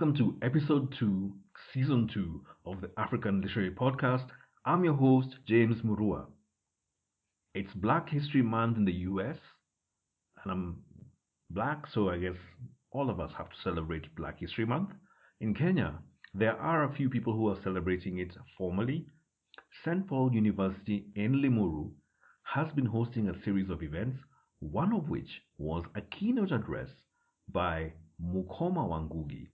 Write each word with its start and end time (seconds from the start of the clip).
welcome 0.00 0.16
to 0.16 0.34
episode 0.42 0.94
2, 0.98 1.30
season 1.74 2.08
2 2.14 2.40
of 2.64 2.80
the 2.80 2.88
African 2.96 3.42
Literary 3.42 3.70
Podcast. 3.70 4.24
I'm 4.64 4.82
your 4.82 4.94
host, 4.94 5.36
James 5.46 5.82
Murua. 5.82 6.24
It's 7.54 7.74
Black 7.74 8.08
History 8.08 8.40
Month 8.40 8.78
in 8.78 8.86
the 8.86 8.94
US, 9.10 9.36
and 10.42 10.52
I'm 10.52 10.76
black, 11.50 11.84
so 11.92 12.08
I 12.08 12.16
guess 12.16 12.36
all 12.92 13.10
of 13.10 13.20
us 13.20 13.30
have 13.36 13.50
to 13.50 13.56
celebrate 13.62 14.14
Black 14.16 14.40
History 14.40 14.64
Month. 14.64 14.88
In 15.42 15.52
Kenya, 15.52 15.98
there 16.32 16.56
are 16.56 16.84
a 16.84 16.94
few 16.94 17.10
people 17.10 17.34
who 17.34 17.50
are 17.50 17.62
celebrating 17.62 18.20
it 18.20 18.34
formally. 18.56 19.04
St. 19.84 20.08
Paul 20.08 20.32
University 20.32 21.08
in 21.14 21.42
Limuru 21.42 21.90
has 22.44 22.72
been 22.72 22.86
hosting 22.86 23.28
a 23.28 23.44
series 23.44 23.68
of 23.68 23.82
events, 23.82 24.16
one 24.60 24.94
of 24.94 25.10
which 25.10 25.42
was 25.58 25.84
a 25.94 26.00
keynote 26.00 26.52
address 26.52 26.88
by 27.52 27.92
Mukoma 28.18 28.88
wa 28.88 29.00
Ngugi. 29.00 29.48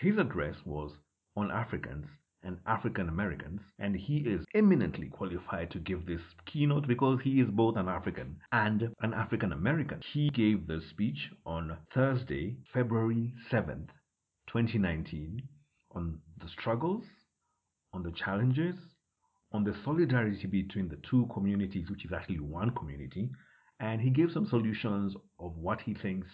His 0.00 0.16
address 0.16 0.56
was 0.64 0.96
on 1.36 1.50
Africans 1.50 2.06
and 2.42 2.58
African 2.64 3.10
Americans, 3.10 3.60
and 3.78 3.94
he 3.94 4.20
is 4.20 4.46
eminently 4.54 5.08
qualified 5.08 5.70
to 5.72 5.78
give 5.78 6.06
this 6.06 6.22
keynote 6.46 6.88
because 6.88 7.20
he 7.20 7.38
is 7.38 7.50
both 7.50 7.76
an 7.76 7.86
African 7.86 8.40
and 8.50 8.94
an 9.02 9.12
African 9.12 9.52
American. 9.52 10.00
He 10.00 10.30
gave 10.30 10.66
the 10.66 10.80
speech 10.80 11.30
on 11.44 11.76
Thursday, 11.92 12.56
February 12.72 13.34
7th, 13.50 13.90
2019, 14.46 15.46
on 15.90 16.18
the 16.40 16.48
struggles, 16.48 17.04
on 17.92 18.02
the 18.02 18.12
challenges, 18.12 18.76
on 19.52 19.64
the 19.64 19.76
solidarity 19.84 20.46
between 20.46 20.88
the 20.88 20.96
two 21.10 21.28
communities, 21.30 21.90
which 21.90 22.06
is 22.06 22.12
actually 22.14 22.40
one 22.40 22.70
community, 22.70 23.28
and 23.80 24.00
he 24.00 24.08
gave 24.08 24.32
some 24.32 24.46
solutions 24.46 25.14
of 25.38 25.58
what 25.58 25.82
he 25.82 25.92
thinks 25.92 26.26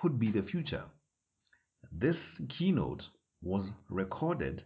could 0.00 0.18
be 0.18 0.30
the 0.32 0.42
future. 0.44 0.84
This 1.90 2.16
keynote 2.56 3.02
was 3.42 3.66
recorded 3.88 4.62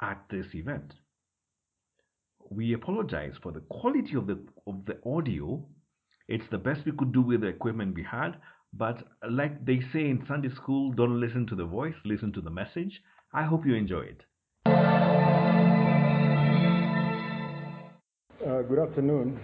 at 0.00 0.22
this 0.30 0.46
event. 0.54 0.92
We 2.48 2.72
apologize 2.74 3.34
for 3.42 3.52
the 3.52 3.60
quality 3.60 4.14
of 4.16 4.26
the 4.26 4.38
of 4.66 4.84
the 4.86 4.98
audio. 5.04 5.66
It's 6.28 6.48
the 6.50 6.58
best 6.58 6.84
we 6.86 6.92
could 6.92 7.12
do 7.12 7.22
with 7.22 7.40
the 7.40 7.48
equipment 7.48 7.94
we 7.94 8.04
had, 8.04 8.36
but 8.72 9.02
like 9.28 9.64
they 9.64 9.80
say 9.92 10.08
in 10.08 10.24
Sunday 10.28 10.50
school, 10.54 10.92
don't 10.92 11.20
listen 11.20 11.46
to 11.48 11.56
the 11.56 11.64
voice, 11.64 11.94
listen 12.04 12.32
to 12.34 12.40
the 12.40 12.50
message. 12.50 13.02
I 13.32 13.44
hope 13.44 13.66
you 13.66 13.74
enjoy 13.74 14.02
it. 14.02 14.22
Uh, 18.46 18.62
good 18.62 18.78
afternoon. 18.78 19.38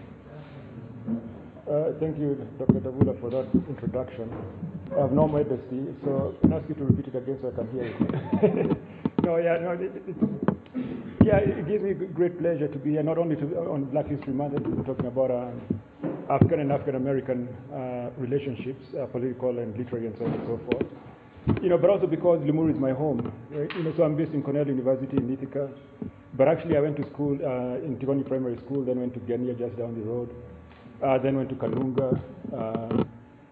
Uh, 1.67 1.91
thank 1.99 2.17
you, 2.17 2.39
Dr. 2.59 2.79
Tavula, 2.79 3.21
for 3.21 3.29
that 3.29 3.47
introduction. 3.69 4.31
I 4.97 5.01
have 5.01 5.11
no 5.11 5.27
modesty, 5.27 5.83
so 6.05 6.33
I 6.45 6.55
ask 6.55 6.69
you 6.69 6.77
to 6.77 6.85
repeat 6.85 7.09
it 7.09 7.17
again 7.17 7.39
so 7.43 7.49
I 7.51 7.57
can 7.59 7.67
hear 7.75 7.91
it. 7.91 8.79
no, 9.25 9.37
yeah, 9.39 9.59
no, 9.59 9.73
it, 9.73 9.91
it, 10.07 10.17
yeah, 11.27 11.39
it 11.39 11.67
gives 11.67 11.83
me 11.83 11.95
great 11.95 12.39
pleasure 12.39 12.69
to 12.69 12.79
be 12.79 12.91
here, 12.91 13.03
not 13.03 13.19
only 13.19 13.35
to, 13.35 13.47
on 13.67 13.85
Black 13.87 14.07
History 14.07 14.33
Month, 14.33 14.61
we're 14.61 14.85
talking 14.85 15.07
about 15.07 15.33
uh, 15.33 15.51
African 16.31 16.61
and 16.61 16.71
African 16.71 16.95
American 16.95 17.49
uh, 17.75 18.11
relationships, 18.17 18.87
uh, 18.95 19.07
political 19.07 19.59
and 19.59 19.77
literary 19.77 20.07
and 20.07 20.17
so 20.19 20.25
on 20.25 20.35
and 20.35 20.47
so 20.47 20.61
forth. 20.71 21.63
You 21.65 21.69
know, 21.69 21.79
but 21.79 21.91
also 21.91 22.07
because 22.07 22.39
Limuru 22.47 22.75
is 22.75 22.79
my 22.79 22.93
home. 22.93 23.33
Right? 23.51 23.75
You 23.75 23.83
know, 23.83 23.93
so 23.97 24.05
I'm 24.05 24.17
based 24.17 24.33
in 24.33 24.43
Cornell 24.45 24.69
University 24.69 25.17
in 25.17 25.33
Ithaca, 25.33 25.69
but 26.35 26.47
actually 26.47 26.77
I 26.77 26.81
went 26.81 26.97
to 26.99 27.11
school 27.11 27.35
uh, 27.43 27.83
in 27.85 27.99
Tigoni 27.99 28.25
Primary 28.25 28.57
School, 28.59 28.85
then 28.85 29.01
went 29.01 29.15
to 29.15 29.21
Genia 29.27 29.55
just 29.55 29.77
down 29.77 29.99
the 29.99 30.07
road, 30.07 30.31
uh, 31.03 31.19
then 31.19 31.37
went 31.37 31.49
to 31.51 31.55
Kalunga. 31.57 32.21
Uh, 32.53 33.05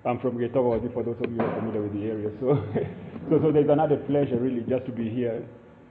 I'm 0.07 0.21
from 0.21 0.37
Getawazi, 0.37 0.93
for 0.93 1.03
those 1.03 1.17
of 1.23 1.31
you 1.31 1.39
who 1.39 1.45
are 1.45 1.55
familiar 1.61 1.83
with 1.83 1.95
the 1.95 2.05
area. 2.05 2.31
So, 2.41 2.63
so, 3.31 3.41
so 3.41 3.53
there's 3.53 3.71
an 3.71 3.81
added 3.81 4.07
pleasure, 4.07 4.37
really, 4.37 4.61
just 4.69 4.85
to 4.87 4.93
be 4.93 5.09
here, 5.09 5.47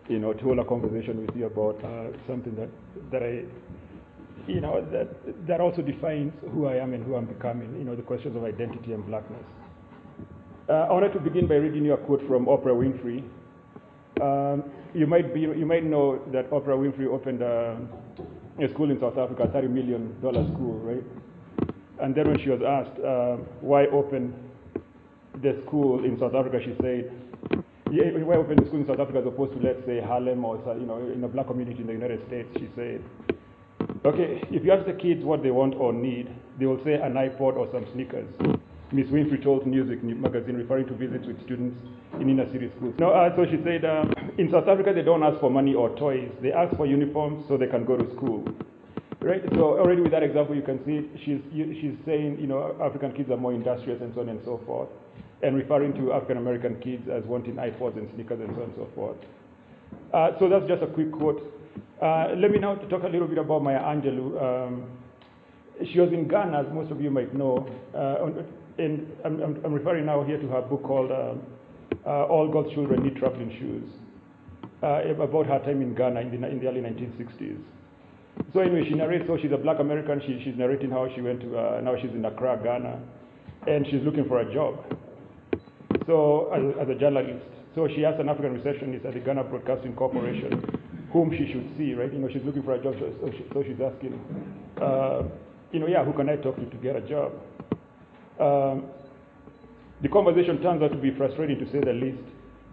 you 0.08 0.20
know, 0.20 0.34
to 0.34 0.44
hold 0.44 0.60
a 0.60 0.66
conversation 0.66 1.26
with 1.26 1.36
you 1.36 1.48
about 1.48 1.84
uh, 1.84 2.16
something 2.28 2.56
that, 2.56 2.70
that 3.12 3.24
I, 3.24 3.44
you 4.48 4.62
know, 4.62 4.86
that, 4.92 5.48
that 5.48 5.62
also 5.62 5.82
defines 5.82 6.32
who 6.52 6.68
I 6.68 6.76
am 6.76 6.94
and 6.94 7.04
who 7.04 7.16
I'm 7.16 7.26
becoming, 7.26 7.76
you 7.78 7.84
know, 7.86 7.96
the 7.96 8.04
questions 8.04 8.36
of 8.36 8.44
identity 8.44 8.94
and 8.94 9.06
blackness. 9.08 9.44
Uh, 10.70 10.74
I 10.74 10.94
wanted 10.94 11.14
to 11.14 11.20
begin 11.20 11.48
by 11.48 11.56
reading 11.56 11.84
you 11.84 11.94
a 11.94 11.98
quote 11.98 12.22
from 12.28 12.46
Oprah 12.46 12.68
Winfrey. 12.68 13.24
Um, 14.22 14.64
you 14.94 15.08
might 15.08 15.34
be, 15.34 15.42
you 15.42 15.66
might 15.66 15.84
know 15.84 16.22
that 16.32 16.52
Oprah 16.52 16.78
Winfrey 16.78 17.08
opened 17.08 17.42
a, 17.42 17.78
a 18.62 18.70
school 18.70 18.92
in 18.92 19.00
South 19.00 19.18
Africa, 19.18 19.44
a 19.44 19.48
$30 19.48 19.70
million 19.72 20.16
school, 20.22 20.80
right? 20.80 21.04
And 22.04 22.14
then 22.14 22.28
when 22.28 22.38
she 22.44 22.50
was 22.50 22.60
asked 22.62 23.00
uh, 23.00 23.38
why 23.62 23.88
open 23.88 24.36
the 25.42 25.64
school 25.66 26.04
in 26.04 26.20
South 26.20 26.36
Africa, 26.36 26.60
she 26.60 26.76
said, 26.82 27.10
yeah, 27.90 28.12
why 28.28 28.36
open 28.36 28.58
the 28.58 28.68
school 28.68 28.82
in 28.82 28.88
South 28.88 29.00
Africa 29.00 29.20
as 29.20 29.26
opposed 29.26 29.54
to, 29.54 29.60
let's 29.66 29.80
say, 29.86 30.02
Harlem 30.02 30.44
or, 30.44 30.60
you 30.76 30.86
know, 30.86 30.98
in 30.98 31.24
a 31.24 31.30
black 31.30 31.48
community 31.48 31.80
in 31.80 31.88
the 31.88 31.94
United 31.94 32.20
States? 32.28 32.50
She 32.60 32.68
said, 32.76 33.02
okay, 34.04 34.44
if 34.52 34.66
you 34.66 34.74
ask 34.74 34.86
the 34.86 35.00
kids 35.00 35.24
what 35.24 35.44
they 35.44 35.52
want 35.52 35.76
or 35.76 35.94
need, 35.94 36.28
they 36.60 36.66
will 36.66 36.84
say 36.84 36.96
an 36.96 37.14
iPod 37.14 37.56
or 37.56 37.70
some 37.72 37.88
sneakers. 37.94 38.28
Miss 38.92 39.08
Winfrey 39.08 39.42
told 39.42 39.64
Newsweek 39.64 40.04
magazine, 40.04 40.56
referring 40.56 40.86
to 40.88 40.94
visits 40.94 41.26
with 41.26 41.42
students 41.46 41.80
in 42.20 42.30
inner 42.30 42.52
city 42.52 42.70
schools. 42.76 42.96
No, 43.00 43.12
uh, 43.12 43.34
so 43.34 43.46
she 43.46 43.64
said, 43.64 43.86
um, 43.86 44.12
in 44.38 44.52
South 44.52 44.68
Africa, 44.68 44.92
they 44.94 45.04
don't 45.04 45.24
ask 45.24 45.40
for 45.40 45.50
money 45.50 45.74
or 45.74 45.96
toys. 45.96 46.30
They 46.42 46.52
ask 46.52 46.76
for 46.76 46.86
uniforms 46.86 47.46
so 47.48 47.56
they 47.56 47.68
can 47.68 47.86
go 47.86 47.96
to 47.96 48.06
school. 48.16 48.44
Right? 49.24 49.42
So 49.54 49.80
already 49.80 50.02
with 50.02 50.12
that 50.12 50.22
example, 50.24 50.54
you 50.54 50.62
can 50.62 50.84
see 50.86 51.10
she's, 51.24 51.40
she's 51.54 51.96
saying, 52.06 52.40
you 52.42 52.48
know, 52.48 52.76
African 52.82 53.14
kids 53.14 53.32
are 53.32 53.38
more 53.38 53.54
industrious 53.54 54.02
and 54.02 54.14
so 54.14 54.20
on 54.20 54.28
and 54.28 54.42
so 54.44 54.60
forth, 54.66 54.90
and 55.42 55.56
referring 55.56 55.94
to 55.94 56.12
African 56.12 56.38
American 56.38 56.80
kids 56.82 57.08
as 57.08 57.24
wanting 57.24 57.56
iPods 57.56 57.98
and 57.98 58.10
sneakers 58.16 58.42
and 58.42 58.50
so 58.54 58.64
on 58.64 58.70
and 58.70 58.76
so 58.76 58.90
forth. 58.94 59.18
Uh, 60.14 60.32
so 60.40 60.50
that's 60.50 60.68
just 60.68 60.84
a 60.84 60.88
quick 60.88 61.12
quote. 61.12 61.42
Uh, 62.02 62.36
let 62.38 62.52
me 62.52 62.60
now 62.60 62.76
talk 62.76 63.04
a 63.04 63.08
little 63.08 63.28
bit 63.28 63.38
about 63.38 63.64
Maya 63.64 63.80
Angelou. 63.80 64.42
Um, 64.42 64.92
she 65.92 66.00
was 66.00 66.12
in 66.12 66.28
Ghana, 66.28 66.66
as 66.68 66.74
most 66.74 66.92
of 66.92 67.02
you 67.02 67.10
might 67.10 67.34
know, 67.34 67.66
uh, 67.96 68.44
and 68.78 69.08
I'm, 69.24 69.42
I'm, 69.42 69.62
I'm, 69.66 69.74
referring 69.74 70.06
now 70.06 70.24
here 70.24 70.38
to 70.38 70.48
her 70.48 70.62
book 70.62 70.84
called 70.84 71.12
uh, 71.12 71.34
uh, 72.06 72.26
All 72.26 72.52
God's 72.52 72.74
Children 72.74 73.04
Need 73.04 73.16
Traveling 73.16 73.56
Shoes, 73.58 73.90
uh, 74.84 75.24
about 75.24 75.46
her 75.48 75.60
time 75.60 75.82
in 75.82 75.96
Ghana 75.96 76.22
in 76.22 76.42
the, 76.42 76.48
in 76.48 76.60
the, 76.60 76.68
early 76.68 76.82
1960s. 76.82 77.62
So 78.54 78.60
anyway, 78.60 78.86
she 78.88 78.96
narrates, 78.96 79.26
so 79.28 79.38
she's 79.42 79.52
a 79.52 79.58
black 79.58 79.80
American, 79.80 80.22
she, 80.22 80.42
she's 80.44 80.58
narrating 80.58 80.90
how 80.90 81.08
she 81.16 81.22
went 81.22 81.42
to, 81.42 81.58
uh, 81.58 81.82
now 81.82 81.96
she's 82.02 82.12
in 82.12 82.26
Accra, 82.26 82.60
Ghana, 82.64 83.00
and 83.68 83.86
she's 83.88 84.02
looking 84.04 84.28
for 84.28 84.42
a 84.42 84.54
job. 84.54 84.84
So 86.08 86.52
as, 86.52 86.88
as 86.88 86.96
a 86.96 87.00
journalist, 87.00 87.46
so 87.76 87.88
she 87.88 88.06
asked 88.06 88.20
an 88.20 88.30
African 88.30 88.54
receptionist 88.54 89.06
at 89.06 89.14
the 89.14 89.20
Ghana 89.20 89.46
Broadcasting 89.46 89.96
Corporation 89.96 90.82
whom 91.14 91.32
she 91.32 91.46
should 91.54 91.70
see, 91.78 91.94
right? 91.94 92.12
You 92.12 92.20
know, 92.20 92.28
she's 92.28 92.44
looking 92.44 92.64
for 92.64 92.74
a 92.74 92.84
job, 92.84 92.96
so, 93.00 93.32
she, 93.32 93.46
so 93.54 93.64
she's 93.64 93.80
asking, 93.80 94.20
uh, 94.82 95.22
you 95.72 95.80
know, 95.80 95.88
yeah, 95.88 96.04
who 96.04 96.12
can 96.12 96.28
I 96.28 96.36
talk 96.38 96.56
to 96.56 96.66
to 96.66 96.78
get 96.78 96.96
a 96.96 97.02
job? 97.02 97.32
Um, 98.40 98.90
the 100.02 100.10
conversation 100.10 100.62
turns 100.62 100.82
out 100.82 100.92
to 100.92 100.98
be 100.98 101.16
frustrating 101.16 101.60
to 101.60 101.72
say 101.72 101.80
the 101.80 101.94
least. 101.94 102.18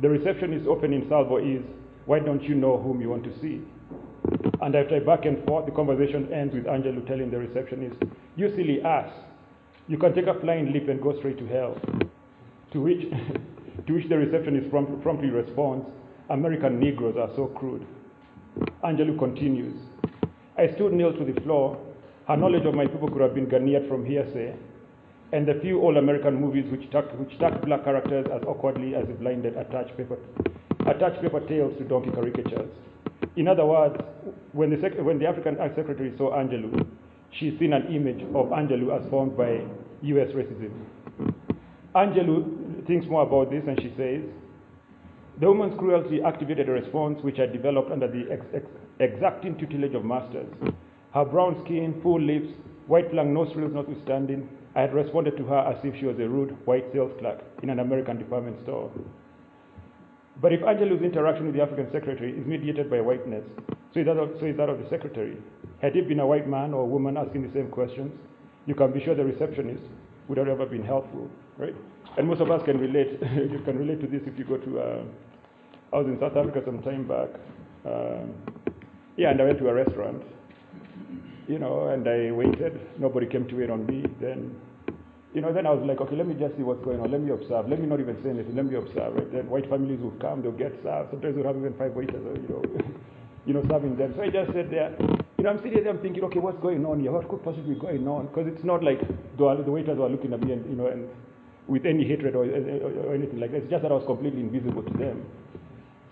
The 0.01 0.09
receptionist 0.09 0.67
opening 0.67 1.07
salvo 1.11 1.37
is, 1.37 1.63
why 2.07 2.19
don't 2.19 2.43
you 2.43 2.55
know 2.55 2.79
whom 2.79 3.03
you 3.03 3.11
want 3.11 3.25
to 3.25 3.41
see? 3.41 3.61
And 4.63 4.75
after 4.75 5.01
back 5.01 5.25
and 5.25 5.45
forth, 5.47 5.67
the 5.67 5.73
conversation 5.73 6.33
ends 6.33 6.55
with 6.55 6.65
Angelou 6.65 7.07
telling 7.07 7.31
the 7.31 7.39
receptionist, 7.39 7.97
you 8.37 8.51
silly 8.55 8.83
ass, 8.83 9.11
you 9.89 9.99
can 9.99 10.15
take 10.15 10.27
a 10.27 10.39
flying 10.41 10.73
leap 10.73 10.89
and 10.89 11.01
go 11.03 11.19
straight 11.19 11.39
to 11.39 11.47
hell. 11.47 11.77
To 12.73 12.81
which, 12.81 13.01
to 13.87 13.93
which 13.93 14.09
the 14.09 14.17
receptionist 14.19 14.71
prompt, 14.71 15.03
promptly 15.03 15.31
responds, 15.31 15.87
American 16.29 16.79
Negroes 16.79 17.17
are 17.19 17.31
so 17.35 17.47
crude. 17.47 17.87
Angelou 18.85 19.19
continues, 19.19 19.75
I 20.57 20.73
stood 20.75 20.93
nailed 20.93 21.19
to 21.19 21.25
the 21.25 21.41
floor. 21.41 21.79
Her 22.29 22.37
knowledge 22.37 22.67
of 22.67 22.75
my 22.75 22.87
people 22.87 23.09
could 23.09 23.23
have 23.23 23.35
been 23.35 23.49
garnered 23.49 23.89
from 23.89 24.05
hearsay, 24.05 24.55
and 25.33 25.49
the 25.49 25.55
few 25.63 25.81
all 25.81 25.97
American 25.97 26.35
movies 26.35 26.71
which 26.71 26.91
tuck, 26.91 27.07
which 27.19 27.37
tuck 27.39 27.61
black 27.63 27.85
characters 27.85 28.27
as 28.33 28.43
awkwardly 28.47 28.95
as 28.95 29.07
the 29.07 29.15
blinded 29.15 29.57
attach 29.57 29.97
paper, 29.97 30.19
attach 30.87 31.21
paper 31.23 31.41
tales 31.49 31.77
to 31.79 31.85
donkey 31.85 32.11
caricatures. 32.11 32.71
In 33.37 33.49
other 33.49 33.65
words, 33.65 33.97
when 34.53 34.71
the, 34.71 34.77
when 35.03 35.19
the 35.19 35.27
African 35.27 35.57
Secretary 35.75 36.13
saw 36.17 36.33
Angelou, 36.37 36.87
she's 37.31 37.59
seen 37.59 37.73
an 37.73 37.87
image 37.95 38.23
of 38.35 38.47
Angelou 38.51 38.99
as 38.99 39.09
formed 39.11 39.37
by 39.37 39.63
US 40.03 40.29
racism. 40.31 40.73
Angelou 41.95 42.87
thinks 42.87 43.07
more 43.07 43.23
about 43.23 43.51
this 43.51 43.63
and 43.67 43.81
she 43.81 43.93
says, 43.97 44.23
the 45.41 45.47
woman's 45.47 45.79
cruelty 45.79 46.21
activated 46.23 46.69
a 46.69 46.73
response 46.73 47.23
which 47.23 47.39
I 47.39 47.47
developed 47.47 47.91
under 47.91 48.07
the 48.07 48.31
ex- 48.31 48.45
ex- 48.53 48.67
exacting 48.99 49.57
tutelage 49.57 49.95
of 49.95 50.05
masters. 50.05 50.47
Her 51.15 51.25
brown 51.25 51.63
skin, 51.65 51.99
full 52.03 52.21
lips, 52.21 52.49
white 52.89 53.11
flank 53.11 53.31
nostrils 53.31 53.73
notwithstanding, 53.73 54.49
I 54.77 54.83
had 54.83 54.93
responded 54.93 55.37
to 55.39 55.45
her 55.45 55.59
as 55.59 55.83
if 55.85 55.99
she 55.99 56.05
was 56.05 56.19
a 56.19 56.29
rude 56.29 56.57
white 56.67 56.93
sales 56.93 57.13
clerk 57.19 57.41
in 57.63 57.71
an 57.71 57.79
American 57.81 58.19
department 58.19 58.61
store. 58.63 58.91
But 60.41 60.53
if 60.53 60.61
Angelou's 60.61 61.03
interaction 61.03 61.47
with 61.47 61.55
the 61.55 61.63
African 61.63 61.91
secretary 61.93 62.33
is 62.33 62.47
mediated 62.47 62.91
by 62.91 63.01
whiteness, 63.01 63.45
so 63.93 64.01
is, 64.01 64.07
that 64.07 64.17
of, 64.17 64.31
so 64.41 64.47
is 64.47 64.57
that 64.57 64.69
of 64.69 64.79
the 64.79 64.89
secretary. 64.89 65.37
Had 65.83 65.97
it 65.97 66.09
been 66.09 66.21
a 66.21 66.27
white 66.27 66.49
man 66.49 66.73
or 66.73 66.83
a 66.83 66.87
woman 66.87 67.17
asking 67.17 67.43
the 67.43 67.53
same 67.53 67.69
questions, 67.69 68.13
you 68.67 68.75
can 68.75 68.93
be 68.93 69.03
sure 69.05 69.15
the 69.15 69.25
receptionist 69.25 69.83
would 70.29 70.39
have 70.39 70.49
ever 70.49 70.65
been 70.65 70.85
helpful, 70.85 71.29
right? 71.59 71.75
And 72.17 72.27
most 72.27 72.41
of 72.41 72.51
us 72.51 72.63
can 72.65 72.79
relate. 72.79 73.21
you 73.35 73.61
can 73.65 73.79
relate 73.79 74.01
to 74.01 74.07
this 74.07 74.23
if 74.27 74.39
you 74.39 74.45
go 74.45 74.57
to 74.57 74.81
uh, 74.81 75.03
I 75.93 75.97
was 75.97 76.07
in 76.07 76.21
South 76.21 76.37
Africa 76.37 76.63
some 76.65 76.81
time 76.83 77.07
back. 77.07 77.29
Um, 77.85 78.33
yeah, 79.17 79.31
and 79.31 79.41
I 79.41 79.45
went 79.45 79.59
to 79.59 79.69
a 79.69 79.75
restaurant, 79.75 80.23
you 81.49 81.59
know, 81.59 81.89
and 81.89 82.07
I 82.09 82.31
waited. 82.31 82.81
Nobody 82.99 83.27
came 83.27 83.49
to 83.49 83.57
wait 83.57 83.71
on 83.71 83.87
me. 83.87 84.05
Then, 84.21 84.55
you 85.35 85.41
know, 85.41 85.53
then 85.53 85.67
I 85.67 85.71
was 85.71 85.87
like, 85.87 86.01
okay, 86.01 86.17
let 86.17 86.27
me 86.27 86.35
just 86.35 86.57
see 86.57 86.63
what's 86.63 86.83
going 86.85 86.99
on. 86.99 87.11
Let 87.11 87.21
me 87.21 87.31
observe. 87.31 87.69
Let 87.69 87.79
me 87.79 87.87
not 87.87 88.01
even 88.01 88.19
say 88.23 88.31
anything. 88.31 88.57
Let 88.57 88.67
me 88.67 88.75
observe. 88.75 89.15
Right? 89.15 89.31
Then 89.31 89.49
white 89.49 89.69
families 89.71 90.01
would 90.03 90.19
come. 90.21 90.43
They'll 90.43 90.59
get 90.59 90.75
served. 90.83 91.15
Sometimes 91.15 91.37
we'll 91.37 91.47
have 91.47 91.57
even 91.57 91.75
five 91.79 91.95
waiters, 91.95 92.19
uh, 92.19 92.35
you 92.35 92.49
know, 92.51 92.63
you 93.47 93.55
know, 93.55 93.63
serving 93.71 93.97
them. 93.97 94.15
So 94.17 94.23
I 94.23 94.31
just 94.31 94.51
sat 94.51 94.71
there. 94.71 94.91
You 95.39 95.45
know, 95.47 95.51
I'm 95.51 95.63
sitting 95.63 95.85
there. 95.87 95.95
I'm 95.95 96.03
thinking, 96.03 96.25
okay, 96.25 96.43
what's 96.43 96.59
going 96.59 96.85
on 96.85 96.99
here? 97.01 97.13
What 97.13 97.29
could 97.31 97.45
possibly 97.47 97.75
be 97.75 97.81
going 97.81 98.07
on? 98.09 98.27
Because 98.27 98.51
it's 98.51 98.65
not 98.65 98.83
like 98.83 98.99
the, 99.39 99.47
the 99.63 99.71
waiters 99.71 99.99
were 99.99 100.11
looking 100.11 100.35
at 100.35 100.43
me 100.43 100.53
and 100.53 100.67
you 100.67 100.77
know 100.77 100.89
and 100.89 101.07
with 101.71 101.87
any 101.87 102.03
hatred 102.03 102.35
or, 102.35 102.43
or, 102.45 102.91
or 103.07 103.15
anything 103.15 103.39
like 103.39 103.53
that. 103.53 103.63
It's 103.63 103.71
just 103.71 103.83
that 103.83 103.93
I 103.93 103.95
was 103.95 104.05
completely 104.07 104.41
invisible 104.41 104.83
to 104.83 104.95
them. 104.99 105.23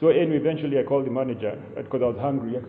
So 0.01 0.09
anyway, 0.09 0.39
eventually 0.39 0.79
I 0.79 0.85
called 0.85 1.07
the 1.07 1.11
manager 1.11 1.59
uh, 1.77 1.83
because 1.83 2.03
I 2.03 2.07
was 2.07 2.19
hungry. 2.23 2.55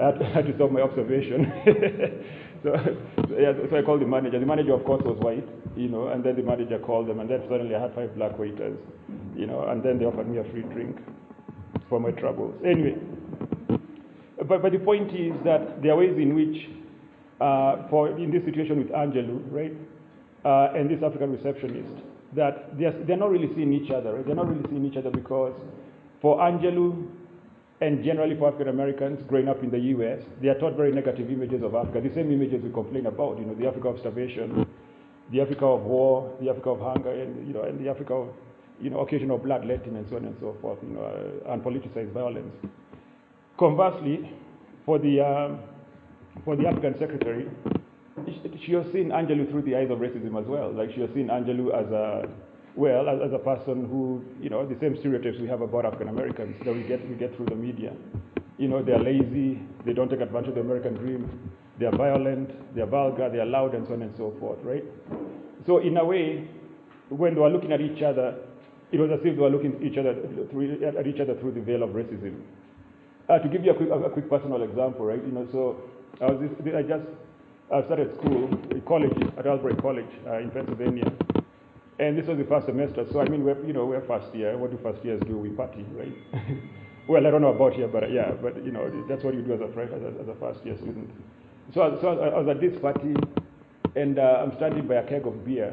I 0.00 0.12
had 0.36 0.46
to 0.46 0.54
stop 0.56 0.70
my 0.70 0.82
observation. 0.82 1.48
so, 2.62 2.70
yeah, 3.38 3.52
so 3.68 3.76
I 3.76 3.82
called 3.82 4.00
the 4.00 4.06
manager. 4.06 4.38
The 4.38 4.46
manager, 4.46 4.74
of 4.74 4.84
course, 4.84 5.02
was 5.04 5.18
white, 5.20 5.46
you 5.76 5.88
know, 5.88 6.08
and 6.08 6.22
then 6.24 6.36
the 6.36 6.42
manager 6.42 6.78
called 6.78 7.08
them, 7.08 7.20
and 7.20 7.28
then 7.28 7.42
suddenly 7.48 7.74
I 7.74 7.80
had 7.82 7.94
five 7.94 8.14
black 8.14 8.38
waiters, 8.38 8.78
you 9.36 9.46
know, 9.46 9.66
and 9.68 9.82
then 9.82 9.98
they 9.98 10.04
offered 10.04 10.28
me 10.28 10.38
a 10.38 10.44
free 10.52 10.62
drink 10.62 10.98
for 11.88 12.00
my 12.00 12.10
troubles. 12.12 12.54
Anyway, 12.64 12.96
but, 14.48 14.62
but 14.62 14.72
the 14.72 14.78
point 14.78 15.10
is 15.14 15.32
that 15.44 15.82
there 15.82 15.92
are 15.92 15.96
ways 15.96 16.16
in 16.16 16.34
which, 16.34 16.68
uh, 17.40 17.88
for 17.88 18.16
in 18.18 18.30
this 18.30 18.44
situation 18.44 18.78
with 18.78 18.88
Angelou, 18.88 19.42
right, 19.50 19.74
uh, 20.44 20.76
and 20.76 20.90
this 20.90 21.02
African 21.02 21.32
receptionist, 21.32 21.92
that 22.34 22.78
they're, 22.78 22.92
they're 23.06 23.16
not 23.16 23.30
really 23.30 23.50
seeing 23.54 23.72
each 23.72 23.90
other. 23.90 24.14
Right? 24.14 24.26
They're 24.26 24.36
not 24.36 24.48
really 24.48 24.68
seeing 24.70 24.84
each 24.86 24.96
other 24.96 25.10
because 25.10 25.54
for 26.20 26.38
Angelou 26.38 27.08
and 27.82 28.04
generally 28.04 28.36
for 28.36 28.46
African 28.46 28.68
Americans 28.68 29.20
growing 29.28 29.48
up 29.48 29.60
in 29.64 29.70
the 29.70 29.78
US, 29.96 30.22
they 30.40 30.48
are 30.48 30.54
taught 30.54 30.76
very 30.76 30.92
negative 30.92 31.28
images 31.28 31.64
of 31.64 31.74
Africa, 31.74 32.00
the 32.00 32.14
same 32.14 32.30
images 32.30 32.62
we 32.62 32.70
complain 32.70 33.06
about, 33.06 33.38
you 33.40 33.44
know, 33.44 33.54
the 33.54 33.66
Africa 33.66 33.88
of 33.88 33.98
starvation, 33.98 34.64
the 35.32 35.40
Africa 35.40 35.66
of 35.66 35.82
war, 35.82 36.32
the 36.40 36.48
Africa 36.48 36.70
of 36.70 36.80
hunger, 36.80 37.10
and, 37.10 37.44
you 37.46 37.52
know, 37.52 37.62
and 37.62 37.84
the 37.84 37.90
Africa 37.90 38.14
of, 38.14 38.28
you 38.80 38.88
know, 38.88 39.00
occasional 39.00 39.36
bloodletting 39.36 39.96
and 39.96 40.08
so 40.08 40.16
on 40.16 40.24
and 40.24 40.36
so 40.38 40.56
forth, 40.60 40.78
you 40.82 40.90
know, 40.90 41.02
uh, 41.02 41.56
unpoliticized 41.56 42.12
violence. 42.12 42.54
Conversely, 43.58 44.30
for 44.86 45.00
the, 45.00 45.20
um, 45.20 45.58
for 46.44 46.54
the 46.54 46.68
African 46.68 46.96
secretary, 47.00 47.48
she 48.64 48.72
has 48.74 48.86
seen 48.92 49.08
Angelou 49.08 49.50
through 49.50 49.62
the 49.62 49.74
eyes 49.74 49.90
of 49.90 49.98
racism 49.98 50.40
as 50.40 50.46
well. 50.46 50.72
Like 50.72 50.92
she 50.94 51.00
has 51.00 51.10
seen 51.14 51.28
Angelou 51.28 51.74
as 51.74 51.90
a, 51.90 52.28
well, 52.74 53.08
as, 53.08 53.20
as, 53.26 53.32
a 53.32 53.38
person 53.38 53.86
who, 53.88 54.24
you 54.40 54.48
know, 54.48 54.66
the 54.66 54.78
same 54.80 54.96
stereotypes 54.98 55.38
we 55.38 55.48
have 55.48 55.60
about 55.60 55.84
African 55.84 56.08
Americans 56.08 56.56
that 56.64 56.74
we 56.74 56.82
get, 56.82 57.06
we 57.08 57.14
get 57.16 57.36
through 57.36 57.46
the 57.46 57.54
media. 57.54 57.92
You 58.58 58.68
know, 58.68 58.82
they're 58.82 58.98
lazy, 58.98 59.60
they 59.84 59.92
don't 59.92 60.08
take 60.08 60.20
advantage 60.20 60.50
of 60.50 60.54
the 60.54 60.60
American 60.60 60.94
dream, 60.94 61.50
they're 61.78 61.94
violent, 61.96 62.74
they're 62.74 62.86
vulgar, 62.86 63.28
they're 63.30 63.46
loud, 63.46 63.74
and 63.74 63.86
so 63.86 63.94
on 63.94 64.02
and 64.02 64.14
so 64.16 64.34
forth, 64.40 64.58
right? 64.62 64.84
So, 65.66 65.78
in 65.78 65.96
a 65.96 66.04
way, 66.04 66.48
when 67.08 67.34
they 67.34 67.40
were 67.40 67.50
looking 67.50 67.72
at 67.72 67.80
each 67.80 68.02
other, 68.02 68.36
it 68.90 69.00
was 69.00 69.10
as 69.10 69.18
if 69.24 69.36
they 69.36 69.42
were 69.42 69.50
looking 69.50 69.76
at 69.76 69.82
each 69.82 69.98
other 69.98 70.14
through, 70.50 70.84
at 70.84 71.06
each 71.06 71.20
other 71.20 71.34
through 71.40 71.52
the 71.52 71.60
veil 71.60 71.82
of 71.82 71.90
racism. 71.90 72.40
Uh, 73.28 73.38
to 73.38 73.48
give 73.48 73.64
you 73.64 73.70
a 73.70 73.74
quick, 73.74 73.88
a 73.90 74.10
quick 74.10 74.28
personal 74.28 74.62
example, 74.62 75.06
right? 75.06 75.22
You 75.24 75.32
know, 75.32 75.48
so 75.52 75.80
I 76.20 76.30
was, 76.30 76.50
I 76.76 76.82
just 76.82 77.04
I 77.72 77.82
started 77.84 78.14
school, 78.16 78.50
college 78.86 79.12
at 79.38 79.46
Albright 79.46 79.80
College 79.80 80.12
uh, 80.26 80.38
in 80.38 80.50
Pennsylvania. 80.50 81.10
And 81.98 82.18
this 82.18 82.26
was 82.26 82.38
the 82.38 82.44
first 82.44 82.66
semester. 82.66 83.04
So, 83.12 83.20
I 83.20 83.28
mean, 83.28 83.44
we're, 83.44 83.64
you 83.64 83.72
know, 83.72 83.86
we're 83.86 84.04
first 84.06 84.34
year. 84.34 84.56
What 84.56 84.70
do 84.70 84.78
first 84.82 85.04
years 85.04 85.22
do? 85.26 85.36
We 85.36 85.50
party, 85.50 85.84
right? 85.94 86.14
well, 87.08 87.26
I 87.26 87.30
don't 87.30 87.42
know 87.42 87.54
about 87.54 87.74
here, 87.74 87.88
but 87.88 88.10
yeah, 88.10 88.32
but, 88.32 88.64
you 88.64 88.72
know, 88.72 88.90
that's 89.08 89.22
what 89.22 89.34
you 89.34 89.42
do 89.42 89.52
as 89.54 89.60
a, 89.60 89.72
fresh, 89.72 89.90
as 89.94 90.02
a, 90.02 90.20
as 90.20 90.28
a 90.28 90.34
first 90.40 90.64
year 90.64 90.76
student. 90.76 91.10
So, 91.74 91.98
so 92.00 92.08
I 92.18 92.38
was 92.38 92.48
at 92.48 92.60
this 92.60 92.78
party, 92.80 93.14
and 93.94 94.18
uh, 94.18 94.42
I'm 94.42 94.56
standing 94.56 94.86
by 94.88 94.96
a 94.96 95.06
keg 95.06 95.26
of 95.26 95.44
beer. 95.44 95.72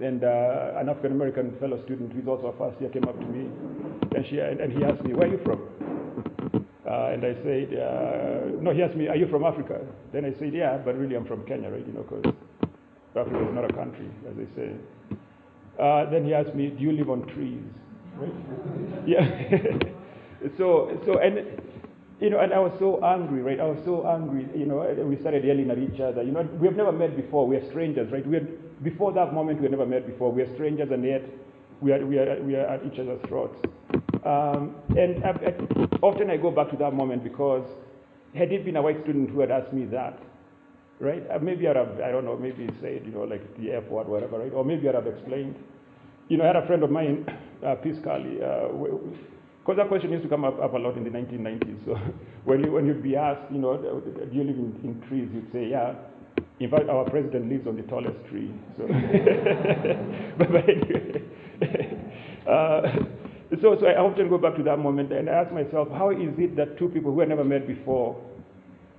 And 0.00 0.24
uh, 0.24 0.74
an 0.76 0.88
African 0.88 1.12
American 1.12 1.56
fellow 1.58 1.82
student 1.84 2.12
who's 2.12 2.28
also 2.28 2.48
a 2.48 2.56
first 2.58 2.80
year 2.80 2.90
came 2.90 3.04
up 3.04 3.18
to 3.18 3.26
me, 3.26 3.48
and, 4.14 4.26
she, 4.26 4.38
and, 4.38 4.60
and 4.60 4.72
he 4.72 4.84
asked 4.84 5.02
me, 5.02 5.14
Where 5.14 5.26
are 5.26 5.32
you 5.32 5.40
from? 5.42 6.66
Uh, 6.86 7.10
and 7.12 7.24
I 7.24 7.34
said, 7.42 7.74
uh, 7.74 8.62
no, 8.62 8.72
he 8.72 8.80
asked 8.80 8.94
me, 8.94 9.08
are 9.08 9.16
you 9.16 9.26
from 9.26 9.42
Africa? 9.42 9.80
Then 10.12 10.24
I 10.24 10.32
said, 10.38 10.54
yeah, 10.54 10.76
but 10.76 10.96
really 10.96 11.16
I'm 11.16 11.26
from 11.26 11.44
Kenya, 11.44 11.68
right? 11.68 11.84
You 11.84 11.92
know, 11.92 12.02
because 12.02 12.32
Africa 13.16 13.48
is 13.48 13.54
not 13.54 13.68
a 13.68 13.74
country, 13.74 14.08
as 14.28 14.36
they 14.36 14.46
say. 14.54 14.70
Uh, 15.78 16.08
then 16.10 16.24
he 16.24 16.34
asked 16.34 16.54
me, 16.54 16.68
do 16.68 16.82
you 16.82 16.92
live 16.92 17.10
on 17.10 17.26
trees? 17.28 17.62
Right? 18.16 18.32
yeah. 19.06 20.48
so, 20.58 20.98
so, 21.04 21.18
and, 21.18 21.60
you 22.20 22.30
know, 22.30 22.40
and 22.40 22.52
I 22.52 22.58
was 22.58 22.72
so 22.78 23.04
angry, 23.04 23.42
right? 23.42 23.60
I 23.60 23.64
was 23.64 23.78
so 23.84 24.06
angry, 24.08 24.48
you 24.58 24.64
know, 24.64 24.80
we 25.06 25.16
started 25.20 25.44
yelling 25.44 25.70
at 25.70 25.78
each 25.78 26.00
other. 26.00 26.22
You 26.22 26.32
know, 26.32 26.42
we 26.58 26.66
have 26.66 26.76
never 26.76 26.92
met 26.92 27.16
before. 27.16 27.46
We 27.46 27.56
are 27.56 27.70
strangers, 27.70 28.10
right? 28.10 28.26
We 28.26 28.34
had, 28.34 28.82
before 28.82 29.12
that 29.12 29.34
moment, 29.34 29.58
we 29.58 29.64
had 29.64 29.72
never 29.72 29.86
met 29.86 30.06
before. 30.06 30.32
We 30.32 30.42
are 30.42 30.54
strangers, 30.54 30.90
and 30.90 31.04
yet 31.04 31.22
we 31.80 31.92
are, 31.92 32.04
we 32.04 32.18
are, 32.18 32.42
we 32.42 32.56
are 32.56 32.66
at 32.66 32.86
each 32.86 32.98
other's 32.98 33.20
throats. 33.28 33.58
Um, 34.24 34.76
and 34.96 35.22
I, 35.24 35.30
I, 35.30 35.98
often 36.02 36.30
I 36.30 36.36
go 36.36 36.50
back 36.50 36.70
to 36.70 36.76
that 36.78 36.94
moment 36.94 37.22
because 37.22 37.68
had 38.34 38.50
it 38.50 38.64
been 38.64 38.76
a 38.76 38.82
white 38.82 39.02
student 39.02 39.30
who 39.30 39.40
had 39.40 39.50
asked 39.50 39.72
me 39.72 39.84
that, 39.86 40.18
right? 41.00 41.22
Uh, 41.30 41.38
maybe 41.38 41.68
I'd 41.68 41.76
have, 41.76 42.00
I 42.00 42.10
don't 42.10 42.24
know, 42.24 42.36
maybe 42.36 42.68
said, 42.80 43.02
you 43.04 43.12
know, 43.12 43.22
like 43.24 43.42
the 43.58 43.72
F 43.72 43.84
word, 43.88 44.08
whatever, 44.08 44.38
right? 44.38 44.52
Or 44.52 44.64
maybe 44.64 44.88
I'd 44.88 44.94
have 44.94 45.06
explained. 45.06 45.56
You 46.28 46.38
know, 46.38 46.44
I 46.44 46.48
had 46.48 46.56
a 46.56 46.66
friend 46.66 46.82
of 46.82 46.90
mine, 46.90 47.26
uh, 47.66 47.74
Peace 47.76 47.96
Carly, 48.02 48.36
because 48.36 49.76
that 49.76 49.88
question 49.88 50.10
used 50.12 50.22
to 50.22 50.28
come 50.28 50.44
up, 50.44 50.60
up 50.62 50.74
a 50.74 50.78
lot 50.78 50.96
in 50.96 51.04
the 51.04 51.10
1990s. 51.10 51.84
So 51.84 51.94
when, 52.44 52.64
you, 52.64 52.72
when 52.72 52.86
you'd 52.86 53.02
be 53.02 53.16
asked, 53.16 53.50
you 53.52 53.58
know, 53.58 53.76
do 53.76 54.36
you 54.36 54.44
live 54.44 54.56
in, 54.56 54.80
in 54.84 55.02
trees, 55.08 55.28
you'd 55.32 55.52
say, 55.52 55.68
yeah. 55.70 55.94
In 56.60 56.70
fact, 56.70 56.88
our 56.88 57.08
president 57.08 57.50
lives 57.50 57.66
on 57.66 57.76
the 57.76 57.82
tallest 57.82 58.16
tree. 58.30 58.50
So, 58.76 58.86
but, 60.38 60.52
but 60.52 60.68
anyway. 60.68 61.22
Uh, 62.46 62.82
so, 63.60 63.76
so 63.80 63.86
I 63.86 63.98
often 63.98 64.28
go 64.28 64.38
back 64.38 64.56
to 64.56 64.62
that 64.64 64.78
moment 64.78 65.12
and 65.12 65.28
I 65.28 65.32
ask 65.32 65.52
myself, 65.52 65.88
how 65.90 66.10
is 66.10 66.30
it 66.38 66.54
that 66.56 66.78
two 66.78 66.88
people 66.88 67.12
who 67.12 67.20
had 67.20 67.28
never 67.28 67.44
met 67.44 67.66
before 67.66 68.16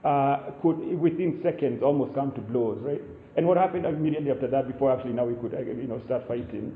uh, 0.03 0.51
could, 0.61 0.77
within 0.99 1.39
seconds, 1.43 1.81
almost 1.83 2.13
come 2.13 2.31
to 2.33 2.41
blows, 2.41 2.77
right? 2.81 3.01
And 3.35 3.47
what 3.47 3.57
happened 3.57 3.85
immediately 3.85 4.31
after 4.31 4.47
that, 4.47 4.67
before 4.67 4.91
actually 4.91 5.13
now 5.13 5.25
we 5.25 5.35
could, 5.35 5.53
you 5.53 5.87
know, 5.87 6.01
start 6.05 6.27
fighting? 6.27 6.73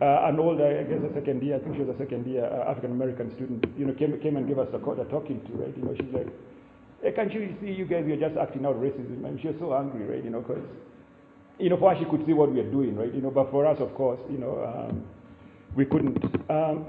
Uh, 0.00 0.30
an 0.30 0.38
older, 0.38 0.78
I 0.78 0.84
guess, 0.84 1.02
a 1.02 1.12
second 1.12 1.42
year, 1.42 1.56
I 1.56 1.58
think 1.58 1.74
she 1.74 1.82
was 1.82 1.94
a 1.94 1.98
second 1.98 2.24
year 2.26 2.44
uh, 2.44 2.70
African 2.70 2.92
American 2.92 3.34
student, 3.34 3.64
you 3.76 3.84
know, 3.84 3.92
came, 3.94 4.18
came 4.20 4.36
and 4.36 4.46
gave 4.46 4.58
us 4.58 4.68
a, 4.72 4.76
a 4.76 5.04
talking 5.06 5.40
to, 5.44 5.52
right? 5.58 5.76
You 5.76 5.84
know, 5.84 5.94
she's 5.98 6.14
like, 6.14 6.28
hey, 7.02 7.12
can't 7.12 7.32
you 7.34 7.54
see 7.60 7.72
you 7.72 7.84
guys, 7.84 8.04
you're 8.06 8.16
just 8.16 8.38
acting 8.38 8.64
out 8.64 8.80
racism? 8.80 9.24
And 9.26 9.40
she 9.40 9.48
was 9.48 9.56
so 9.58 9.74
angry, 9.74 10.06
right? 10.06 10.22
You 10.22 10.30
know, 10.30 10.40
because, 10.40 10.62
you 11.58 11.68
know, 11.68 11.76
for 11.76 11.92
her, 11.92 11.98
she 11.98 12.08
could 12.08 12.24
see 12.26 12.32
what 12.32 12.52
we 12.52 12.60
are 12.60 12.70
doing, 12.70 12.94
right? 12.96 13.12
You 13.12 13.20
know, 13.20 13.30
but 13.30 13.50
for 13.50 13.66
us, 13.66 13.80
of 13.80 13.92
course, 13.94 14.20
you 14.30 14.38
know, 14.38 14.62
um, 14.62 15.04
we 15.74 15.84
couldn't. 15.84 16.22
Um, 16.48 16.86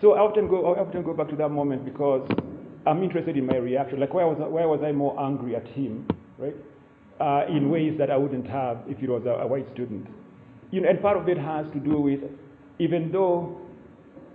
so 0.00 0.14
I 0.14 0.20
often 0.20 0.48
go, 0.48 0.74
I 0.74 0.80
often 0.80 1.02
go 1.02 1.12
back 1.12 1.28
to 1.30 1.36
that 1.36 1.48
moment 1.50 1.84
because 1.84 2.26
I'm 2.86 3.02
interested 3.02 3.36
in 3.36 3.46
my 3.46 3.56
reaction. 3.56 4.00
Like, 4.00 4.14
why 4.14 4.24
was, 4.24 4.38
why 4.38 4.64
was 4.64 4.80
I 4.84 4.92
more 4.92 5.18
angry 5.20 5.56
at 5.56 5.66
him, 5.68 6.06
right? 6.38 6.56
Uh, 7.20 7.44
in 7.48 7.70
ways 7.70 7.98
that 7.98 8.10
I 8.10 8.16
wouldn't 8.16 8.46
have 8.46 8.78
if 8.88 9.02
it 9.02 9.08
was 9.08 9.24
a, 9.26 9.42
a 9.42 9.46
white 9.46 9.70
student. 9.72 10.06
You 10.70 10.80
know, 10.80 10.88
and 10.88 11.00
part 11.02 11.16
of 11.16 11.28
it 11.28 11.36
has 11.36 11.66
to 11.72 11.80
do 11.80 12.00
with, 12.00 12.20
even 12.78 13.12
though, 13.12 13.60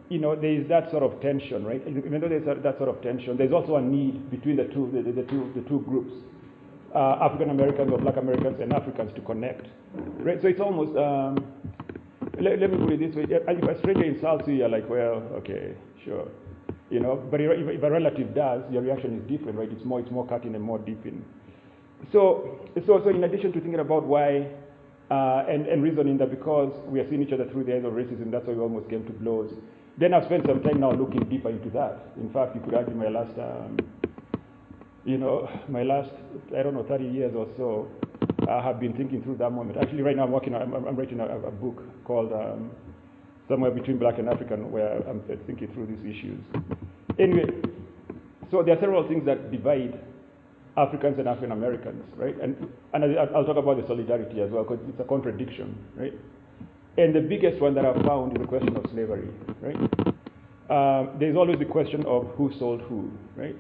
you 0.10 0.20
know, 0.20 0.36
there 0.36 0.52
is 0.52 0.68
that 0.70 0.92
sort 0.92 1.02
of 1.02 1.20
tension, 1.22 1.66
right? 1.66 1.82
Even 1.88 2.22
though 2.22 2.30
there's 2.30 2.46
that 2.46 2.78
sort 2.78 2.90
of 2.90 3.02
tension, 3.02 3.38
there's 3.38 3.54
also 3.54 3.78
a 3.78 3.82
need 3.82 4.30
between 4.30 4.58
the 4.58 4.66
two, 4.66 4.92
the, 4.94 5.02
the, 5.02 5.24
the 5.24 5.28
two, 5.28 5.52
the 5.56 5.62
two 5.62 5.80
groups, 5.88 6.12
uh, 6.94 7.18
African 7.22 7.50
Americans 7.50 7.92
or 7.92 7.98
Black 7.98 8.18
Americans 8.18 8.60
and 8.62 8.72
Africans 8.74 9.12
to 9.16 9.22
connect, 9.22 9.66
right? 10.20 10.40
So 10.42 10.48
it's 10.48 10.62
almost. 10.62 10.96
Um, 10.98 11.44
let, 12.40 12.60
let, 12.60 12.72
me 12.72 12.78
put 12.78 12.92
it 12.94 13.00
this 13.00 13.16
way. 13.16 13.26
If 13.30 13.48
a 13.48 13.80
stranger 13.80 14.04
insults 14.04 14.48
you, 14.48 14.56
you're 14.56 14.70
like, 14.70 14.90
well, 14.90 15.24
okay, 15.38 15.74
sure. 16.04 16.28
You 16.90 17.00
know, 17.00 17.16
but 17.16 17.42
if, 17.42 17.84
a 17.84 17.90
relative 17.90 18.36
does, 18.36 18.62
your 18.72 18.84
reaction 18.84 19.18
is 19.18 19.28
different, 19.28 19.58
right? 19.58 19.72
It's 19.72 19.84
more, 19.84 20.00
it's 20.00 20.12
more 20.12 20.28
cutting 20.28 20.54
and 20.54 20.64
more 20.64 20.78
deeping. 20.78 21.26
So, 22.12 22.60
so, 22.86 23.02
so 23.04 23.10
in 23.10 23.24
addition 23.24 23.52
to 23.54 23.60
thinking 23.60 23.80
about 23.80 24.04
why 24.04 24.48
uh, 25.10 25.46
and, 25.48 25.68
and 25.68 25.84
reasoning 25.84 26.18
that 26.18 26.30
because 26.30 26.74
we 26.88 27.00
are 27.00 27.10
seeing 27.10 27.22
each 27.22 27.34
other 27.34 27.46
through 27.52 27.64
the 27.64 27.76
eyes 27.76 27.86
of 27.86 27.94
racism, 27.94 28.32
that's 28.32 28.46
why 28.48 28.54
we 28.54 28.60
almost 28.60 28.90
came 28.90 29.06
to 29.06 29.14
blows. 29.14 29.52
Then 29.98 30.14
I've 30.14 30.26
spent 30.26 30.46
some 30.46 30.62
time 30.62 30.80
now 30.80 30.92
looking 30.92 31.28
deeper 31.30 31.50
into 31.50 31.70
that. 31.72 32.12
In 32.18 32.32
fact, 32.34 32.56
you 32.56 32.62
could 32.62 32.74
argue 32.74 32.96
my 32.96 33.08
last, 33.08 33.38
um, 33.40 33.78
you 35.06 35.18
know, 35.18 35.50
my 35.70 35.84
last, 35.84 36.12
I 36.58 36.64
don't 36.64 36.74
know, 36.74 36.84
30 36.84 37.06
years 37.06 37.34
or 37.36 37.48
so, 37.56 37.88
I 38.50 38.62
have 38.62 38.80
been 38.80 38.94
thinking 38.94 39.24
through 39.24 39.38
that 39.38 39.52
moment. 39.52 39.78
Actually, 39.78 40.02
right 40.02 40.16
now 40.16 40.24
I'm 40.24 40.32
working, 40.32 40.54
I'm, 40.54 40.74
I'm 40.74 40.96
writing 40.96 41.20
a, 41.20 41.48
a, 41.48 41.52
book 41.52 41.82
called 42.04 42.34
um, 42.34 42.72
Somewhere 43.48 43.72
Between 43.72 43.98
Black 43.98 44.18
and 44.18 44.28
African, 44.28 44.72
where 44.72 44.98
I'm 45.08 45.22
thinking 45.46 45.68
through 45.74 45.88
these 45.88 46.16
issues. 46.16 46.40
Anyway, 47.20 47.46
so 48.52 48.64
there 48.64 48.76
are 48.76 48.82
several 48.82 49.08
things 49.08 49.26
that 49.26 49.52
divide 49.52 50.00
Africans 50.78 51.20
and 51.20 51.28
African 51.28 51.52
Americans, 51.52 52.04
right? 52.18 52.36
And, 52.42 52.56
and 52.94 53.20
I'll 53.20 53.46
talk 53.46 53.58
about 53.58 53.78
the 53.78 53.88
solidarity 53.88 54.42
as 54.42 54.52
well, 54.52 54.64
because 54.64 54.80
it's 54.90 55.00
a 55.00 55.04
contradiction, 55.04 55.78
right? 55.96 56.14
And 56.98 57.14
the 57.14 57.22
biggest 57.22 57.62
one 57.62 57.76
that 57.76 57.86
I've 57.86 58.04
found 58.06 58.36
is 58.36 58.42
the 58.42 58.48
question 58.48 58.76
of 58.76 58.86
slavery, 58.92 59.30
right? 59.62 59.78
um, 60.70 61.18
there's 61.20 61.36
always 61.36 61.60
the 61.60 61.66
question 61.66 62.04
of 62.06 62.28
who 62.36 62.52
sold 62.58 62.82
who, 62.82 63.12
right? 63.36 63.56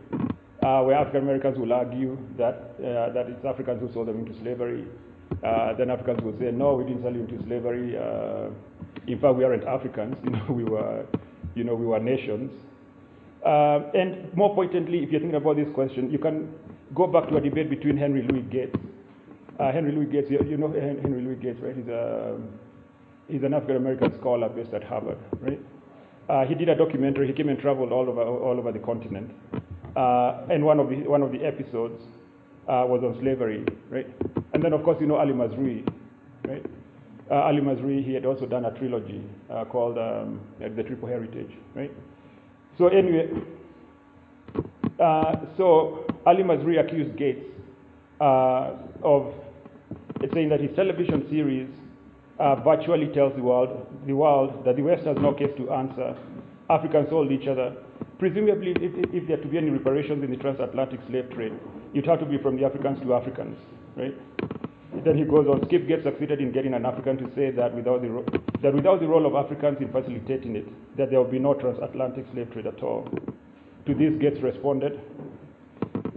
Uh, 0.63 0.81
where 0.81 0.95
African 0.95 1.21
Americans 1.21 1.57
will 1.57 1.71
argue 1.71 2.17
that, 2.37 2.73
uh, 2.79 3.13
that 3.13 3.27
it's 3.27 3.45
Africans 3.45 3.79
who 3.81 3.93
sold 3.93 4.07
them 4.07 4.25
into 4.25 4.33
slavery. 4.41 4.85
Uh, 5.43 5.73
then 5.77 5.91
Africans 5.91 6.21
will 6.23 6.33
say, 6.39 6.51
no, 6.51 6.73
we 6.73 6.85
didn't 6.85 7.03
sell 7.03 7.13
you 7.13 7.21
into 7.21 7.43
slavery. 7.45 7.95
Uh, 9.07 9.12
in 9.12 9.19
fact, 9.19 9.35
we 9.35 9.43
aren't 9.43 9.63
Africans. 9.63 10.15
You 10.24 10.31
know, 10.31 10.45
we 10.50 10.63
were, 10.63 11.05
you 11.55 11.63
know, 11.63 11.75
we 11.75 11.85
were 11.85 12.00
nations. 12.00 12.51
Um, 13.45 13.85
and 13.93 14.35
more 14.35 14.53
pointedly, 14.55 15.03
if 15.03 15.12
you're 15.12 15.21
thinking 15.21 15.38
about 15.38 15.55
this 15.57 15.69
question, 15.74 16.09
you 16.12 16.17
can 16.17 16.51
go 16.95 17.07
back 17.07 17.29
to 17.29 17.38
a 17.38 17.41
debate 17.41 17.69
between 17.69 17.97
Henry 17.97 18.24
Louis 18.24 18.41
Gates. 18.41 18.75
Uh, 19.59 19.71
Henry 19.71 19.91
Louis 19.91 20.07
Gates, 20.07 20.29
you, 20.29 20.57
know 20.57 20.71
Henry 20.74 21.21
Louis 21.21 21.35
Gates, 21.35 21.59
right? 21.62 21.75
He's, 21.75 21.88
a, 21.88 22.38
he's 23.29 23.43
an 23.43 23.53
African 23.53 23.77
American 23.77 24.17
scholar 24.19 24.50
based 24.50 24.74
at 24.74 24.83
Harvard, 24.83 25.17
right? 25.41 25.59
Uh, 26.27 26.43
he 26.45 26.55
did 26.55 26.69
a 26.69 26.75
documentary. 26.75 27.27
He 27.27 27.33
came 27.33 27.50
and 27.50 27.59
traveled 27.59 27.91
all 27.91 28.09
over 28.09 28.24
all 28.24 28.57
over 28.57 28.71
the 28.71 28.79
continent, 28.79 29.29
uh, 29.95 30.41
and 30.50 30.65
one 30.65 30.79
of 30.79 30.89
the 30.89 30.95
one 31.07 31.21
of 31.21 31.31
the 31.31 31.45
episodes 31.45 32.01
uh, 32.67 32.83
was 32.88 33.03
on 33.03 33.15
slavery, 33.21 33.63
right? 33.91 34.07
And 34.53 34.63
then 34.63 34.74
of 34.74 34.83
course 34.83 34.97
you 35.00 35.05
know 35.05 35.17
Ali 35.17 35.33
Mazrui, 35.33 35.88
right? 36.47 36.65
Uh, 37.29 37.36
Ali 37.36 37.62
Mazrui 37.62 38.05
he 38.05 38.13
had 38.13 38.25
also 38.25 38.46
done 38.46 38.65
a 38.65 38.72
trilogy 38.77 39.24
uh, 39.50 39.65
called 39.65 39.98
um, 39.98 40.39
The 40.60 40.84
Triple 40.84 41.08
Heritage, 41.08 41.51
right? 41.74 41.91
So 42.77 42.88
anyway, 42.88 43.29
uh, 45.00 45.36
so 45.58 46.05
Ali 46.25 46.44
Mazrui 46.44 46.79
accused 46.79 47.17
Gates 47.17 47.46
of 48.20 49.34
saying 50.34 50.50
that 50.50 50.60
his 50.60 50.75
television 50.75 51.27
series 51.29 51.67
uh, 52.39 52.55
virtually 52.55 53.08
tells 53.13 53.36
the 53.36 53.41
world, 53.41 53.88
the 54.05 54.13
world 54.13 54.65
that 54.65 54.75
the 54.75 54.82
West 54.82 55.05
has 55.05 55.17
no 55.20 55.34
case 55.34 55.51
to 55.58 55.72
answer. 55.72 56.15
Africans 56.70 57.10
sold 57.10 57.32
each 57.32 57.48
other. 57.48 57.75
Presumably, 58.20 58.72
if, 58.79 59.13
if 59.13 59.27
there 59.27 59.38
to 59.38 59.48
be 59.48 59.58
any 59.58 59.70
reparations 59.70 60.24
in 60.24 60.32
the 60.32 60.38
transatlantic 60.38 61.00
slave 61.08 61.29
trade, 61.32 61.53
it 61.94 62.05
had 62.05 62.20
to 62.20 62.25
be 62.25 62.38
from 62.38 62.58
the 62.58 62.65
Africans 62.65 63.00
to 63.01 63.13
Africans, 63.13 63.58
right? 63.96 64.15
Then 65.05 65.17
he 65.17 65.24
goes 65.24 65.47
on. 65.47 65.63
Skip 65.67 65.88
Gates 65.88 66.03
succeeded 66.03 66.41
in 66.41 66.51
getting 66.51 66.74
an 66.74 66.85
African 66.85 67.17
to 67.17 67.33
say 67.35 67.51
that 67.51 67.74
without 67.74 68.01
the 68.01 68.09
ro- 68.09 68.25
that 68.62 68.74
without 68.74 69.00
the 69.00 69.07
role 69.07 69.25
of 69.25 69.35
Africans 69.35 69.77
in 69.79 69.91
facilitating 69.91 70.55
it, 70.55 70.65
that 70.97 71.09
there 71.12 71.19
will 71.19 71.31
be 71.31 71.39
no 71.39 71.53
transatlantic 71.53 72.25
slave 72.33 72.51
trade 72.51 72.65
at 72.65 72.81
all. 72.81 73.07
To 73.85 73.93
this, 73.93 74.13
Gates 74.19 74.41
responded, 74.41 75.00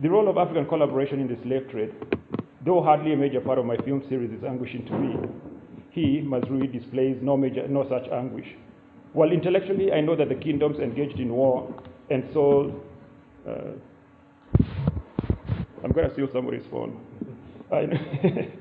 "The 0.00 0.08
role 0.08 0.28
of 0.28 0.38
African 0.38 0.66
collaboration 0.66 1.20
in 1.20 1.28
the 1.28 1.36
slave 1.42 1.68
trade, 1.70 1.92
though 2.64 2.82
hardly 2.82 3.12
a 3.12 3.16
major 3.16 3.40
part 3.40 3.58
of 3.58 3.66
my 3.66 3.76
film 3.76 4.02
series, 4.08 4.32
is 4.32 4.42
anguishing 4.42 4.86
to 4.86 4.98
me 4.98 5.16
he, 5.98 6.22
Mazrui, 6.24 6.72
displays 6.72 7.18
no, 7.22 7.36
major, 7.36 7.66
no 7.66 7.88
such 7.88 8.10
anguish. 8.12 8.46
While 9.12 9.32
intellectually, 9.32 9.92
I 9.92 10.00
know 10.00 10.14
that 10.16 10.28
the 10.28 10.34
kingdoms 10.34 10.78
engaged 10.78 11.18
in 11.18 11.32
war 11.32 11.74
and 12.10 12.24
sold. 12.32 12.80
Uh, 13.46 13.72
I'm 15.82 15.92
going 15.92 16.06
to 16.06 16.12
steal 16.12 16.28
somebody's 16.32 16.66
phone. 16.70 17.00
uh, 17.72 17.82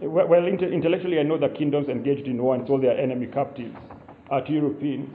well, 0.00 0.46
intellectually, 0.46 1.18
I 1.18 1.22
know 1.22 1.38
that 1.38 1.54
kingdoms 1.56 1.88
engaged 1.88 2.26
in 2.26 2.42
war 2.42 2.54
and 2.54 2.66
sold 2.66 2.82
their 2.82 2.98
enemy 2.98 3.26
captives 3.26 3.76
uh, 4.30 4.40
to 4.42 4.52
Europeans, 4.52 5.08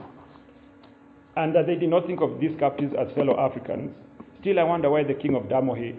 and 1.36 1.54
that 1.54 1.66
they 1.66 1.76
did 1.76 1.88
not 1.88 2.06
think 2.06 2.20
of 2.20 2.40
these 2.40 2.56
captives 2.58 2.94
as 2.98 3.12
fellow 3.12 3.38
Africans. 3.38 3.94
Still, 4.40 4.58
I 4.58 4.64
wonder 4.64 4.90
why 4.90 5.04
the 5.04 5.14
king 5.14 5.36
of 5.36 5.48
Dahomey 5.48 5.94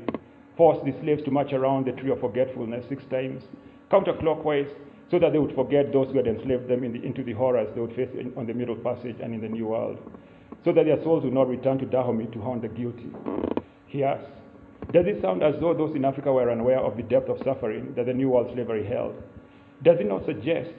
forced 0.57 0.85
the 0.85 0.93
slaves 1.01 1.23
to 1.23 1.31
march 1.31 1.53
around 1.53 1.85
the 1.85 1.91
tree 1.93 2.11
of 2.11 2.19
forgetfulness 2.19 2.85
six 2.87 3.03
times, 3.05 3.43
counterclockwise, 3.91 4.69
so 5.09 5.19
that 5.19 5.33
they 5.33 5.39
would 5.39 5.55
forget 5.55 5.93
those 5.93 6.07
who 6.11 6.17
had 6.17 6.27
enslaved 6.27 6.67
them 6.67 6.83
in 6.83 6.93
the, 6.93 7.03
into 7.03 7.23
the 7.23 7.33
horrors 7.33 7.69
they 7.75 7.81
would 7.81 7.95
face 7.95 8.09
in, 8.17 8.33
on 8.35 8.45
the 8.47 8.53
Middle 8.53 8.75
Passage 8.75 9.17
and 9.21 9.33
in 9.33 9.41
the 9.41 9.47
New 9.49 9.67
World, 9.67 9.99
so 10.63 10.71
that 10.73 10.85
their 10.85 11.01
souls 11.03 11.23
would 11.23 11.33
not 11.33 11.47
return 11.47 11.77
to 11.77 11.85
Dahomey 11.85 12.27
to 12.27 12.41
haunt 12.41 12.61
the 12.61 12.67
guilty. 12.67 13.11
He 13.87 14.03
asks, 14.03 14.29
Does 14.91 15.07
it 15.07 15.21
sound 15.21 15.43
as 15.43 15.55
though 15.59 15.73
those 15.73 15.95
in 15.95 16.05
Africa 16.05 16.31
were 16.31 16.49
unaware 16.51 16.79
of 16.79 16.95
the 16.95 17.03
depth 17.03 17.29
of 17.29 17.37
suffering 17.43 17.93
that 17.95 18.05
the 18.05 18.13
New 18.13 18.29
World 18.29 18.51
slavery 18.53 18.85
held? 18.85 19.21
Does 19.83 19.99
it 19.99 20.07
not 20.07 20.25
suggest 20.25 20.71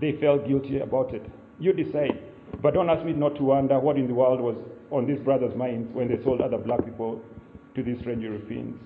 they 0.00 0.12
felt 0.12 0.46
guilty 0.46 0.78
about 0.78 1.12
it? 1.12 1.24
You 1.58 1.72
decide. 1.72 2.22
But 2.62 2.74
don't 2.74 2.88
ask 2.88 3.04
me 3.04 3.12
not 3.12 3.36
to 3.36 3.42
wonder 3.42 3.78
what 3.78 3.96
in 3.96 4.06
the 4.06 4.14
world 4.14 4.40
was 4.40 4.56
on 4.90 5.06
these 5.06 5.18
brothers' 5.18 5.54
minds 5.56 5.92
when 5.92 6.08
they 6.08 6.22
sold 6.22 6.40
other 6.40 6.58
black 6.58 6.84
people 6.84 7.20
to 7.74 7.82
these 7.82 7.98
strange 8.00 8.22
Europeans. 8.22 8.80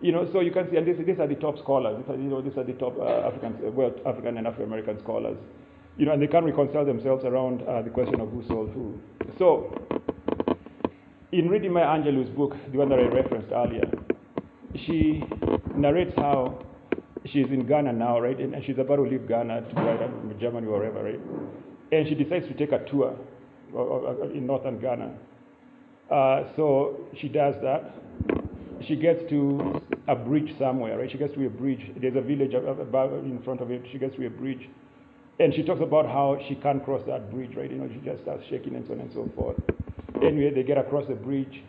You 0.00 0.12
know, 0.12 0.28
so 0.32 0.40
you 0.40 0.52
can 0.52 0.70
see, 0.70 0.76
and 0.76 0.86
these, 0.86 1.04
these 1.04 1.18
are 1.18 1.26
the 1.26 1.34
top 1.34 1.58
scholars. 1.58 1.98
These 1.98 2.14
are, 2.14 2.16
you 2.16 2.28
know, 2.28 2.40
these 2.40 2.56
are 2.56 2.62
the 2.62 2.74
top 2.74 2.96
uh, 2.98 3.26
African, 3.26 3.54
uh, 3.66 3.70
well, 3.70 3.92
African 4.06 4.38
and 4.38 4.46
African 4.46 4.66
American 4.66 4.98
scholars. 5.00 5.36
You 5.96 6.06
know, 6.06 6.12
and 6.12 6.22
they 6.22 6.28
can't 6.28 6.46
reconcile 6.46 6.84
themselves 6.84 7.24
around 7.24 7.62
uh, 7.62 7.82
the 7.82 7.90
question 7.90 8.20
of 8.20 8.30
who 8.30 8.44
sold 8.46 8.70
who. 8.70 9.00
So, 9.38 9.97
in 11.32 11.48
reading 11.48 11.72
Maya 11.72 11.84
Angelou's 11.84 12.30
book, 12.30 12.54
the 12.72 12.78
one 12.78 12.88
that 12.88 12.98
I 12.98 13.02
referenced 13.02 13.52
earlier, 13.52 13.84
she 14.86 15.22
narrates 15.76 16.12
how 16.16 16.64
she's 17.26 17.46
in 17.46 17.66
Ghana 17.66 17.92
now, 17.92 18.18
right? 18.18 18.38
And 18.38 18.54
she's 18.64 18.78
about 18.78 18.96
to 18.96 19.02
leave 19.02 19.28
Ghana 19.28 19.62
to 19.68 19.74
go 19.74 19.96
to 20.28 20.40
Germany 20.40 20.66
or 20.66 20.78
wherever, 20.78 21.04
right? 21.04 21.20
And 21.92 22.08
she 22.08 22.14
decides 22.14 22.46
to 22.48 22.54
take 22.54 22.72
a 22.72 22.84
tour 22.90 23.14
in 24.34 24.46
northern 24.46 24.80
Ghana. 24.80 25.14
Uh, 26.10 26.44
so 26.56 27.00
she 27.20 27.28
does 27.28 27.54
that. 27.62 27.94
She 28.86 28.96
gets 28.96 29.20
to 29.28 29.82
a 30.06 30.14
bridge 30.14 30.50
somewhere, 30.58 30.98
right? 30.98 31.10
She 31.10 31.18
gets 31.18 31.34
to 31.34 31.46
a 31.46 31.50
bridge. 31.50 31.80
There's 32.00 32.16
a 32.16 32.22
village 32.22 32.54
about 32.54 33.12
in 33.12 33.42
front 33.42 33.60
of 33.60 33.70
it. 33.70 33.82
She 33.92 33.98
gets 33.98 34.16
to 34.16 34.26
a 34.26 34.30
bridge. 34.30 34.68
And 35.40 35.54
she 35.54 35.62
talks 35.62 35.80
about 35.80 36.06
how 36.06 36.38
she 36.48 36.56
can't 36.56 36.84
cross 36.84 37.02
that 37.06 37.30
bridge, 37.30 37.54
right? 37.56 37.70
You 37.70 37.78
know, 37.78 37.88
she 37.88 38.00
just 38.00 38.22
starts 38.22 38.42
shaking 38.50 38.74
and 38.74 38.84
so 38.86 38.94
on 38.94 39.00
and 39.00 39.12
so 39.12 39.30
forth. 39.36 39.56
Anyway, 40.22 40.52
they 40.52 40.64
get 40.64 40.78
across 40.78 41.06
the 41.06 41.14
bridge, 41.14 41.62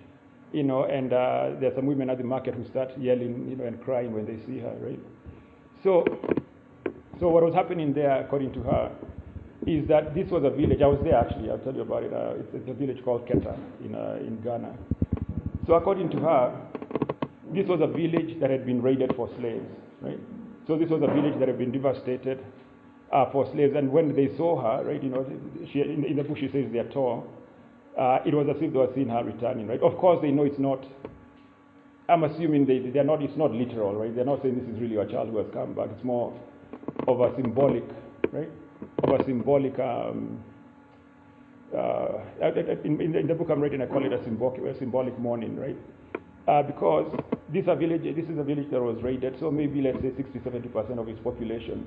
you 0.51 0.63
know, 0.63 0.85
and 0.85 1.13
uh, 1.13 1.51
there's 1.59 1.75
some 1.75 1.85
women 1.85 2.09
at 2.09 2.17
the 2.17 2.23
market 2.23 2.55
who 2.55 2.65
start 2.67 2.89
yelling, 2.97 3.47
you 3.47 3.55
know, 3.55 3.65
and 3.65 3.79
crying 3.83 4.11
when 4.11 4.25
they 4.25 4.43
see 4.47 4.59
her, 4.59 4.75
right? 4.81 4.99
So, 5.83 6.03
so 7.19 7.29
what 7.29 7.43
was 7.43 7.53
happening 7.53 7.93
there, 7.93 8.19
according 8.21 8.53
to 8.53 8.61
her, 8.63 8.91
is 9.67 9.88
that 9.88 10.15
this 10.15 10.29
was 10.31 10.43
a 10.43 10.49
village. 10.49 10.81
I 10.81 10.88
was 10.88 10.99
there 11.03 11.15
actually. 11.15 11.51
I'll 11.51 11.59
tell 11.59 11.75
you 11.75 11.81
about 11.81 12.03
it. 12.03 12.13
Uh, 12.13 12.33
it's, 12.39 12.49
it's, 12.53 12.69
a 12.69 12.73
village 12.73 13.03
called 13.03 13.27
Keta 13.27 13.57
in 13.83 13.93
uh, 13.93 14.17
in 14.19 14.39
Ghana. 14.41 14.73
So 15.67 15.73
according 15.73 16.09
to 16.11 16.17
her, 16.19 16.61
this 17.53 17.67
was 17.67 17.81
a 17.81 17.88
village 17.88 18.39
that 18.39 18.49
had 18.49 18.65
been 18.65 18.81
raided 18.81 19.13
for 19.15 19.29
slaves, 19.38 19.65
right? 20.01 20.19
So 20.65 20.77
this 20.77 20.89
was 20.89 21.01
a 21.03 21.13
village 21.13 21.38
that 21.39 21.47
had 21.47 21.57
been 21.57 21.71
devastated 21.71 22.39
uh, 23.11 23.31
for 23.31 23.49
slaves. 23.51 23.73
And 23.75 23.91
when 23.91 24.15
they 24.15 24.35
saw 24.37 24.61
her, 24.61 24.85
right, 24.85 25.01
you 25.01 25.09
know, 25.09 25.25
she, 25.71 25.81
in, 25.81 26.03
in 26.05 26.15
the 26.17 26.23
book 26.23 26.37
she 26.37 26.49
says 26.51 26.65
they're 26.71 26.89
tall. 26.89 27.27
Uh, 27.97 28.19
it 28.25 28.33
was 28.33 28.47
as 28.49 28.55
if 28.61 28.71
they 28.71 28.77
were 28.77 28.89
seeing 28.95 29.09
her 29.09 29.23
returning, 29.23 29.67
right? 29.67 29.81
Of 29.81 29.97
course, 29.97 30.19
they 30.21 30.31
know 30.31 30.43
it's 30.43 30.59
not. 30.59 30.85
I'm 32.07 32.23
assuming 32.23 32.65
they, 32.65 32.79
they're 32.79 33.03
not. 33.03 33.21
It's 33.21 33.35
not 33.35 33.51
literal, 33.51 33.95
right? 33.95 34.15
They're 34.15 34.25
not 34.25 34.41
saying 34.41 34.57
this 34.57 34.73
is 34.73 34.79
really 34.79 34.93
your 34.93 35.05
child 35.05 35.29
who 35.29 35.37
has 35.37 35.47
come 35.51 35.73
back. 35.73 35.89
It's 35.91 36.03
more 36.03 36.33
of 37.07 37.19
a 37.19 37.35
symbolic, 37.35 37.83
right? 38.31 38.49
of 39.03 39.19
a 39.19 39.23
symbolic. 39.25 39.77
Um, 39.79 40.43
uh, 41.75 42.19
in, 42.83 42.99
in, 42.99 43.27
the 43.27 43.33
book 43.35 43.49
I'm 43.51 43.61
writing, 43.61 43.81
I 43.81 43.85
call 43.85 44.03
it 44.03 44.11
a 44.11 44.23
symbolic, 44.23 44.61
a 44.61 44.77
symbolic 44.79 45.17
mourning, 45.19 45.55
right? 45.55 45.77
Uh, 46.47 46.63
because 46.63 47.15
this, 47.53 47.65
village, 47.65 48.03
this 48.15 48.25
is 48.25 48.39
a 48.39 48.43
village 48.43 48.71
that 48.71 48.81
was 48.81 48.97
raided, 49.03 49.35
so 49.39 49.51
maybe 49.51 49.81
let's 49.81 50.01
say 50.01 50.11
60, 50.17 50.39
70% 50.39 50.97
of 50.97 51.07
its 51.07 51.19
population 51.19 51.85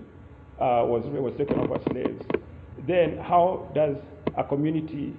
uh, 0.63 0.85
was, 0.87 1.03
was 1.07 1.35
taken 1.37 1.59
over 1.59 1.77
slaves. 1.91 2.23
Then 2.87 3.19
how 3.19 3.69
does 3.75 3.97
a 4.37 4.45
community, 4.45 5.13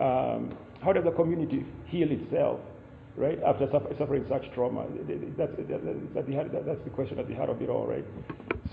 um, 0.00 0.52
how 0.82 0.92
does 0.92 1.06
a 1.06 1.12
community 1.12 1.64
heal 1.86 2.10
itself, 2.10 2.58
right, 3.16 3.38
after 3.46 3.68
suffering 3.70 4.24
such 4.28 4.52
trauma? 4.52 4.86
That's, 5.38 5.52
that's, 5.56 6.84
the, 6.84 6.90
question 6.90 7.20
at 7.20 7.28
the 7.28 7.34
heart 7.34 7.50
of 7.50 7.62
it 7.62 7.68
all, 7.68 7.86
right? 7.86 8.04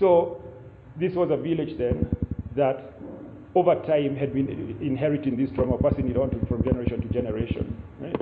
So 0.00 0.42
this 0.98 1.14
was 1.14 1.30
a 1.30 1.36
village 1.36 1.78
then 1.78 2.08
that 2.56 2.94
over 3.54 3.76
time 3.86 4.16
had 4.16 4.34
been 4.34 4.76
inheriting 4.80 5.36
this 5.36 5.50
trauma, 5.54 5.78
passing 5.78 6.10
it 6.10 6.16
on 6.16 6.30
to, 6.30 6.46
from 6.46 6.64
generation 6.64 7.00
to 7.02 7.08
generation. 7.08 7.80
Right? 8.00 8.16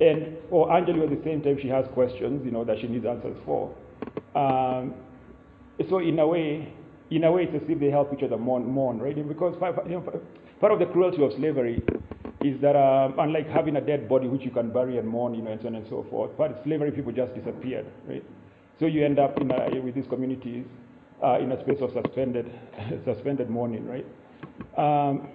And 0.00 0.36
or 0.50 0.68
Angelou 0.68 1.10
at 1.10 1.10
the 1.10 1.24
same 1.24 1.42
time 1.42 1.58
she 1.60 1.68
has 1.68 1.86
questions, 1.92 2.44
you 2.44 2.52
know, 2.52 2.64
that 2.64 2.78
she 2.80 2.86
needs 2.86 3.04
answers 3.04 3.36
for. 3.44 3.74
Um, 4.34 4.94
so 5.88 5.98
in 5.98 6.18
a 6.18 6.26
way, 6.26 6.72
in 7.10 7.24
a 7.24 7.32
way, 7.32 7.44
it's 7.44 7.54
as 7.54 7.68
if 7.68 7.80
they 7.80 7.90
help 7.90 8.12
each 8.12 8.22
other 8.22 8.36
mourn, 8.36 8.64
mourn 8.66 8.98
right? 8.98 9.16
Because 9.26 9.56
you 9.86 9.92
know, 9.92 10.20
part 10.60 10.72
of 10.72 10.78
the 10.78 10.86
cruelty 10.86 11.22
of 11.22 11.32
slavery 11.34 11.82
is 12.40 12.60
that 12.60 12.76
um, 12.76 13.18
unlike 13.18 13.48
having 13.48 13.76
a 13.76 13.80
dead 13.80 14.08
body 14.08 14.28
which 14.28 14.42
you 14.42 14.50
can 14.50 14.70
bury 14.70 14.98
and 14.98 15.06
mourn, 15.06 15.34
you 15.34 15.42
know, 15.42 15.50
and 15.50 15.60
so 15.60 15.66
on 15.68 15.74
and 15.74 15.86
so 15.88 16.06
forth, 16.08 16.36
part 16.36 16.52
of 16.52 16.58
slavery 16.64 16.90
people 16.90 17.12
just 17.12 17.34
disappeared, 17.34 17.86
right? 18.08 18.24
So 18.78 18.86
you 18.86 19.04
end 19.04 19.18
up 19.18 19.38
in 19.40 19.50
a, 19.50 19.80
with 19.80 19.94
these 19.94 20.06
communities 20.08 20.64
uh, 21.22 21.38
in 21.38 21.52
a 21.52 21.60
space 21.60 21.78
of 21.80 21.90
suspended, 21.92 22.50
suspended 23.04 23.50
mourning, 23.50 23.86
right? 23.86 24.06
Um, 24.78 25.28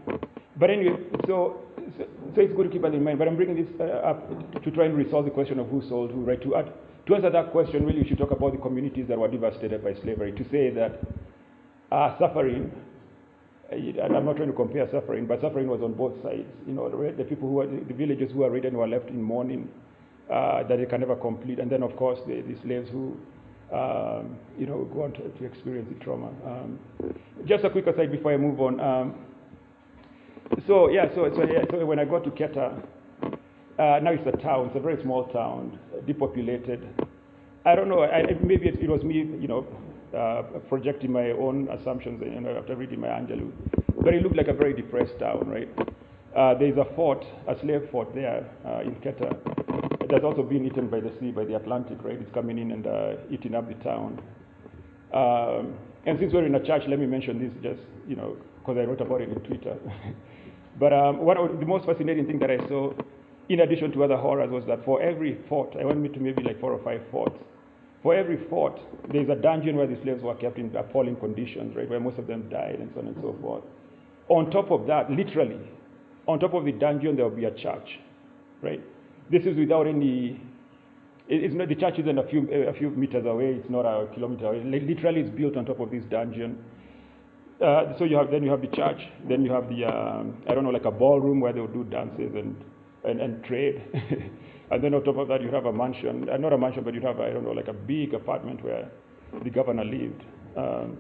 but 0.58 0.70
anyway, 0.70 0.98
so, 1.28 1.62
so, 1.98 2.06
so, 2.34 2.42
it's 2.42 2.56
good 2.56 2.64
to 2.64 2.70
keep 2.70 2.82
that 2.82 2.94
in 2.94 3.04
mind. 3.04 3.20
But 3.20 3.28
I'm 3.28 3.36
bringing 3.36 3.58
this 3.58 3.72
uh, 3.80 3.84
up 3.84 4.64
to 4.64 4.72
try 4.72 4.86
and 4.86 4.96
resolve 4.96 5.26
the 5.26 5.32
question 5.32 5.60
of 5.60 5.68
who 5.68 5.84
sold 5.88 6.12
who, 6.12 6.24
right? 6.24 6.42
To, 6.42 6.56
add, 6.56 6.74
to 7.08 7.16
answer 7.16 7.30
that 7.30 7.52
question, 7.52 7.86
really, 7.86 8.02
we 8.02 8.08
should 8.08 8.18
talk 8.18 8.32
about 8.32 8.54
the 8.54 8.58
communities 8.58 9.08
that 9.10 9.20
were 9.20 9.28
devastated 9.28 9.84
by 9.84 9.94
slavery. 10.02 10.32
To 10.32 10.44
say 10.50 10.72
that 10.72 11.02
uh, 11.92 12.18
suffering 12.20 12.72
and 13.72 14.16
I'm 14.16 14.26
not 14.26 14.36
trying 14.38 14.50
to 14.50 14.56
compare 14.56 14.88
suffering, 14.92 15.26
but 15.26 15.42
suffering 15.42 15.68
was 15.68 15.82
on 15.82 15.94
both 15.94 16.22
sides. 16.22 16.48
You 16.68 16.74
know, 16.74 16.90
the, 16.90 17.24
people 17.24 17.50
who 17.50 17.56
were, 17.56 17.68
the 17.68 17.94
villagers 17.94 18.32
who 18.32 18.40
were 18.40 18.50
ridden 18.50 18.76
were 18.78 18.88
left 18.88 19.10
in 19.10 19.22
mourning 19.22 19.70
uh, 20.32 20.64
that 20.64 20.78
they 20.78 20.86
can 20.86 21.02
never 21.02 21.16
complete. 21.16 21.60
And 21.60 21.72
then, 21.72 21.84
of 21.84 21.96
course, 21.96 22.20
the, 22.28 22.42
the 22.42 22.56
slaves 22.62 22.90
who, 22.90 23.18
um, 23.74 24.38
you 24.58 24.68
know, 24.68 24.86
go 24.94 25.04
on 25.04 25.14
to, 25.14 25.30
to 25.30 25.46
experience 25.46 25.90
the 25.92 26.04
trauma. 26.04 26.30
Um, 26.46 26.80
just 27.46 27.64
a 27.64 27.70
quick 27.70 27.88
aside 27.88 28.12
before 28.12 28.34
I 28.34 28.38
move 28.38 28.62
on. 28.62 28.80
Um, 28.80 29.16
so, 30.68 30.90
yeah, 30.90 31.14
so, 31.16 31.32
so, 31.36 31.44
yeah, 31.44 31.64
so 31.72 31.84
when 31.86 31.98
I 31.98 32.06
got 32.06 32.24
to 32.26 32.30
Keta, 32.30 32.82
uh, 33.24 34.00
now 34.02 34.12
it's 34.12 34.26
a 34.28 34.38
town, 34.44 34.68
it's 34.68 34.76
a 34.76 34.80
very 34.80 35.02
small 35.02 35.26
town, 35.26 35.80
depopulated. 36.06 36.88
I 37.66 37.76
don't 37.76 37.90
know, 37.90 38.04
I, 38.04 38.24
maybe 38.44 38.68
it, 38.68 38.80
it 38.80 38.90
was 38.90 39.04
me, 39.04 39.16
you 39.16 39.48
know, 39.48 39.66
uh, 40.16 40.44
projecting 40.70 41.12
my 41.12 41.32
own 41.32 41.68
assumptions 41.70 42.22
you 42.24 42.40
know, 42.42 42.58
after 42.58 42.76
reading 42.76 43.02
Maya 43.02 43.20
Angelou. 43.22 43.52
But 44.04 44.14
it 44.14 44.24
looked 44.24 44.36
like 44.38 44.48
a 44.48 44.54
very 44.54 44.74
depressed 44.74 45.20
town, 45.20 45.48
right? 45.48 45.70
Uh, 46.36 46.54
there's 46.54 46.78
a 46.78 46.86
fort, 46.96 47.26
a 47.48 47.60
slave 47.62 47.88
fort 47.92 48.14
there 48.14 48.46
uh, 48.66 48.82
in 48.82 48.96
Keta. 48.96 49.32
It 50.04 50.12
has 50.12 50.24
also 50.24 50.44
been 50.44 50.66
eaten 50.66 50.88
by 50.88 51.00
the 51.00 51.12
sea, 51.20 51.32
by 51.32 51.46
the 51.46 51.56
Atlantic, 51.56 51.98
right? 52.04 52.20
It's 52.20 52.34
coming 52.34 52.58
in 52.60 52.72
and 52.72 52.86
uh, 52.86 53.14
eating 53.32 53.56
up 53.56 53.68
the 53.68 53.76
town. 53.84 54.22
Um, 55.14 55.76
and 56.06 56.20
since 56.20 56.34
we're 56.34 56.46
in 56.46 56.56
a 56.56 56.64
church, 56.64 56.84
let 56.88 57.00
me 57.00 57.06
mention 57.06 57.40
this 57.40 57.52
just, 57.64 57.82
you 58.08 58.16
know, 58.16 58.38
because 58.60 58.78
I 58.78 58.84
wrote 58.84 59.02
about 59.02 59.22
it 59.22 59.30
in 59.30 59.40
Twitter. 59.42 59.78
but 60.80 60.94
um, 60.94 61.20
one 61.20 61.38
of 61.38 61.60
the 61.60 61.66
most 61.66 61.86
fascinating 61.86 62.28
thing 62.28 62.40
that 62.40 62.52
I 62.52 62.58
saw, 62.68 62.94
in 63.50 63.62
addition 63.62 63.92
to 63.94 64.04
other 64.04 64.18
horrors, 64.18 64.52
was 64.52 64.64
that 64.68 64.84
for 64.86 65.02
every 65.02 65.40
fort, 65.48 65.76
I 65.80 65.86
went 65.86 66.14
to 66.14 66.20
maybe 66.20 66.44
like 66.44 66.60
four 66.60 66.74
or 66.74 66.84
five 66.84 67.02
forts, 67.12 67.38
for 68.06 68.14
every 68.14 68.38
fort, 68.52 68.80
there's 69.12 69.28
a 69.30 69.36
dungeon 69.36 69.78
where 69.78 69.88
the 69.88 69.98
slaves 70.04 70.22
were 70.22 70.36
kept 70.36 70.60
in 70.60 70.74
appalling 70.76 71.16
conditions, 71.16 71.76
right, 71.76 71.90
where 71.90 72.00
most 72.00 72.20
of 72.20 72.28
them 72.28 72.48
died 72.52 72.76
and 72.80 72.92
so 72.94 73.00
on 73.00 73.08
and 73.08 73.16
so 73.20 73.36
forth. 73.42 73.64
On 74.30 74.52
top 74.52 74.70
of 74.70 74.86
that, 74.86 75.10
literally, 75.10 75.58
on 76.28 76.40
top 76.40 76.54
of 76.54 76.66
the 76.66 76.72
dungeon, 76.72 77.16
there 77.16 77.26
will 77.26 77.36
be 77.36 77.46
a 77.46 77.56
church, 77.56 77.98
right? 78.62 78.80
This 79.32 79.42
is 79.48 79.58
without 79.58 79.88
any. 79.88 80.40
It's 81.28 81.56
not 81.56 81.68
the 81.68 81.74
church 81.74 81.98
isn't 81.98 82.20
a 82.20 82.28
few 82.28 82.48
a 82.52 82.74
few 82.74 82.92
meters 82.92 83.26
away. 83.26 83.56
It's 83.56 83.72
not 83.72 83.88
a 83.88 84.06
kilometer 84.14 84.50
away. 84.50 84.64
Literally, 84.64 85.22
it's 85.22 85.36
built 85.36 85.58
on 85.58 85.66
top 85.66 85.80
of 85.80 85.90
this 85.90 86.04
dungeon. 86.12 86.64
Uh, 87.60 87.98
so 87.98 88.04
you 88.04 88.18
have 88.18 88.30
then 88.30 88.44
you 88.44 88.52
have 88.52 88.62
the 88.62 88.68
church. 88.68 89.02
Then 89.28 89.44
you 89.44 89.52
have 89.52 89.68
the 89.68 89.84
um, 89.84 90.44
I 90.48 90.54
don't 90.54 90.64
know 90.64 90.70
like 90.70 90.86
a 90.86 90.92
ballroom 90.92 91.40
where 91.40 91.54
they 91.54 91.60
would 91.60 91.74
do 91.74 91.84
dances 91.86 92.36
and 92.36 92.56
and, 93.06 93.22
and 93.22 93.44
trade. 93.44 93.82
and 94.72 94.84
then 94.84 94.94
on 94.94 95.04
top 95.04 95.18
of 95.18 95.28
that, 95.28 95.42
you 95.42 95.50
have 95.52 95.66
a 95.66 95.74
mansion. 95.74 96.30
Uh, 96.30 96.38
not 96.38 96.54
a 96.54 96.58
mansion, 96.58 96.84
but 96.84 96.94
you 96.94 97.02
have 97.02 97.20
I 97.20 97.30
don't 97.32 97.44
know 97.44 97.52
like 97.52 97.68
a 97.68 97.74
big 97.74 98.14
apartment 98.14 98.64
where 98.64 98.90
the 99.44 99.50
governor 99.50 99.86
lived. 99.86 100.24
Um, 100.58 100.98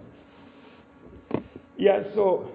yeah. 1.77 2.03
So 2.13 2.51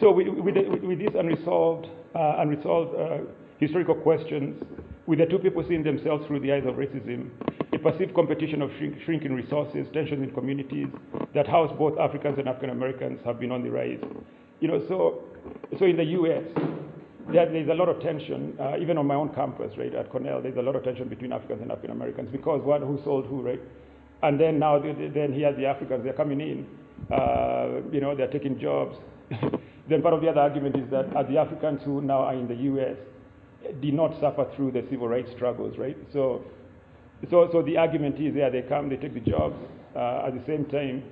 so 0.00 0.10
with, 0.10 0.28
with, 0.28 0.56
with 0.82 0.98
these 0.98 1.14
unresolved 1.16 1.86
uh, 2.14 2.36
unresolved 2.38 2.94
uh, 2.98 3.18
historical 3.58 3.94
questions 3.94 4.62
with 5.06 5.18
the 5.18 5.26
two 5.26 5.38
people 5.38 5.64
seeing 5.66 5.82
themselves 5.82 6.26
through 6.26 6.40
the 6.40 6.52
eyes 6.52 6.64
of 6.66 6.74
racism, 6.74 7.30
a 7.72 7.78
perceived 7.78 8.14
competition 8.14 8.60
of 8.60 8.70
shrink, 8.76 8.96
shrinking 9.04 9.32
resources, 9.32 9.86
tensions 9.92 10.22
in 10.22 10.30
communities 10.32 10.86
that 11.34 11.46
house 11.46 11.74
both 11.78 11.98
Africans 11.98 12.38
and 12.38 12.48
African 12.48 12.70
Americans 12.70 13.20
have 13.24 13.40
been 13.40 13.50
on 13.50 13.62
the 13.62 13.70
rise. 13.70 14.00
You 14.60 14.68
know, 14.68 14.84
so, 14.88 15.24
so 15.78 15.86
in 15.86 15.96
the 15.96 16.04
U.S., 16.04 16.44
there, 17.32 17.50
there's 17.50 17.68
a 17.68 17.74
lot 17.74 17.88
of 17.88 18.00
tension, 18.00 18.56
uh, 18.60 18.76
even 18.80 18.98
on 18.98 19.06
my 19.06 19.14
own 19.14 19.28
campus, 19.34 19.76
right, 19.76 19.94
at 19.94 20.10
Cornell, 20.10 20.42
there's 20.42 20.56
a 20.56 20.62
lot 20.62 20.76
of 20.76 20.84
tension 20.84 21.08
between 21.08 21.32
Africans 21.32 21.62
and 21.62 21.70
African 21.70 21.90
Americans 21.90 22.28
because 22.30 22.62
one 22.62 22.82
who 22.82 23.00
sold 23.04 23.26
who, 23.26 23.42
right? 23.42 23.60
And 24.22 24.40
then 24.40 24.58
now, 24.58 24.78
then 24.80 25.32
here 25.32 25.52
the 25.52 25.66
Africans, 25.66 26.04
they're 26.04 26.12
coming 26.12 26.40
in, 26.40 26.66
uh, 27.12 27.80
you 27.92 28.00
know, 28.00 28.14
they're 28.16 28.30
taking 28.30 28.58
jobs. 28.58 28.96
then 29.88 30.02
part 30.02 30.14
of 30.14 30.20
the 30.20 30.28
other 30.28 30.40
argument 30.40 30.76
is 30.76 30.90
that 30.90 31.14
uh, 31.14 31.22
the 31.22 31.38
Africans 31.38 31.82
who 31.84 32.00
now 32.00 32.20
are 32.20 32.34
in 32.34 32.48
the 32.48 32.54
U.S., 32.54 32.96
did 33.80 33.94
not 33.94 34.18
suffer 34.20 34.46
through 34.54 34.72
the 34.72 34.84
civil 34.90 35.08
rights 35.08 35.30
struggles, 35.34 35.76
right? 35.78 35.96
So, 36.12 36.44
so, 37.30 37.48
so 37.52 37.62
the 37.62 37.76
argument 37.76 38.20
is, 38.20 38.34
yeah, 38.34 38.48
they 38.48 38.62
come, 38.62 38.88
they 38.88 38.96
take 38.96 39.14
the 39.14 39.20
jobs. 39.20 39.56
Uh, 39.96 40.26
at 40.26 40.34
the 40.34 40.42
same 40.46 40.64
time, 40.66 41.02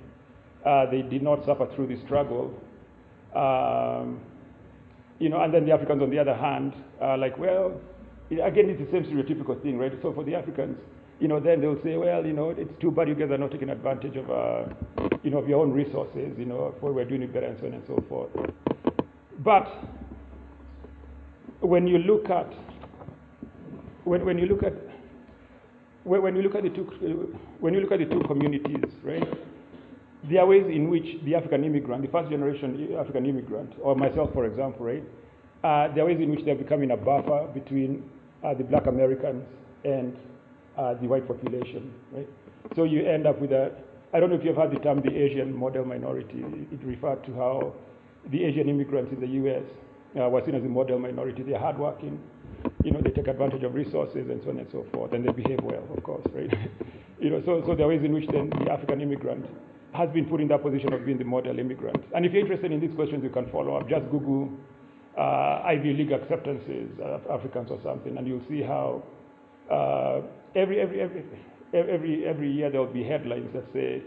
uh, 0.65 0.89
they 0.89 1.01
did 1.01 1.21
not 1.21 1.45
suffer 1.45 1.67
through 1.75 1.87
the 1.87 2.01
struggle. 2.05 2.53
Um, 3.35 4.21
you 5.19 5.29
know, 5.29 5.41
and 5.41 5.53
then 5.53 5.65
the 5.65 5.71
Africans, 5.71 6.01
on 6.01 6.09
the 6.09 6.19
other 6.19 6.35
hand, 6.35 6.73
are 7.01 7.17
like, 7.17 7.37
well, 7.37 7.79
again, 8.29 8.69
it's 8.69 8.79
the 8.79 8.91
same 8.91 9.03
stereotypical 9.03 9.61
thing, 9.61 9.77
right? 9.77 9.91
So 10.01 10.13
for 10.13 10.23
the 10.23 10.35
Africans, 10.35 10.77
you 11.19 11.27
know, 11.27 11.39
then 11.39 11.61
they'll 11.61 11.81
say, 11.83 11.97
well, 11.97 12.25
you 12.25 12.33
know, 12.33 12.51
it's 12.51 12.71
too 12.79 12.91
bad 12.91 13.07
you 13.07 13.15
guys 13.15 13.31
are 13.31 13.37
not 13.37 13.51
taking 13.51 13.69
advantage 13.69 14.15
of, 14.15 14.29
uh, 14.29 14.65
you 15.23 15.31
know, 15.31 15.39
of 15.39 15.49
your 15.49 15.61
own 15.61 15.73
resources, 15.73 16.37
you 16.37 16.45
know, 16.45 16.75
for 16.79 16.93
we're 16.93 17.05
doing 17.05 17.23
it 17.23 17.33
better 17.33 17.47
and 17.47 17.59
so 17.59 17.65
on 17.67 17.73
and 17.73 17.83
so 17.87 18.03
forth. 18.07 18.29
But 19.39 19.67
when 21.61 21.87
you 21.87 21.97
look 21.97 22.29
at 22.29 22.53
when, 24.03 24.23
when 24.25 24.37
you 24.37 24.45
look 24.45 24.63
at 24.63 24.73
when, 26.03 26.21
when 26.21 26.35
you 26.35 26.43
look 26.43 26.55
at 26.55 26.63
the 26.63 26.69
two 26.69 26.83
when 27.59 27.73
you 27.73 27.81
look 27.81 27.91
at 27.91 27.99
the 27.99 28.05
two 28.05 28.21
communities, 28.27 28.93
right? 29.03 29.27
There 30.29 30.41
are 30.41 30.45
ways 30.45 30.65
in 30.67 30.89
which 30.89 31.05
the 31.23 31.35
African 31.35 31.63
immigrant, 31.63 32.01
the 32.01 32.09
first 32.09 32.29
generation 32.29 32.95
African 32.99 33.25
immigrant, 33.25 33.73
or 33.81 33.95
myself, 33.95 34.33
for 34.33 34.45
example, 34.45 34.85
right? 34.85 35.03
Uh, 35.63 35.93
there 35.93 36.03
are 36.03 36.07
ways 36.07 36.19
in 36.19 36.29
which 36.29 36.43
they're 36.43 36.55
becoming 36.55 36.91
a 36.91 36.97
buffer 36.97 37.47
between 37.53 38.09
uh, 38.43 38.53
the 38.53 38.63
black 38.63 38.87
Americans 38.87 39.43
and 39.85 40.17
uh, 40.77 40.93
the 40.95 41.07
white 41.07 41.27
population, 41.27 41.93
right? 42.11 42.27
So 42.75 42.83
you 42.83 43.05
end 43.07 43.25
up 43.25 43.39
with 43.39 43.51
a, 43.51 43.71
I 44.13 44.19
don't 44.19 44.29
know 44.29 44.35
if 44.35 44.43
you've 44.43 44.55
heard 44.55 44.71
the 44.71 44.79
term 44.79 45.01
the 45.01 45.15
Asian 45.15 45.55
model 45.55 45.85
minority. 45.85 46.43
It 46.71 46.83
referred 46.83 47.23
to 47.25 47.33
how 47.35 47.73
the 48.29 48.43
Asian 48.43 48.67
immigrants 48.67 49.13
in 49.13 49.21
the 49.21 49.49
US 49.49 49.63
uh, 50.19 50.29
were 50.29 50.43
seen 50.45 50.55
as 50.55 50.63
a 50.63 50.67
model 50.67 50.99
minority. 50.99 51.43
They're 51.43 51.59
hardworking, 51.59 52.19
you 52.83 52.91
know, 52.91 52.99
they 53.01 53.11
take 53.11 53.27
advantage 53.27 53.63
of 53.63 53.73
resources 53.73 54.29
and 54.29 54.41
so 54.43 54.49
on 54.49 54.59
and 54.59 54.67
so 54.71 54.85
forth, 54.91 55.13
and 55.13 55.25
they 55.25 55.31
behave 55.31 55.59
well, 55.63 55.83
of 55.95 56.03
course, 56.03 56.25
right? 56.33 56.53
you 57.19 57.29
know, 57.29 57.41
so, 57.45 57.63
so 57.65 57.75
there 57.75 57.85
are 57.85 57.89
ways 57.89 58.03
in 58.03 58.13
which 58.13 58.27
then 58.27 58.49
the 58.49 58.71
African 58.71 59.01
immigrant 59.01 59.45
has 59.97 60.09
been 60.11 60.25
put 60.25 60.39
in 60.39 60.47
that 60.49 60.61
position 60.61 60.93
of 60.93 61.05
being 61.05 61.17
the 61.17 61.25
model 61.25 61.57
immigrant. 61.57 62.03
And 62.15 62.25
if 62.25 62.31
you're 62.31 62.43
interested 62.43 62.71
in 62.71 62.79
these 62.79 62.95
questions, 62.95 63.23
you 63.23 63.29
can 63.29 63.49
follow 63.51 63.75
up. 63.75 63.89
Just 63.89 64.09
Google 64.11 64.49
uh, 65.17 65.61
Ivy 65.65 65.93
League 65.93 66.11
acceptances 66.11 66.89
of 67.03 67.21
Africans 67.29 67.69
or 67.71 67.79
something, 67.83 68.17
and 68.17 68.27
you'll 68.27 68.45
see 68.47 68.61
how 68.61 69.03
uh, 69.71 70.21
every, 70.55 70.79
every, 70.79 71.01
every, 71.01 71.23
every, 71.73 72.25
every 72.25 72.51
year 72.51 72.69
there 72.69 72.79
will 72.79 72.93
be 72.93 73.03
headlines 73.03 73.49
that 73.53 73.65
say, 73.73 74.03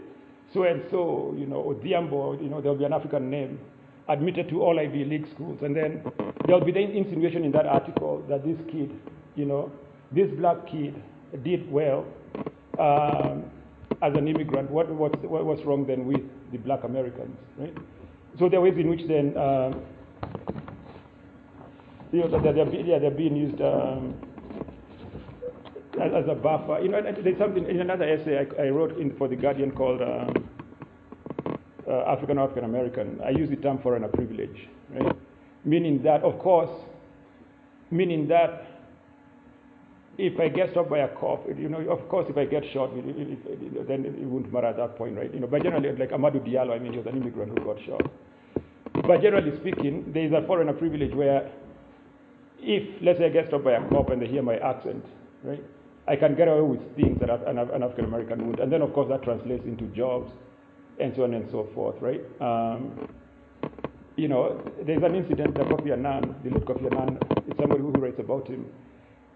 so 0.53 0.63
and 0.63 0.83
so, 0.89 1.35
you 1.37 1.45
know, 1.45 1.63
Odhiambo, 1.63 2.41
you 2.41 2.49
know, 2.49 2.61
there'll 2.61 2.77
be 2.77 2.85
an 2.85 2.93
African 2.93 3.29
name 3.29 3.59
admitted 4.09 4.49
to 4.49 4.61
all 4.61 4.79
Ivy 4.79 5.05
League 5.05 5.27
schools. 5.33 5.59
And 5.61 5.75
then 5.75 6.03
there'll 6.45 6.65
be 6.65 6.71
the 6.71 6.79
insinuation 6.79 7.45
in 7.45 7.51
that 7.53 7.65
article 7.65 8.23
that 8.27 8.43
this 8.43 8.57
kid, 8.71 8.91
you 9.35 9.45
know, 9.45 9.71
this 10.11 10.29
black 10.37 10.67
kid 10.67 11.01
did 11.43 11.71
well 11.71 12.05
um, 12.79 13.45
as 14.01 14.13
an 14.15 14.27
immigrant. 14.27 14.69
What, 14.69 14.89
what's, 14.89 15.15
what's 15.21 15.63
wrong 15.63 15.85
then 15.85 16.05
with 16.05 16.21
the 16.51 16.57
black 16.57 16.83
Americans, 16.83 17.37
right? 17.57 17.75
So 18.39 18.49
there 18.49 18.59
are 18.59 18.63
ways 18.63 18.77
in 18.77 18.89
which 18.89 19.07
then, 19.07 19.37
um, 19.37 19.81
you 22.11 22.21
know, 22.21 22.41
they're, 22.41 22.53
they're, 22.53 22.75
yeah, 22.75 22.99
they're 22.99 23.11
being 23.11 23.35
used 23.35 23.61
um, 23.61 24.15
as, 26.01 26.11
as, 26.13 26.29
a 26.29 26.35
buffer. 26.35 26.79
You 26.81 26.89
know, 26.89 27.01
there's 27.01 27.37
something 27.37 27.67
in 27.67 27.81
another 27.81 28.05
essay 28.05 28.39
I, 28.39 28.63
I 28.63 28.69
wrote 28.69 28.97
in, 28.97 29.15
for 29.17 29.27
The 29.27 29.35
Guardian 29.35 29.71
called 29.71 30.01
um, 30.01 30.49
uh, 31.87 32.03
African 32.07 32.37
African 32.37 32.63
American, 32.63 33.19
I 33.23 33.29
use 33.31 33.49
the 33.49 33.57
term 33.57 33.79
foreigner 33.79 34.07
privilege, 34.07 34.69
right? 34.91 35.15
Meaning 35.65 36.01
that, 36.03 36.23
of 36.23 36.39
course, 36.39 36.69
meaning 37.91 38.27
that 38.29 38.70
if 40.17 40.39
I 40.39 40.49
get 40.49 40.71
stopped 40.71 40.89
by 40.89 40.99
a 40.99 41.07
cop, 41.07 41.47
you 41.57 41.69
know, 41.69 41.79
of 41.89 42.07
course, 42.09 42.27
if 42.29 42.37
I 42.37 42.45
get 42.45 42.63
shot, 42.73 42.91
it, 42.93 43.05
it, 43.05 43.39
it, 43.45 43.87
then 43.87 44.05
it 44.05 44.25
wouldn't 44.25 44.51
matter 44.53 44.67
at 44.67 44.77
that 44.77 44.97
point, 44.97 45.17
right? 45.17 45.33
You 45.33 45.39
know, 45.39 45.47
but 45.47 45.63
generally, 45.63 45.91
like 45.95 46.11
Amadou 46.11 46.45
Diallo, 46.45 46.75
I 46.75 46.79
mean, 46.79 46.91
he 46.93 46.99
was 46.99 47.07
an 47.07 47.17
immigrant 47.17 47.57
who 47.57 47.65
got 47.65 47.77
shot. 47.85 48.01
But 48.93 49.21
generally 49.21 49.55
speaking, 49.59 50.11
there 50.13 50.25
is 50.25 50.33
a 50.33 50.45
foreigner 50.45 50.73
privilege 50.73 51.13
where 51.13 51.49
if, 52.59 53.01
let's 53.01 53.19
say, 53.19 53.25
I 53.25 53.29
get 53.29 53.47
stopped 53.47 53.63
by 53.63 53.73
a 53.73 53.89
cop 53.89 54.09
and 54.09 54.21
they 54.21 54.27
hear 54.27 54.43
my 54.43 54.57
accent, 54.57 55.03
right, 55.43 55.63
I 56.07 56.15
can 56.15 56.35
get 56.35 56.47
away 56.47 56.61
with 56.61 56.95
things 56.95 57.19
that 57.19 57.29
an, 57.47 57.57
an 57.57 57.83
African 57.83 58.05
American 58.05 58.47
would. 58.47 58.59
And 58.59 58.71
then, 58.71 58.81
of 58.81 58.93
course, 58.93 59.07
that 59.09 59.23
translates 59.23 59.65
into 59.65 59.85
jobs 59.95 60.31
and 60.99 61.13
so 61.15 61.23
on 61.23 61.33
and 61.33 61.49
so 61.51 61.67
forth, 61.73 61.95
right? 62.01 62.21
Um, 62.39 63.07
you 64.17 64.27
know, 64.27 64.61
there's 64.85 65.01
an 65.03 65.15
incident 65.15 65.55
that 65.55 65.65
Kofi 65.65 65.93
Annan, 65.93 66.35
the 66.43 66.49
late 66.51 66.65
Kofi 66.65 66.91
Annan, 66.91 67.17
is 67.47 67.57
somebody 67.57 67.81
who 67.81 67.91
writes 67.91 68.19
about 68.19 68.47
him. 68.47 68.65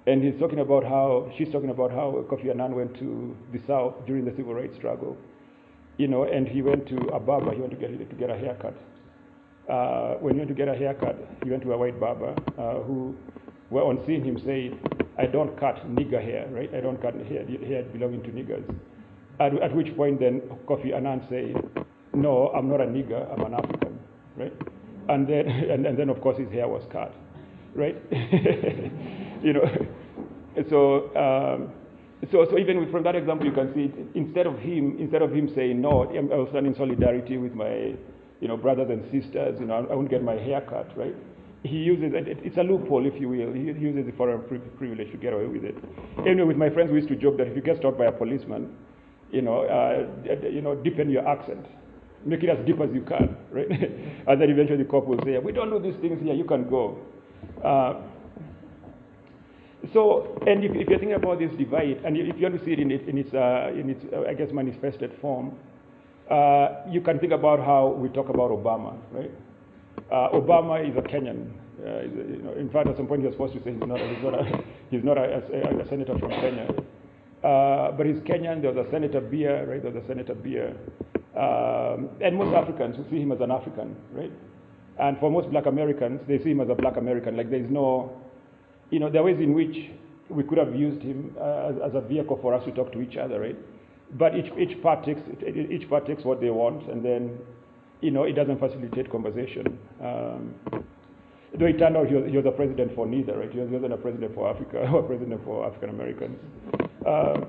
And 0.07 0.23
he's 0.23 0.39
talking 0.39 0.59
about 0.59 0.83
how, 0.83 1.31
she's 1.37 1.51
talking 1.51 1.69
about 1.69 1.91
how 1.91 2.23
Kofi 2.29 2.51
Annan 2.51 2.75
went 2.75 2.97
to 2.99 3.35
the 3.51 3.59
South 3.65 4.05
during 4.05 4.23
the 4.25 4.31
civil 4.35 4.53
rights 4.53 4.75
struggle. 4.75 5.17
You 5.97 6.07
know, 6.07 6.23
and 6.23 6.47
he 6.47 6.61
went 6.61 6.87
to 6.87 6.97
a 7.13 7.19
barber, 7.19 7.53
he 7.53 7.59
went 7.61 7.71
to 7.71 7.77
get, 7.77 7.97
to 7.97 8.15
get 8.15 8.29
a 8.29 8.37
haircut. 8.37 8.75
Uh, 9.69 10.15
when 10.15 10.33
he 10.33 10.39
went 10.39 10.49
to 10.49 10.55
get 10.55 10.67
a 10.67 10.75
haircut, 10.75 11.17
he 11.43 11.49
went 11.49 11.63
to 11.63 11.73
a 11.73 11.77
white 11.77 11.99
barber 11.99 12.35
uh, 12.57 12.83
who, 12.83 13.15
well, 13.71 13.87
on 13.87 14.03
seeing 14.05 14.23
him, 14.23 14.37
said, 14.37 14.77
I 15.17 15.25
don't 15.25 15.57
cut 15.59 15.77
nigger 15.89 16.21
hair, 16.21 16.47
right? 16.51 16.69
I 16.75 16.81
don't 16.81 17.01
cut 17.01 17.15
hair, 17.25 17.45
hair 17.45 17.83
belonging 17.83 18.21
to 18.23 18.29
niggers. 18.29 18.63
At, 19.39 19.57
at 19.61 19.75
which 19.75 19.95
point 19.95 20.19
then 20.19 20.41
Kofi 20.67 20.93
Annan 20.95 21.25
said, 21.29 21.85
no, 22.13 22.49
I'm 22.49 22.69
not 22.69 22.81
a 22.81 22.85
nigger, 22.85 23.31
I'm 23.33 23.41
an 23.41 23.53
African, 23.55 23.99
right? 24.37 24.53
and 25.09 25.27
then 25.27 25.47
and, 25.71 25.85
and 25.85 25.97
then 25.97 26.09
of 26.09 26.21
course 26.21 26.37
his 26.37 26.51
hair 26.51 26.67
was 26.67 26.83
cut, 26.91 27.13
right? 27.75 28.01
you 29.43 29.53
know, 29.53 29.65
so. 30.69 31.15
Um, 31.15 31.73
so, 32.31 32.45
so 32.49 32.57
even 32.57 32.89
from 32.91 33.03
that 33.03 33.15
example, 33.15 33.45
you 33.45 33.51
can 33.51 33.73
see 33.73 33.91
instead 34.17 34.47
of 34.47 34.57
him, 34.57 34.95
instead 34.99 35.21
of 35.21 35.31
him 35.31 35.51
saying 35.53 35.79
no, 35.81 36.03
I 36.03 36.21
was 36.35 36.47
standing 36.49 36.71
in 36.71 36.77
solidarity 36.77 37.37
with 37.37 37.53
my, 37.53 37.93
you 38.39 38.47
know, 38.47 38.57
brothers 38.57 38.89
and 38.89 39.03
sisters. 39.11 39.59
You 39.59 39.67
know, 39.67 39.85
I 39.89 39.93
won't 39.93 40.09
get 40.09 40.23
my 40.23 40.33
hair 40.33 40.61
cut, 40.61 40.97
right? 40.97 41.15
He 41.63 41.77
uses 41.77 42.13
it, 42.13 42.27
it's 42.43 42.57
a 42.57 42.63
loophole, 42.63 43.05
if 43.05 43.19
you 43.19 43.27
will. 43.29 43.51
He 43.53 43.61
uses 43.61 44.07
it 44.07 44.15
for 44.17 44.31
a 44.33 44.39
privilege 44.39 45.11
to 45.11 45.17
get 45.17 45.33
away 45.33 45.47
with 45.47 45.63
it. 45.63 45.75
Anyway, 46.19 46.43
with 46.47 46.57
my 46.57 46.69
friends, 46.69 46.91
we 46.91 46.97
used 46.97 47.09
to 47.09 47.15
joke 47.15 47.37
that 47.37 47.47
if 47.47 47.55
you 47.55 47.61
get 47.61 47.77
stopped 47.77 47.97
by 47.97 48.05
a 48.05 48.11
policeman, 48.11 48.75
you 49.31 49.41
know, 49.41 49.63
uh, 49.65 50.05
you 50.47 50.61
know, 50.61 50.75
deepen 50.75 51.09
your 51.09 51.27
accent, 51.27 51.65
make 52.23 52.43
it 52.43 52.49
as 52.49 52.63
deep 52.65 52.79
as 52.81 52.89
you 52.93 53.01
can, 53.01 53.35
right? 53.51 53.69
and 54.27 54.41
then 54.41 54.49
eventually 54.49 54.77
the 54.81 54.89
cop 54.89 55.05
will 55.05 55.19
say, 55.23 55.37
"We 55.39 55.51
don't 55.51 55.69
do 55.69 55.79
these 55.79 55.99
things 56.01 56.21
here. 56.21 56.33
You 56.33 56.45
can 56.45 56.69
go." 56.69 56.97
Uh, 57.63 57.95
so, 59.93 60.37
and 60.47 60.63
if, 60.63 60.71
if, 60.71 60.87
you're 60.89 60.99
thinking 60.99 61.13
about 61.13 61.39
this 61.39 61.51
divide, 61.57 62.01
and 62.03 62.17
if 62.17 62.35
you 62.37 62.43
want 62.43 62.57
to 62.57 62.65
see 62.65 62.71
it 62.71 62.79
in, 62.79 62.91
it, 62.91 63.07
in 63.07 63.17
its, 63.17 63.33
uh, 63.33 63.71
in 63.73 63.89
its 63.89 64.03
uh, 64.11 64.23
I 64.27 64.33
guess, 64.33 64.51
manifested 64.51 65.11
form, 65.21 65.57
uh, 66.29 66.81
you 66.89 67.01
can 67.01 67.19
think 67.19 67.33
about 67.33 67.59
how 67.59 67.89
we 67.89 68.09
talk 68.09 68.29
about 68.29 68.49
Obama, 68.49 68.97
right? 69.11 69.31
Uh, 70.11 70.29
Obama 70.33 70.87
is 70.87 70.95
a 70.97 71.01
Kenyan. 71.01 71.51
You 71.77 72.41
know, 72.43 72.53
in 72.53 72.69
fact, 72.69 72.87
at 72.87 72.97
some 72.97 73.05
point 73.05 73.21
he 73.21 73.27
was 73.27 73.35
supposed 73.35 73.53
to 73.53 73.63
say 73.63 73.73
he's 73.73 73.81
not, 73.81 73.99
he's 73.99 74.23
not, 74.23 74.33
a, 74.33 74.63
he's 74.89 75.03
not 75.03 75.17
a, 75.17 75.43
a, 75.53 75.81
a 75.81 75.89
senator 75.89 76.17
from 76.17 76.31
Kenya. 76.31 76.67
Uh, 77.43 77.91
but 77.91 78.07
he's 78.07 78.17
Kenyan. 78.19 78.61
There 78.61 78.71
was 78.71 78.87
a 78.87 78.89
Senator 78.89 79.21
Beer, 79.21 79.65
right? 79.69 79.81
There 79.81 79.91
was 79.91 80.03
a 80.03 80.07
Senator 80.07 80.33
Beer. 80.33 80.75
Um, 81.37 82.09
and 82.21 82.35
most 82.35 82.55
Africans 82.55 82.95
who 82.95 83.05
see 83.09 83.21
him 83.21 83.31
as 83.31 83.41
an 83.41 83.51
African, 83.51 83.95
right? 84.13 84.31
And 84.99 85.17
for 85.19 85.29
most 85.29 85.49
black 85.51 85.65
Americans, 85.65 86.21
they 86.27 86.37
see 86.39 86.51
him 86.51 86.61
as 86.61 86.69
a 86.69 86.75
black 86.75 86.97
American. 86.97 87.35
Like 87.35 87.49
there 87.49 87.59
is 87.59 87.69
no 87.69 88.21
you 88.89 88.99
know, 88.99 89.09
there 89.09 89.21
are 89.21 89.25
ways 89.25 89.39
in 89.39 89.53
which 89.53 89.91
we 90.29 90.43
could 90.43 90.57
have 90.57 90.75
used 90.75 91.01
him 91.01 91.35
uh, 91.39 91.69
as, 91.69 91.75
as, 91.89 91.95
a 91.95 92.01
vehicle 92.01 92.39
for 92.41 92.53
us 92.53 92.63
to 92.65 92.71
talk 92.71 92.91
to 92.93 93.01
each 93.01 93.17
other, 93.17 93.39
right? 93.39 93.57
But 94.17 94.35
each, 94.35 94.51
each, 94.57 94.81
part 94.81 95.03
takes, 95.05 95.21
each 95.45 95.89
part 95.89 96.05
takes 96.05 96.23
what 96.23 96.41
they 96.41 96.49
want, 96.49 96.89
and 96.89 97.03
then, 97.03 97.37
you 98.01 98.11
know, 98.11 98.23
it 98.23 98.33
doesn't 98.33 98.59
facilitate 98.59 99.11
conversation. 99.11 99.77
Um, 100.01 100.53
though 101.57 101.65
it 101.65 101.77
turned 101.77 101.97
out 101.97 102.07
he 102.07 102.15
was, 102.15 102.29
he 102.29 102.37
was, 102.37 102.45
a 102.45 102.51
president 102.51 102.93
for 102.95 103.05
neither, 103.05 103.37
right? 103.37 103.51
He, 103.51 103.59
was, 103.59 103.69
not 103.69 103.91
a 103.91 103.97
president 103.97 104.33
for 104.35 104.49
Africa 104.49 104.87
or 104.93 104.99
a 104.99 105.03
president 105.03 105.43
for 105.43 105.65
African 105.65 105.89
Americans. 105.89 106.37
Uh, 107.05 107.41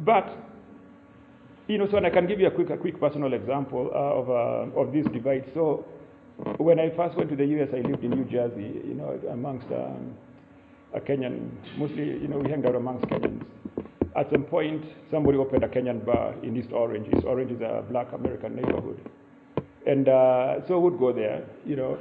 but, 0.00 0.36
you 1.70 1.78
know, 1.78 1.88
so 1.90 1.96
and 1.96 2.06
I 2.06 2.10
can 2.10 2.26
give 2.26 2.40
you 2.40 2.48
a 2.48 2.50
quick, 2.50 2.70
a 2.70 2.76
quick 2.76 2.98
personal 2.98 3.32
example 3.32 3.90
uh, 3.94 3.98
of, 3.98 4.30
uh, 4.30 4.80
of 4.80 4.92
this 4.92 5.06
divide. 5.12 5.44
So, 5.54 5.84
when 6.56 6.80
I 6.80 6.90
first 6.96 7.16
went 7.16 7.30
to 7.30 7.36
the 7.36 7.44
US, 7.44 7.68
I 7.72 7.86
lived 7.86 8.02
in 8.02 8.10
New 8.10 8.24
Jersey, 8.24 8.80
you 8.84 8.94
know, 8.94 9.20
amongst 9.30 9.66
um, 9.68 10.14
a 10.94 11.00
Kenyan, 11.00 11.50
mostly, 11.76 12.04
you 12.04 12.28
know, 12.28 12.38
we 12.38 12.50
hanged 12.50 12.66
out 12.66 12.74
amongst 12.74 13.06
Kenyans. 13.06 13.44
At 14.16 14.30
some 14.32 14.44
point, 14.44 14.84
somebody 15.10 15.38
opened 15.38 15.62
a 15.62 15.68
Kenyan 15.68 16.04
bar 16.04 16.34
in 16.42 16.56
East 16.56 16.72
Orange. 16.72 17.06
East 17.14 17.24
Orange 17.24 17.52
is 17.52 17.60
a 17.60 17.84
black 17.88 18.12
American 18.12 18.56
neighborhood. 18.56 19.00
And 19.86 20.08
uh, 20.08 20.66
so 20.66 20.80
we'd 20.80 20.98
go 20.98 21.12
there, 21.12 21.44
you 21.64 21.76
know, 21.76 21.98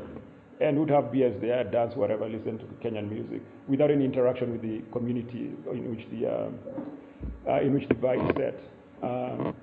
and 0.62 0.80
would 0.80 0.90
have 0.90 1.12
beers 1.12 1.40
there, 1.42 1.64
dance, 1.64 1.96
whatever, 1.96 2.28
listen 2.28 2.58
to 2.58 2.66
Kenyan 2.84 3.10
music, 3.10 3.42
without 3.68 3.92
any 3.92 4.06
interaction 4.06 4.52
with 4.52 4.62
the 4.62 4.82
community 4.92 5.52
in 5.72 5.96
which 5.96 6.08
the, 6.12 6.28
uh, 6.28 7.52
uh, 7.52 7.62
in 7.62 7.74
which 7.74 7.88
the 7.88 7.96
bar 7.96 8.16
is 8.16 8.36
set. 8.36 8.60
Um, 9.02 9.56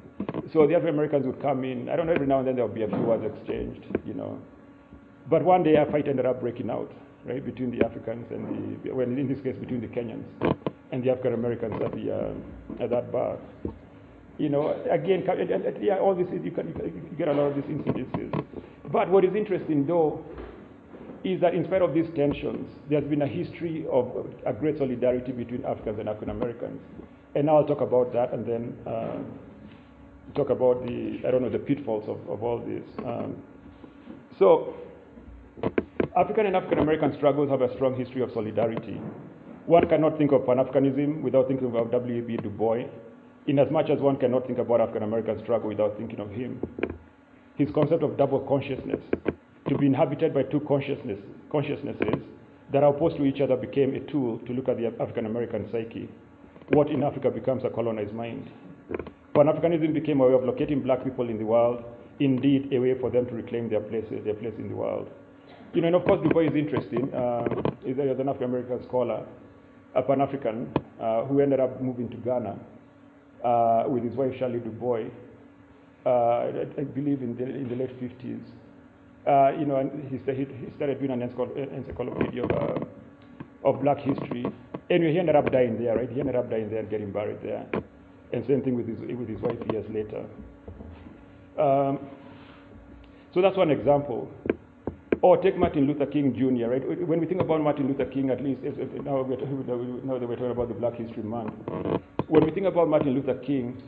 so 0.52 0.66
the 0.66 0.74
African 0.74 0.94
Americans 0.94 1.26
would 1.26 1.40
come 1.42 1.64
in. 1.64 1.88
I 1.88 1.96
don't 1.96 2.06
know, 2.06 2.12
every 2.12 2.26
now 2.26 2.38
and 2.38 2.48
then 2.48 2.56
there 2.56 2.64
would 2.66 2.74
be 2.74 2.82
a 2.82 2.88
few 2.88 3.00
words 3.00 3.24
exchanged, 3.24 3.84
you 4.06 4.14
know. 4.14 4.38
But 5.28 5.44
one 5.44 5.62
day 5.62 5.74
a 5.76 5.86
fight 5.86 6.08
ended 6.08 6.26
up 6.26 6.40
breaking 6.40 6.70
out, 6.70 6.92
right, 7.24 7.44
between 7.44 7.76
the 7.76 7.84
Africans 7.84 8.26
and 8.30 8.80
the, 8.84 8.92
well, 8.92 9.06
in 9.06 9.26
this 9.28 9.40
case, 9.40 9.56
between 9.56 9.80
the 9.80 9.88
Kenyans 9.88 10.24
and 10.92 11.02
the 11.02 11.10
African 11.10 11.34
Americans 11.34 11.74
at, 11.82 11.92
uh, 11.92 12.84
at 12.84 12.90
that 12.90 13.10
bar. 13.10 13.38
You 14.38 14.50
know, 14.50 14.80
again, 14.90 15.24
yeah, 15.80 15.98
all 15.98 16.14
this 16.14 16.28
is, 16.28 16.44
you, 16.44 16.50
can, 16.50 16.68
you 16.68 17.16
get 17.16 17.28
a 17.28 17.32
lot 17.32 17.52
of 17.52 17.54
these 17.56 17.64
incidences. 17.64 18.44
But 18.92 19.10
what 19.10 19.24
is 19.24 19.34
interesting, 19.34 19.86
though, 19.86 20.24
is 21.24 21.40
that 21.40 21.54
in 21.54 21.64
spite 21.64 21.82
of 21.82 21.94
these 21.94 22.06
tensions, 22.14 22.70
there's 22.88 23.04
been 23.04 23.22
a 23.22 23.26
history 23.26 23.84
of 23.90 24.26
a 24.44 24.52
great 24.52 24.78
solidarity 24.78 25.32
between 25.32 25.64
Africans 25.64 25.98
and 25.98 26.08
African 26.08 26.30
Americans. 26.30 26.80
And 27.36 27.44
now 27.44 27.58
I'll 27.58 27.66
talk 27.66 27.82
about 27.82 28.14
that 28.14 28.32
and 28.32 28.46
then 28.46 28.74
uh, 28.86 29.18
talk 30.34 30.48
about 30.48 30.86
the, 30.86 31.20
I 31.28 31.30
don't 31.30 31.42
know, 31.42 31.50
the 31.50 31.58
pitfalls 31.58 32.08
of, 32.08 32.16
of 32.30 32.42
all 32.42 32.58
this. 32.58 32.82
Um, 33.04 33.36
so, 34.38 34.74
African 36.16 36.46
and 36.46 36.56
African 36.56 36.78
American 36.78 37.14
struggles 37.14 37.50
have 37.50 37.60
a 37.60 37.74
strong 37.74 37.94
history 37.94 38.22
of 38.22 38.30
solidarity. 38.32 38.98
One 39.66 39.86
cannot 39.86 40.16
think 40.16 40.32
of 40.32 40.46
Pan 40.46 40.56
Africanism 40.56 41.20
without 41.20 41.46
thinking 41.46 41.66
about 41.66 41.92
W.E.B. 41.92 42.38
Du 42.38 42.48
Bois, 42.48 42.84
in 43.46 43.58
as 43.58 43.70
much 43.70 43.90
as 43.90 44.00
one 44.00 44.16
cannot 44.16 44.46
think 44.46 44.58
about 44.58 44.80
African 44.80 45.02
American 45.02 45.38
struggle 45.42 45.68
without 45.68 45.98
thinking 45.98 46.20
of 46.20 46.30
him. 46.30 46.58
His 47.56 47.68
concept 47.74 48.02
of 48.02 48.16
double 48.16 48.40
consciousness, 48.40 49.00
to 49.68 49.76
be 49.76 49.84
inhabited 49.84 50.32
by 50.32 50.44
two 50.44 50.60
consciousness, 50.60 51.18
consciousnesses 51.52 52.22
that 52.72 52.82
are 52.82 52.96
opposed 52.96 53.18
to 53.18 53.26
each 53.26 53.42
other, 53.42 53.56
became 53.56 53.94
a 53.94 54.00
tool 54.10 54.38
to 54.46 54.54
look 54.54 54.70
at 54.70 54.78
the 54.78 54.86
African 54.86 55.26
American 55.26 55.68
psyche. 55.70 56.08
What 56.70 56.90
in 56.90 57.02
Africa 57.02 57.30
becomes 57.30 57.64
a 57.64 57.70
colonized 57.70 58.12
mind. 58.12 58.50
Pan 59.34 59.46
Africanism 59.46 59.94
became 59.94 60.20
a 60.20 60.26
way 60.26 60.34
of 60.34 60.44
locating 60.44 60.82
black 60.82 61.04
people 61.04 61.28
in 61.28 61.38
the 61.38 61.44
world, 61.44 61.84
indeed, 62.20 62.72
a 62.72 62.78
way 62.78 62.98
for 62.98 63.10
them 63.10 63.26
to 63.26 63.34
reclaim 63.34 63.68
their 63.68 63.80
places, 63.80 64.24
their 64.24 64.34
place 64.34 64.54
in 64.58 64.68
the 64.68 64.74
world. 64.74 65.08
You 65.74 65.82
know, 65.82 65.88
and 65.88 65.96
of 65.96 66.04
course, 66.04 66.20
Du 66.22 66.30
Bois 66.30 66.44
is 66.48 66.54
interesting. 66.56 67.12
Uh, 67.12 67.44
he's 67.84 67.98
an 67.98 68.28
African 68.28 68.44
American 68.44 68.82
scholar, 68.88 69.26
a 69.94 70.02
Pan 70.02 70.20
African, 70.20 70.72
uh, 71.00 71.24
who 71.24 71.40
ended 71.40 71.60
up 71.60 71.80
moving 71.80 72.08
to 72.08 72.16
Ghana 72.16 72.58
uh, 73.44 73.84
with 73.88 74.02
his 74.02 74.14
wife 74.14 74.34
Shirley 74.38 74.58
Du 74.58 74.70
Bois, 74.70 75.04
uh, 76.04 76.08
I, 76.08 76.66
I, 76.78 76.84
believe 76.84 77.22
in 77.22 77.36
the, 77.36 77.44
in 77.44 77.68
the 77.68 77.76
late 77.76 78.00
50s. 78.00 78.40
Uh, 79.26 79.58
you 79.58 79.66
know, 79.66 79.76
and 79.76 79.90
he, 80.08 80.16
he, 80.16 80.70
started 80.76 80.98
doing 80.98 81.10
an 81.10 81.22
encyclopedia 81.22 82.44
of, 82.44 82.50
uh, 82.52 83.68
of 83.68 83.82
black 83.82 83.98
history. 83.98 84.46
Anyway, 84.88 85.12
he 85.12 85.18
ended 85.18 85.34
up 85.34 85.50
dying 85.50 85.78
there, 85.82 85.96
right? 85.96 86.10
He 86.10 86.20
ended 86.20 86.36
up 86.36 86.48
dying 86.48 86.70
there 86.70 86.80
and 86.80 86.90
getting 86.90 87.10
buried 87.10 87.42
there. 87.42 87.66
And 88.32 88.46
same 88.46 88.62
thing 88.62 88.76
with 88.76 88.88
his, 88.88 88.98
with 89.00 89.28
his 89.28 89.40
wife 89.40 89.58
years 89.72 89.86
later. 89.90 90.24
Um, 91.58 91.98
so 93.34 93.42
that's 93.42 93.56
one 93.56 93.70
example. 93.70 94.30
Or 95.22 95.36
take 95.38 95.56
Martin 95.56 95.86
Luther 95.86 96.06
King 96.06 96.34
Jr., 96.34 96.70
right? 96.70 97.08
When 97.08 97.20
we 97.20 97.26
think 97.26 97.40
about 97.40 97.60
Martin 97.60 97.88
Luther 97.88 98.04
King, 98.04 98.30
at 98.30 98.42
least, 98.42 98.60
now, 99.04 99.22
we're, 99.22 99.36
now 99.36 100.18
that 100.18 100.28
we're 100.28 100.36
talking 100.36 100.50
about 100.50 100.68
the 100.68 100.74
Black 100.74 100.94
History 100.94 101.22
Month, 101.22 101.54
when 102.28 102.44
we 102.44 102.50
think 102.50 102.66
about 102.66 102.88
Martin 102.88 103.14
Luther 103.14 103.34
King, 103.38 103.82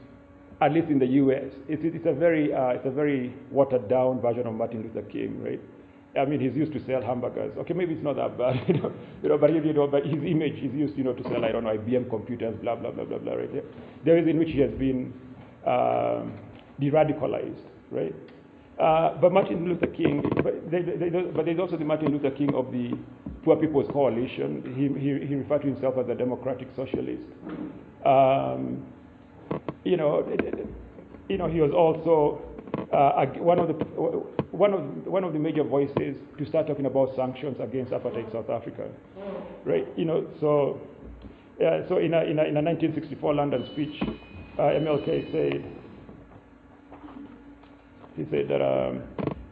at 0.61 0.73
least 0.73 0.89
in 0.89 0.99
the 0.99 1.07
U.S., 1.07 1.53
it's, 1.69 1.83
it's 1.85 2.07
a 2.07 2.13
very 2.13 2.53
uh, 2.53 2.71
it's 2.71 2.87
a 2.87 2.91
very 2.91 3.33
watered 3.51 3.89
down 3.89 4.21
version 4.21 4.47
of 4.47 4.55
Martin 4.55 4.83
Luther 4.83 5.07
King, 5.09 5.41
right? 5.43 5.61
I 6.19 6.25
mean, 6.25 6.41
he's 6.41 6.55
used 6.57 6.73
to 6.73 6.85
sell 6.87 7.03
hamburgers. 7.03 7.57
Okay, 7.59 7.75
maybe 7.75 7.95
it's 7.95 8.03
not 8.05 8.17
that 8.17 8.37
bad, 8.37 8.61
you 8.69 8.75
know, 8.81 8.93
you 9.23 9.29
know 9.29 9.39
but 9.39 9.53
you 9.53 9.73
know, 9.73 9.87
but 9.87 10.05
his 10.05 10.23
image 10.25 10.59
is 10.63 10.75
used, 10.75 10.97
you 10.97 11.05
know, 11.05 11.13
to 11.15 11.23
sell 11.25 11.45
I 11.45 11.53
don't 11.53 11.65
know 11.65 11.77
IBM 11.77 12.11
computers, 12.11 12.57
blah 12.63 12.77
blah 12.77 12.91
blah 12.91 13.05
blah 13.05 13.19
blah, 13.19 13.35
right? 13.35 13.51
There 14.05 14.19
is 14.19 14.27
in 14.27 14.39
which 14.39 14.51
he 14.51 14.61
has 14.61 14.73
been 14.73 15.13
uh, 15.67 16.23
de-radicalized, 16.81 17.63
right? 17.91 18.15
Uh, 18.79 19.15
but 19.21 19.33
Martin 19.33 19.65
Luther 19.69 19.89
King, 19.89 20.23
but, 20.45 20.71
they, 20.71 20.83
they, 20.83 21.11
they, 21.11 21.23
but 21.35 21.45
there's 21.45 21.59
also 21.59 21.77
the 21.77 21.85
Martin 21.85 22.13
Luther 22.13 22.31
King 22.31 22.55
of 22.55 22.71
the 22.71 22.97
Poor 23.43 23.57
People's 23.57 23.89
Coalition. 23.91 24.63
He, 24.77 24.87
he, 25.01 25.27
he 25.27 25.35
referred 25.35 25.63
to 25.63 25.69
himself 25.69 25.97
as 25.99 26.09
a 26.09 26.15
democratic 26.15 26.69
socialist. 26.77 27.25
Um, 28.05 28.87
you 29.83 29.97
know, 29.97 30.25
you 31.29 31.39
know, 31.39 31.49
he 31.49 31.61
was 31.61 31.73
also 31.73 32.41
one 33.41 33.59
of 33.59 33.69
the 33.69 33.75
one 34.53 34.73
of 34.75 35.07
one 35.07 35.25
of 35.25 35.33
the 35.33 35.39
major 35.39 35.65
voices 35.65 36.17
to 36.39 36.47
start 36.47 36.67
talking 36.67 36.87
about 36.87 37.15
sanctions 37.17 37.57
against 37.61 37.93
apartheid 37.93 38.31
South 38.33 38.51
Africa, 38.51 38.89
right? 39.65 39.87
You 39.97 40.05
know, 40.05 40.27
so 40.41 40.81
uh, 41.65 41.87
so 41.89 41.99
in 41.99 42.15
a, 42.15 42.23
in 42.23 42.39
a, 42.39 42.45
in 42.45 42.57
a 42.57 42.63
1964 42.63 43.35
London 43.35 43.69
speech, 43.73 44.01
uh, 44.59 44.63
MLK 44.63 45.33
said 45.33 45.65
he 48.17 48.25
said 48.31 48.49
that 48.49 48.61
um, 48.61 49.03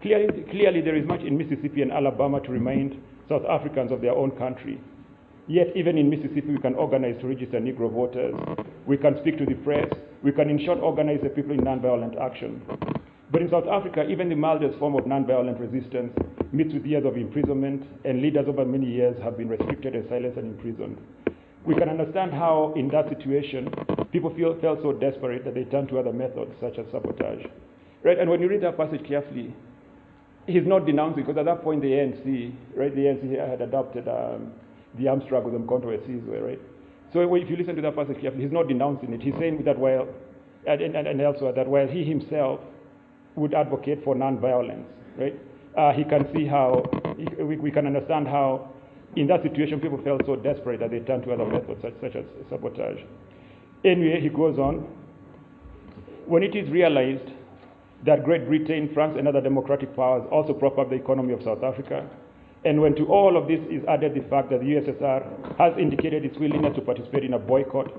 clearly, 0.03 0.43
clearly 0.51 0.81
there 0.81 0.97
is 0.97 1.07
much 1.07 1.21
in 1.21 1.39
Mississippi 1.39 1.83
and 1.83 1.93
Alabama 1.93 2.41
to 2.41 2.51
remind 2.51 3.01
South 3.29 3.45
Africans 3.49 3.93
of 3.93 4.01
their 4.01 4.13
own 4.13 4.33
country. 4.33 4.81
Yet, 5.49 5.69
even 5.77 5.97
in 5.97 6.11
Mississippi, 6.11 6.49
we 6.51 6.59
can 6.59 6.75
organize 6.75 7.21
to 7.21 7.29
register 7.29 7.61
Negro 7.61 7.93
voters. 7.93 8.35
We 8.87 8.97
can 8.97 9.17
speak 9.21 9.39
to 9.39 9.47
the 9.47 9.55
press. 9.55 9.87
We 10.25 10.33
can, 10.33 10.51
in 10.51 10.65
short, 10.65 10.81
organize 10.81 11.21
the 11.23 11.29
people 11.29 11.53
in 11.53 11.61
nonviolent 11.61 12.21
action. 12.21 12.61
But 13.37 13.43
in 13.43 13.51
South 13.51 13.69
Africa, 13.69 14.09
even 14.09 14.31
the 14.31 14.35
mildest 14.35 14.79
form 14.79 14.95
of 14.95 15.05
nonviolent 15.05 15.61
resistance 15.61 16.11
meets 16.53 16.73
with 16.73 16.87
years 16.87 17.05
of 17.05 17.19
imprisonment, 17.19 17.83
and 18.07 18.23
leaders 18.23 18.47
over 18.49 18.65
many 18.65 18.87
years 18.87 19.15
have 19.23 19.37
been 19.37 19.47
restricted 19.47 19.95
and 19.95 20.09
silenced 20.09 20.39
and 20.39 20.57
imprisoned. 20.57 20.97
We 21.67 21.75
can 21.75 21.91
understand 21.91 22.33
how, 22.33 22.73
in 22.77 22.89
that 22.97 23.11
situation, 23.11 23.69
people 24.11 24.35
feel, 24.35 24.59
felt 24.63 24.81
so 24.81 24.93
desperate 24.93 25.45
that 25.45 25.53
they 25.53 25.65
turned 25.65 25.91
to 25.91 25.99
other 25.99 26.15
methods, 26.15 26.53
such 26.63 26.79
as 26.79 26.87
sabotage. 26.91 27.45
Right? 28.03 28.19
And 28.19 28.31
when 28.31 28.41
you 28.41 28.49
read 28.49 28.63
that 28.63 28.79
passage 28.79 29.07
carefully, 29.07 29.55
he's 30.47 30.65
not 30.65 30.87
denouncing 30.87 31.23
because 31.23 31.37
at 31.37 31.45
that 31.45 31.63
point 31.63 31.83
the 31.83 31.89
ANC, 31.89 32.55
right, 32.75 32.95
the 32.95 33.03
ANC 33.03 33.51
had 33.51 33.61
adopted 33.61 34.09
um, 34.09 34.51
the 34.99 35.09
armed 35.09 35.25
struggle 35.27 35.51
with 35.51 35.69
controversies, 35.69 36.23
right? 36.25 36.59
So 37.13 37.21
if 37.21 37.51
you 37.51 37.57
listen 37.59 37.77
to 37.77 37.83
that 37.83 37.97
passage 37.97 38.17
carefully, 38.19 38.45
he's 38.45 38.53
not 38.53 38.67
denouncing 38.67 39.13
it. 39.13 39.21
He's 39.21 39.35
saying 39.39 39.63
that 39.67 39.79
while, 39.79 40.09
and, 40.67 40.81
and, 40.81 41.07
and 41.07 41.21
elsewhere, 41.21 41.53
that 41.53 41.69
while 41.69 41.87
he 41.87 42.03
himself 42.03 42.61
would 43.37 43.55
advocate 43.55 44.03
for 44.03 44.15
non-violence, 44.15 44.87
right? 45.19 45.35
Uh, 45.77 45.93
he 45.93 46.05
can 46.05 46.27
see 46.35 46.47
how, 46.47 46.83
we, 47.39 47.57
we 47.57 47.71
can 47.71 47.87
understand 47.87 48.27
how 48.27 48.71
in 49.15 49.27
that 49.27 49.43
situation 49.43 49.81
people 49.81 50.01
felt 50.03 50.25
so 50.27 50.37
desperate 50.37 50.81
that 50.81 50.91
they 50.91 51.01
turned 51.01 51.23
to 51.25 51.33
other 51.33 51.47
methods 51.47 51.81
such, 51.83 51.95
such 52.01 52.17
as 52.17 52.25
sabotage. 52.51 52.99
Anyway, 53.85 54.21
he 54.21 54.29
goes 54.29 54.59
on. 54.59 54.89
When 56.27 56.43
it 56.43 56.57
is 56.57 56.69
realized 56.71 57.31
that 58.05 58.25
Great 58.25 58.47
Britain, 58.47 58.91
France, 58.93 59.17
and 59.19 59.29
other 59.29 59.41
democratic 59.41 59.95
powers 59.95 60.27
also 60.31 60.53
prop 60.53 60.79
up 60.79 60.91
the 60.91 60.97
economy 60.97 61.33
of 61.33 61.43
South 61.43 61.63
Africa, 61.63 62.09
and 62.65 62.81
when 62.81 62.95
to 62.97 63.07
all 63.07 63.37
of 63.37 63.47
this 63.47 63.61
is 63.71 63.85
added 63.87 64.15
the 64.15 64.29
fact 64.29 64.51
that 64.51 64.61
the 64.61 64.67
USSR 64.67 65.57
has 65.57 65.73
indicated 65.79 66.25
its 66.25 66.37
willingness 66.39 66.75
to 66.75 66.83
participate 66.83 67.25
in 67.25 67.35
a 67.35 67.39
boycott, 67.39 67.93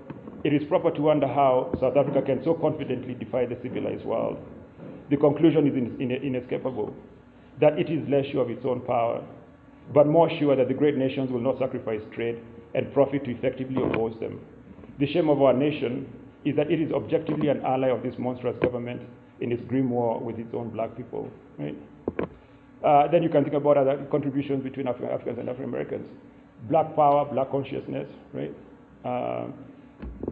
it 0.43 0.53
is 0.53 0.61
proper 0.67 0.91
to 0.91 1.01
wonder 1.01 1.27
how 1.27 1.71
South 1.79 1.95
Africa 1.95 2.21
can 2.21 2.43
so 2.43 2.53
confidently 2.53 3.13
defy 3.13 3.45
the 3.45 3.57
civilized 3.63 4.05
world. 4.05 4.37
The 5.09 5.17
conclusion 5.17 5.67
is 5.67 5.73
in, 5.73 6.01
in, 6.01 6.11
inescapable 6.11 6.93
that 7.59 7.79
it 7.79 7.89
is 7.89 8.07
less 8.09 8.25
sure 8.31 8.41
of 8.43 8.49
its 8.49 8.65
own 8.65 8.81
power, 8.81 9.23
but 9.93 10.07
more 10.07 10.29
sure 10.39 10.55
that 10.55 10.67
the 10.67 10.73
great 10.73 10.97
nations 10.97 11.31
will 11.31 11.39
not 11.39 11.57
sacrifice 11.59 12.01
trade 12.13 12.39
and 12.75 12.93
profit 12.93 13.23
to 13.25 13.31
effectively 13.31 13.81
oppose 13.81 14.19
them. 14.19 14.39
The 14.99 15.07
shame 15.11 15.29
of 15.29 15.41
our 15.41 15.53
nation 15.53 16.07
is 16.45 16.55
that 16.55 16.71
it 16.71 16.79
is 16.81 16.91
objectively 16.91 17.49
an 17.49 17.61
ally 17.65 17.89
of 17.89 18.03
this 18.03 18.13
monstrous 18.17 18.55
government 18.61 19.01
in 19.41 19.51
its 19.51 19.61
grim 19.67 19.89
war 19.89 20.19
with 20.19 20.37
its 20.37 20.53
own 20.53 20.69
black 20.69 20.95
people. 20.95 21.29
Right? 21.57 21.75
Uh, 22.83 23.07
then 23.07 23.23
you 23.23 23.29
can 23.29 23.43
think 23.43 23.55
about 23.55 23.77
other 23.77 24.05
contributions 24.11 24.63
between 24.63 24.85
Afri- 24.85 25.11
Africans 25.11 25.39
and 25.39 25.49
African 25.49 25.69
Americans. 25.69 26.07
Black 26.69 26.95
power, 26.95 27.25
black 27.25 27.51
consciousness, 27.51 28.07
right? 28.33 28.53
Uh, 29.05 29.47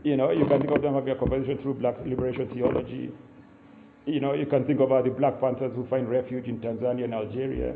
you 0.03 0.17
know, 0.17 0.31
you 0.31 0.45
can 0.45 0.59
think 0.59 0.71
of 0.71 0.81
them 0.81 0.93
having 0.93 1.09
a 1.09 1.15
conversation 1.15 1.57
through 1.61 1.75
black 1.75 1.95
liberation 2.05 2.49
theology. 2.53 3.11
You 4.05 4.19
know, 4.19 4.33
you 4.33 4.45
can 4.45 4.65
think 4.65 4.79
about 4.79 5.05
the 5.05 5.09
Black 5.09 5.39
Panthers 5.39 5.71
who 5.75 5.85
find 5.87 6.07
refuge 6.07 6.45
in 6.45 6.59
Tanzania 6.59 7.05
and 7.05 7.13
Algeria. 7.13 7.73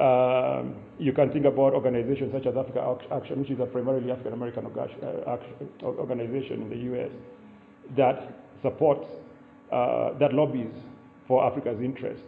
Um, 0.00 0.76
you 0.98 1.12
can 1.12 1.30
think 1.32 1.44
about 1.44 1.74
organizations 1.74 2.32
such 2.32 2.46
as 2.46 2.56
Africa 2.56 2.96
Action, 3.12 3.40
which 3.40 3.50
is 3.50 3.58
a 3.60 3.66
primarily 3.66 4.10
African 4.10 4.32
American 4.32 4.66
uh, 4.66 5.36
organization 5.82 6.62
in 6.62 6.70
the 6.70 6.76
US 6.94 7.10
that 7.96 8.32
supports, 8.62 9.06
uh, 9.72 10.16
that 10.18 10.32
lobbies 10.32 10.72
for 11.26 11.44
Africa's 11.44 11.80
interests. 11.80 12.24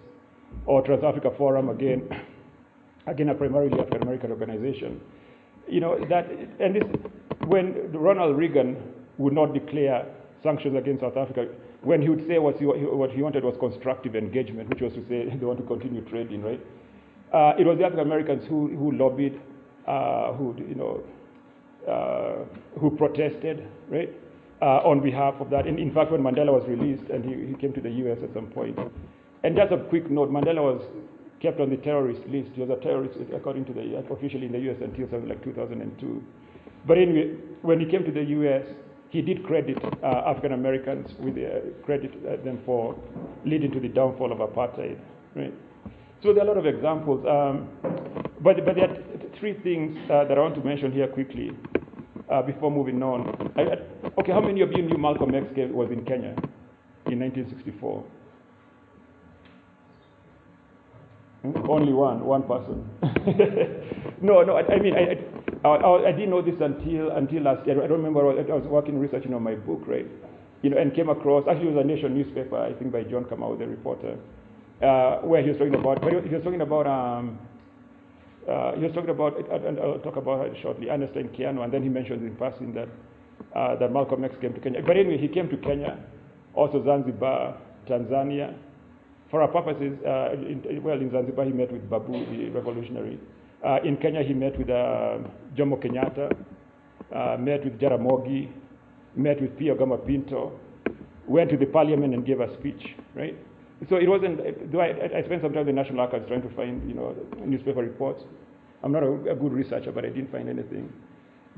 Or 0.64 0.82
Trans 0.82 1.04
Africa 1.04 1.30
Forum, 1.36 1.68
again, 1.68 2.08
again, 3.06 3.28
a 3.28 3.34
primarily 3.34 3.78
African 3.78 4.02
American 4.02 4.30
organization. 4.32 5.00
You 5.68 5.80
know, 5.80 6.04
that, 6.08 6.28
and 6.60 6.76
this, 6.76 6.84
when 7.46 7.92
Ronald 7.92 8.36
Reagan 8.36 8.76
would 9.18 9.32
not 9.32 9.54
declare 9.54 10.06
sanctions 10.42 10.76
against 10.76 11.02
South 11.02 11.16
Africa, 11.16 11.48
when 11.86 12.02
he 12.02 12.08
would 12.08 12.26
say 12.26 12.38
what 12.40 12.56
he, 12.58 12.64
what 12.64 13.10
he 13.12 13.22
wanted 13.22 13.44
was 13.44 13.54
constructive 13.60 14.16
engagement, 14.16 14.68
which 14.68 14.80
was 14.80 14.92
to 14.94 15.06
say 15.08 15.24
they 15.38 15.46
want 15.46 15.58
to 15.60 15.64
continue 15.64 16.02
trading, 16.10 16.42
right? 16.42 16.60
Uh, 17.32 17.52
it 17.58 17.64
was 17.64 17.78
the 17.78 17.84
African 17.84 18.06
Americans 18.06 18.44
who, 18.48 18.68
who 18.76 18.90
lobbied, 18.92 19.40
uh, 19.86 20.32
who, 20.32 20.54
you 20.68 20.74
know, 20.74 21.02
uh, 21.86 22.78
who 22.80 22.90
protested, 22.96 23.68
right, 23.88 24.10
uh, 24.60 24.82
on 24.82 25.00
behalf 25.00 25.34
of 25.38 25.48
that. 25.50 25.68
And 25.68 25.78
in 25.78 25.94
fact, 25.94 26.10
when 26.10 26.22
Mandela 26.22 26.52
was 26.52 26.64
released 26.66 27.04
and 27.08 27.24
he, 27.24 27.46
he 27.46 27.54
came 27.54 27.72
to 27.72 27.80
the 27.80 27.90
US 27.90 28.18
at 28.22 28.34
some 28.34 28.48
point, 28.48 28.76
and 29.44 29.54
just 29.54 29.70
a 29.70 29.78
quick 29.88 30.10
note, 30.10 30.28
Mandela 30.28 30.62
was 30.62 30.82
kept 31.40 31.60
on 31.60 31.70
the 31.70 31.76
terrorist 31.76 32.22
list. 32.26 32.50
He 32.54 32.62
was 32.62 32.70
a 32.70 32.82
terrorist 32.82 33.14
according 33.32 33.64
to 33.66 33.72
the 33.72 34.02
officially 34.10 34.46
in 34.46 34.52
the 34.52 34.70
US 34.70 34.78
until 34.82 35.08
something 35.08 35.28
like 35.28 35.44
2002. 35.44 36.22
But 36.84 36.98
anyway, 36.98 37.36
when 37.62 37.78
he 37.78 37.86
came 37.86 38.02
to 38.04 38.10
the 38.10 38.24
US, 38.42 38.66
he 39.16 39.22
did 39.22 39.42
credit 39.46 39.78
uh, 39.82 40.06
African 40.26 40.52
Americans 40.52 41.08
with 41.18 41.38
uh, 41.38 41.82
credit 41.86 42.12
uh, 42.28 42.44
them 42.44 42.60
for 42.66 42.94
leading 43.46 43.70
to 43.72 43.80
the 43.80 43.88
downfall 43.88 44.30
of 44.30 44.38
apartheid. 44.38 44.98
Right? 45.34 45.54
So 46.22 46.34
there 46.34 46.44
are 46.44 46.50
a 46.50 46.52
lot 46.52 46.58
of 46.58 46.66
examples. 46.66 47.24
Um, 47.26 47.70
but, 48.42 48.62
but 48.66 48.74
there 48.74 48.90
are 48.90 48.96
three 49.40 49.54
things 49.62 49.96
uh, 50.10 50.24
that 50.24 50.36
I 50.36 50.40
want 50.40 50.54
to 50.56 50.60
mention 50.62 50.92
here 50.92 51.08
quickly 51.08 51.52
uh, 52.30 52.42
before 52.42 52.70
moving 52.70 53.02
on. 53.02 53.52
I, 53.56 53.62
I, 53.62 54.20
okay, 54.20 54.32
how 54.32 54.42
many 54.42 54.60
of 54.60 54.70
you 54.72 54.82
knew 54.82 54.98
Malcolm 54.98 55.34
X 55.34 55.46
was 55.72 55.90
in 55.90 56.04
Kenya 56.04 56.36
in 57.06 57.18
1964? 57.18 58.04
Hmm? 61.40 61.70
Only 61.70 61.94
one, 61.94 62.22
one 62.22 62.42
person. 62.42 62.86
no, 64.20 64.42
no, 64.42 64.56
I, 64.58 64.74
I 64.74 64.78
mean, 64.78 64.94
I, 64.94 65.16
I, 65.64 65.68
I, 66.08 66.12
didn't 66.12 66.30
know 66.30 66.42
this 66.42 66.60
until 66.60 67.10
until 67.12 67.42
last 67.42 67.66
year. 67.66 67.82
I 67.82 67.86
don't 67.86 68.02
remember. 68.02 68.20
I 68.28 68.54
was 68.54 68.66
working 68.66 68.98
researching 68.98 69.34
on 69.34 69.42
my 69.42 69.54
book, 69.54 69.82
right? 69.86 70.06
You 70.62 70.70
know, 70.70 70.78
and 70.78 70.94
came 70.94 71.08
across. 71.08 71.44
Actually, 71.48 71.68
it 71.68 71.74
was 71.74 71.84
a 71.84 71.86
Nation 71.86 72.14
newspaper, 72.14 72.58
I 72.58 72.72
think, 72.74 72.92
by 72.92 73.04
John 73.04 73.24
Kamau, 73.24 73.58
the 73.58 73.66
reporter, 73.66 74.18
uh, 74.82 75.18
where 75.26 75.42
he 75.42 75.48
was 75.48 75.58
talking 75.58 75.74
about. 75.74 76.02
He 76.04 76.34
was 76.34 76.42
talking 76.44 76.60
about. 76.60 76.86
Um, 76.86 77.38
uh, 78.48 78.76
he 78.76 78.84
was 78.84 78.92
talking 78.94 79.10
about, 79.10 79.34
and 79.50 79.78
I'll 79.80 79.98
talk 79.98 80.16
about 80.16 80.46
it 80.46 80.56
shortly. 80.62 80.88
Ernestine 80.88 81.28
Kiano, 81.30 81.64
and 81.64 81.72
then 81.72 81.82
he 81.82 81.88
mentions 81.88 82.22
in 82.22 82.36
passing 82.36 82.72
that 82.74 82.88
uh, 83.54 83.76
that 83.76 83.92
Malcolm 83.92 84.24
X 84.24 84.34
came 84.40 84.54
to 84.54 84.60
Kenya. 84.60 84.82
But 84.86 84.96
anyway, 84.96 85.18
he 85.18 85.28
came 85.28 85.48
to 85.48 85.56
Kenya, 85.56 85.98
also 86.54 86.84
Zanzibar, 86.84 87.56
Tanzania, 87.88 88.54
for 89.30 89.42
our 89.42 89.48
purposes, 89.48 89.98
uh, 90.06 90.32
in, 90.34 90.80
well, 90.82 91.00
in 91.00 91.10
Zanzibar, 91.10 91.44
he 91.44 91.52
met 91.52 91.72
with 91.72 91.88
Babu, 91.90 92.12
the 92.12 92.50
revolutionary. 92.50 93.18
Uh, 93.64 93.78
in 93.84 93.96
Kenya, 93.96 94.22
he 94.22 94.34
met 94.34 94.58
with 94.58 94.68
uh, 94.68 95.18
Jomo 95.56 95.80
Kenyatta, 95.82 96.36
uh, 97.14 97.36
met 97.38 97.64
with 97.64 97.78
Jaramogi, 97.78 98.50
met 99.14 99.40
with 99.40 99.56
Pio 99.58 99.74
Gama 99.74 99.98
Pinto, 99.98 100.58
went 101.26 101.50
to 101.50 101.56
the 101.56 101.66
parliament 101.66 102.14
and 102.14 102.24
gave 102.26 102.40
a 102.40 102.52
speech, 102.58 102.94
right? 103.14 103.36
So 103.88 103.96
it 103.96 104.08
wasn't, 104.08 104.72
though 104.72 104.80
I, 104.80 105.18
I 105.18 105.22
spent 105.24 105.42
some 105.42 105.52
time 105.52 105.68
in 105.68 105.74
the 105.74 105.82
National 105.82 106.00
Archives 106.00 106.26
trying 106.28 106.42
to 106.42 106.54
find, 106.54 106.88
you 106.88 106.94
know, 106.94 107.14
newspaper 107.44 107.80
reports. 107.80 108.22
I'm 108.82 108.92
not 108.92 109.02
a, 109.02 109.32
a 109.32 109.34
good 109.34 109.52
researcher, 109.52 109.92
but 109.92 110.04
I 110.04 110.08
didn't 110.08 110.30
find 110.30 110.48
anything. 110.48 110.92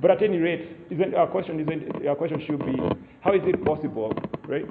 But 0.01 0.13
at 0.13 0.23
any 0.23 0.39
rate, 0.39 0.77
isn't, 0.91 1.15
our 1.15 1.27
question 1.27 1.61
isn't, 1.61 2.07
our 2.07 2.15
question 2.15 2.43
should 2.47 2.65
be, 2.65 2.77
how 3.21 3.35
is 3.35 3.43
it 3.45 3.65
possible, 3.65 4.13
right, 4.47 4.65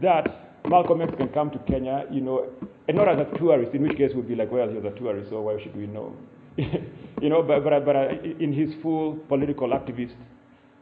that 0.00 0.47
Malcolm 0.68 1.00
X 1.00 1.12
can 1.16 1.28
come 1.28 1.50
to 1.50 1.58
Kenya, 1.60 2.04
you 2.10 2.20
know, 2.20 2.46
and 2.88 2.96
not 2.96 3.08
as 3.08 3.18
a 3.18 3.38
tourist, 3.38 3.74
in 3.74 3.82
which 3.82 3.96
case 3.96 4.12
we'd 4.14 4.28
be 4.28 4.34
like, 4.34 4.50
well, 4.52 4.68
he's 4.68 4.84
a 4.84 4.96
tourist, 4.98 5.30
so 5.30 5.40
why 5.40 5.60
should 5.62 5.76
we 5.76 5.86
know? 5.86 6.14
you 6.56 7.28
know, 7.28 7.42
but, 7.42 7.64
but, 7.64 7.84
but 7.84 7.96
uh, 7.96 8.08
in 8.40 8.52
his 8.52 8.70
full 8.82 9.14
political 9.28 9.68
activist, 9.68 10.14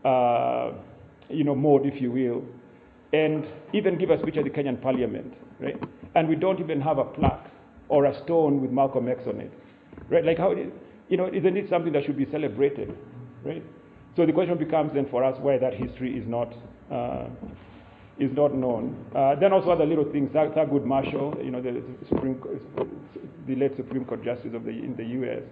uh, 0.05 0.73
you 1.29 1.45
know, 1.45 1.55
mode, 1.55 1.87
if 1.87 2.01
you 2.01 2.11
will, 2.11 2.43
and 3.13 3.47
even 3.73 3.99
give 3.99 4.11
a 4.11 4.21
speech 4.21 4.37
at 4.37 4.45
the 4.45 4.51
Kenyan 4.51 4.81
parliament, 4.81 5.33
right? 5.61 5.77
And 6.15 6.29
we 6.29 6.35
don't 6.35 6.61
even 6.61 6.81
have 6.81 6.99
a 6.99 7.05
plaque 7.05 7.51
or 7.89 8.07
a 8.07 8.23
stone 8.25 8.61
with 8.61 8.71
Malcolm 8.71 9.09
X 9.09 9.23
on 9.27 9.41
it, 9.41 9.53
right? 10.09 10.25
Like 10.25 10.39
how, 10.39 10.53
you 10.53 11.17
know, 11.17 11.27
isn't 11.27 11.57
it 11.57 11.69
something 11.71 11.93
that 11.93 12.05
should 12.05 12.17
be 12.17 12.27
celebrated, 12.31 12.97
right? 13.45 13.63
So 14.17 14.27
the 14.27 14.33
question 14.33 14.59
becomes 14.59 14.93
then 14.95 15.07
for 15.11 15.23
us 15.23 15.37
why 15.41 15.59
that 15.59 15.75
history 15.75 16.19
is 16.19 16.27
not 16.27 16.53
uh, 16.91 17.29
is 18.19 18.31
not 18.33 18.55
known. 18.55 18.97
Uh, 19.15 19.35
then 19.35 19.53
also 19.53 19.71
other 19.71 19.85
little 19.87 20.11
things. 20.11 20.31
Thurgood 20.33 20.85
Marshall, 20.85 21.37
you 21.43 21.51
know, 21.51 21.61
the 21.61 21.83
Supreme, 22.09 22.41
the 23.47 23.57
late 23.57 23.77
Supreme 23.77 24.05
Court 24.05 24.25
Justice 24.25 24.55
of 24.55 24.65
the 24.65 24.71
in 24.71 24.95
the 24.97 25.05
U.S., 25.05 25.43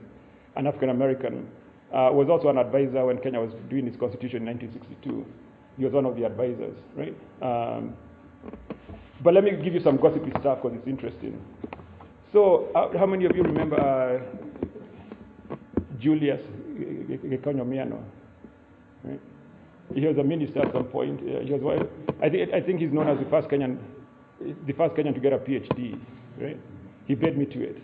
an 0.57 0.66
African 0.66 0.90
American, 0.90 1.48
uh, 1.92 2.11
was 2.12 2.29
also 2.31 2.48
an 2.48 2.59
advisor 2.59 3.05
when 3.05 3.18
Kenya 3.18 3.40
was 3.40 3.53
doing 3.68 3.87
its 3.87 3.96
constitution 3.96 4.48
in 4.48 4.59
1962. 4.59 5.27
He 5.77 5.85
was 5.85 5.92
one 5.92 6.07
of 6.07 6.16
the 6.16 6.24
advisors, 6.24 6.77
right? 6.96 7.14
Um, 7.42 7.94
but 9.22 9.35
let 9.35 9.44
me 9.44 9.53
give 9.62 9.74
you 9.74 9.81
some 9.81 9.96
gossipy 9.96 10.31
stuff 10.40 10.62
because 10.62 10.77
it's 10.79 10.87
interesting. 10.87 11.40
So, 12.33 12.68
uh, 12.74 12.96
how 12.98 13.07
many 13.07 13.27
of 13.27 13.37
you 13.37 13.42
remember 13.42 13.79
uh, 13.81 15.55
Julius 15.98 16.40
Gikonyo 16.77 17.64
Kiano? 17.64 18.03
Right? 19.05 19.20
He 19.94 20.07
was 20.07 20.16
a 20.18 20.24
minister 20.24 20.61
at 20.61 20.72
some 20.72 20.85
point. 20.85 21.20
he 21.20 21.52
was, 21.52 21.87
I, 22.22 22.28
think, 22.28 22.52
I 22.52 22.61
think 22.61 22.80
he's 22.80 22.92
known 22.92 23.09
as 23.09 23.18
the 23.18 23.30
first 23.30 23.48
Kenyan, 23.48 23.78
the 24.40 24.72
first 24.72 24.94
Kenyan 24.94 25.14
to 25.14 25.20
get 25.20 25.33
a 25.33 25.38
PhD, 25.38 25.98
right? 26.40 26.59
He 27.07 27.14
paid 27.14 27.38
me 27.38 27.46
to 27.46 27.62
it. 27.62 27.76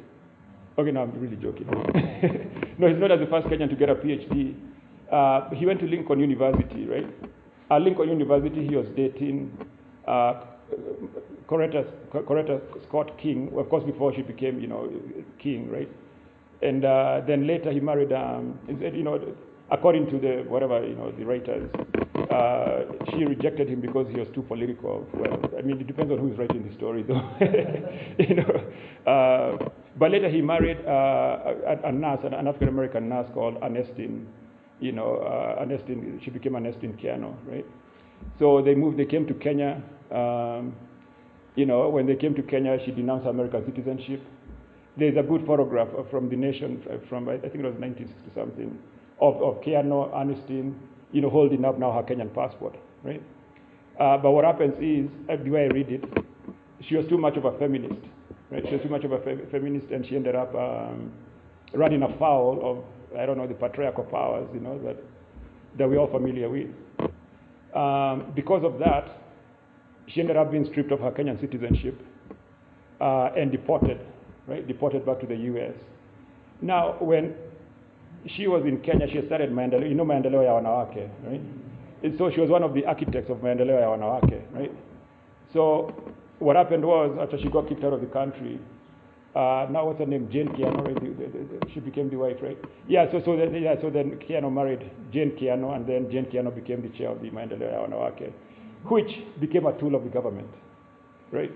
Okay, 0.78 0.90
no, 0.90 1.02
I'm 1.02 1.20
really 1.20 1.36
joking. 1.36 1.66
no, 2.78 2.88
he's 2.88 2.98
known 2.98 3.12
as 3.12 3.20
the 3.20 3.26
first 3.30 3.46
Kenyan 3.48 3.68
to 3.70 3.76
get 3.76 3.90
a 3.90 3.94
PhD. 3.94 4.54
Uh, 5.10 5.50
he 5.50 5.66
went 5.66 5.80
to 5.80 5.86
Lincoln 5.86 6.20
University, 6.20 6.86
right? 6.86 7.06
At 7.70 7.82
Lincoln 7.82 8.08
University, 8.08 8.66
he 8.66 8.76
was 8.76 8.86
dating 8.96 9.56
uh, 10.06 10.44
Coretta, 11.48 11.84
Coretta 12.12 12.60
Scott 12.88 13.18
King, 13.18 13.52
of 13.56 13.68
course, 13.68 13.84
before 13.84 14.14
she 14.14 14.22
became, 14.22 14.60
you 14.60 14.66
know, 14.68 14.90
king, 15.38 15.70
right? 15.70 15.88
And 16.62 16.84
uh, 16.84 17.22
then 17.26 17.46
later 17.46 17.72
he 17.72 17.80
married, 17.80 18.12
um, 18.12 18.58
you 18.68 19.02
know, 19.02 19.34
according 19.70 20.10
to 20.10 20.18
the 20.18 20.44
whatever 20.48 20.84
you 20.86 20.94
know 20.94 21.12
the 21.12 21.24
writers, 21.24 21.70
uh, 22.30 22.82
she 23.10 23.24
rejected 23.24 23.68
him 23.68 23.80
because 23.80 24.06
he 24.10 24.18
was 24.18 24.28
too 24.34 24.42
political. 24.42 25.06
Well, 25.14 25.40
I 25.58 25.62
mean, 25.62 25.80
it 25.80 25.86
depends 25.86 26.12
on 26.12 26.18
who's 26.18 26.36
writing 26.38 26.68
the 26.68 26.74
story, 26.74 27.02
though. 27.08 27.22
you 28.18 28.34
know, 28.36 29.10
uh, 29.10 29.70
but 29.98 30.10
later 30.10 30.28
he 30.28 30.40
married 30.40 30.78
uh, 30.86 31.54
a, 31.84 31.88
a, 31.88 31.92
nurse, 31.92 32.20
an 32.24 32.34
African 32.46 32.68
American 32.68 33.08
nurse 33.08 33.28
called 33.34 33.56
Ernestine. 33.62 34.26
You 34.80 34.92
know, 34.92 35.16
uh, 35.16 35.62
Ernestine. 35.62 36.20
She 36.24 36.30
became 36.30 36.56
Ernestine 36.56 36.98
Kiano, 37.02 37.34
right? 37.46 37.66
So 38.38 38.62
they 38.62 38.74
moved. 38.74 38.98
They 38.98 39.06
came 39.06 39.26
to 39.26 39.34
Kenya. 39.34 39.82
Um, 40.10 40.74
you 41.56 41.66
know, 41.66 41.88
when 41.88 42.06
they 42.06 42.16
came 42.16 42.34
to 42.34 42.42
Kenya, 42.42 42.78
she 42.84 42.90
denounced 42.92 43.26
American 43.26 43.64
citizenship. 43.66 44.22
There's 44.96 45.16
a 45.16 45.22
good 45.22 45.46
photograph 45.46 45.88
from 46.10 46.28
the 46.28 46.36
nation 46.36 46.82
from 47.08 47.28
I 47.28 47.38
think 47.38 47.56
it 47.56 47.62
was 47.62 47.74
1960 47.78 48.30
something 48.34 48.78
of, 49.20 49.36
of 49.42 49.62
Kiano 49.62 50.14
Ernestine, 50.14 50.78
you 51.12 51.20
know, 51.20 51.30
holding 51.30 51.64
up 51.64 51.78
now 51.78 51.92
her 51.92 52.02
Kenyan 52.02 52.34
passport, 52.34 52.76
right? 53.02 53.22
Uh, 53.98 54.16
but 54.16 54.30
what 54.30 54.44
happens 54.44 54.74
is, 54.80 55.10
the 55.44 55.50
way 55.50 55.64
I 55.64 55.66
read 55.66 55.90
it, 55.90 56.04
she 56.88 56.96
was 56.96 57.06
too 57.08 57.18
much 57.18 57.36
of 57.36 57.44
a 57.44 57.58
feminist, 57.58 58.00
right? 58.50 58.62
She 58.66 58.74
was 58.74 58.82
too 58.82 58.88
much 58.88 59.04
of 59.04 59.12
a 59.12 59.18
fe- 59.18 59.44
feminist, 59.50 59.90
and 59.90 60.06
she 60.06 60.16
ended 60.16 60.34
up 60.34 60.54
um, 60.54 61.12
running 61.74 62.02
afoul 62.02 62.60
of, 62.62 63.18
I 63.18 63.26
don't 63.26 63.36
know, 63.36 63.46
the 63.46 63.54
patriarchal 63.54 64.04
powers, 64.04 64.48
you 64.54 64.60
know, 64.60 64.78
that, 64.84 64.96
that 65.76 65.88
we're 65.88 65.98
all 65.98 66.10
familiar 66.10 66.48
with. 66.48 66.70
Um, 67.74 68.32
because 68.34 68.64
of 68.64 68.78
that, 68.78 69.18
she 70.06 70.20
ended 70.20 70.36
up 70.36 70.50
being 70.50 70.64
stripped 70.70 70.90
of 70.92 71.00
her 71.00 71.10
Kenyan 71.10 71.38
citizenship 71.40 72.00
uh, 73.00 73.30
and 73.36 73.52
deported, 73.52 74.00
right? 74.46 74.66
Deported 74.66 75.04
back 75.04 75.20
to 75.20 75.26
the 75.26 75.36
U.S. 75.36 75.74
Now, 76.62 76.96
when 77.00 77.34
she 78.26 78.46
was 78.46 78.64
in 78.64 78.80
Kenya, 78.80 79.06
she 79.08 79.24
started 79.26 79.50
maendeleo, 79.50 79.88
you 79.88 79.94
know 79.94 80.04
maendeleo 80.04 80.42
ya 80.44 80.52
wanawake, 80.54 81.08
right? 81.26 81.40
And 82.02 82.16
so 82.18 82.30
she 82.30 82.40
was 82.40 82.50
one 82.50 82.62
of 82.62 82.74
the 82.74 82.84
architects 82.86 83.30
of 83.30 83.38
maendeleo 83.38 83.80
ya 83.80 83.88
wanawake, 83.88 84.42
right? 84.54 84.72
So 85.52 85.92
what 86.38 86.56
happened 86.56 86.84
was, 86.84 87.16
after 87.20 87.38
she 87.38 87.48
got 87.48 87.68
kicked 87.68 87.84
out 87.84 87.92
of 87.92 88.00
the 88.00 88.06
country, 88.06 88.58
uh, 89.34 89.66
now 89.70 89.86
what's 89.86 90.00
her 90.00 90.06
name? 90.06 90.28
Jane 90.32 90.48
Kiano, 90.48 90.84
right? 90.84 90.94
The, 90.94 91.26
the, 91.26 91.44
the, 91.44 91.70
she 91.72 91.80
became 91.80 92.10
the 92.10 92.16
wife, 92.16 92.36
right? 92.42 92.58
Yeah, 92.88 93.06
so 93.12 93.22
so 93.24 93.36
then, 93.36 93.54
yeah, 93.54 93.76
so 93.80 93.88
then 93.88 94.18
Kiano 94.28 94.52
married 94.52 94.90
Jane 95.12 95.32
Kiano, 95.40 95.76
and 95.76 95.86
then 95.86 96.10
Jane 96.10 96.26
Kiano 96.26 96.52
became 96.54 96.82
the 96.82 96.88
chair 96.98 97.10
of 97.10 97.20
the 97.20 97.30
Maendeleo 97.30 97.70
ya 97.70 97.86
Wanawake, 97.86 98.32
which 98.88 99.10
became 99.40 99.66
a 99.66 99.78
tool 99.78 99.94
of 99.94 100.02
the 100.02 100.10
government, 100.10 100.48
right? 101.30 101.52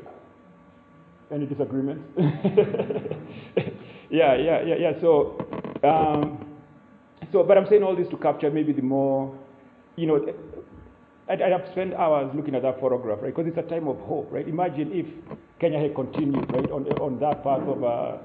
Any 1.33 1.47
disagreements? 1.47 2.05
yeah, 4.11 4.37
yeah, 4.37 4.63
yeah, 4.63 4.77
yeah. 4.79 4.93
So, 5.01 5.39
um, 5.83 6.54
so, 7.35 7.43
but 7.43 7.59
I'm 7.59 7.67
saying 7.69 7.83
all 7.83 7.97
this 7.97 8.07
to 8.11 8.17
capture 8.17 8.49
maybe 8.49 8.73
the 8.73 8.81
more, 8.83 9.37
you 9.97 10.07
know, 10.07 10.25
I, 11.29 11.33
I 11.33 11.49
have 11.49 11.67
spent 11.73 11.93
hours 11.95 12.31
looking 12.33 12.55
at 12.55 12.63
that 12.63 12.79
photograph, 12.79 13.19
right? 13.23 13.35
Because 13.35 13.49
it's 13.49 13.59
a 13.59 13.69
time 13.69 13.89
of 13.89 13.99
hope, 13.99 14.29
right? 14.31 14.47
Imagine 14.47 14.93
if 14.93 15.07
Kenya 15.59 15.81
had 15.81 15.97
continued, 15.97 16.49
right, 16.53 16.71
on, 16.71 16.87
on 17.01 17.19
that 17.19 17.43
path 17.43 17.63
of, 17.63 17.83
uh, 17.83 18.19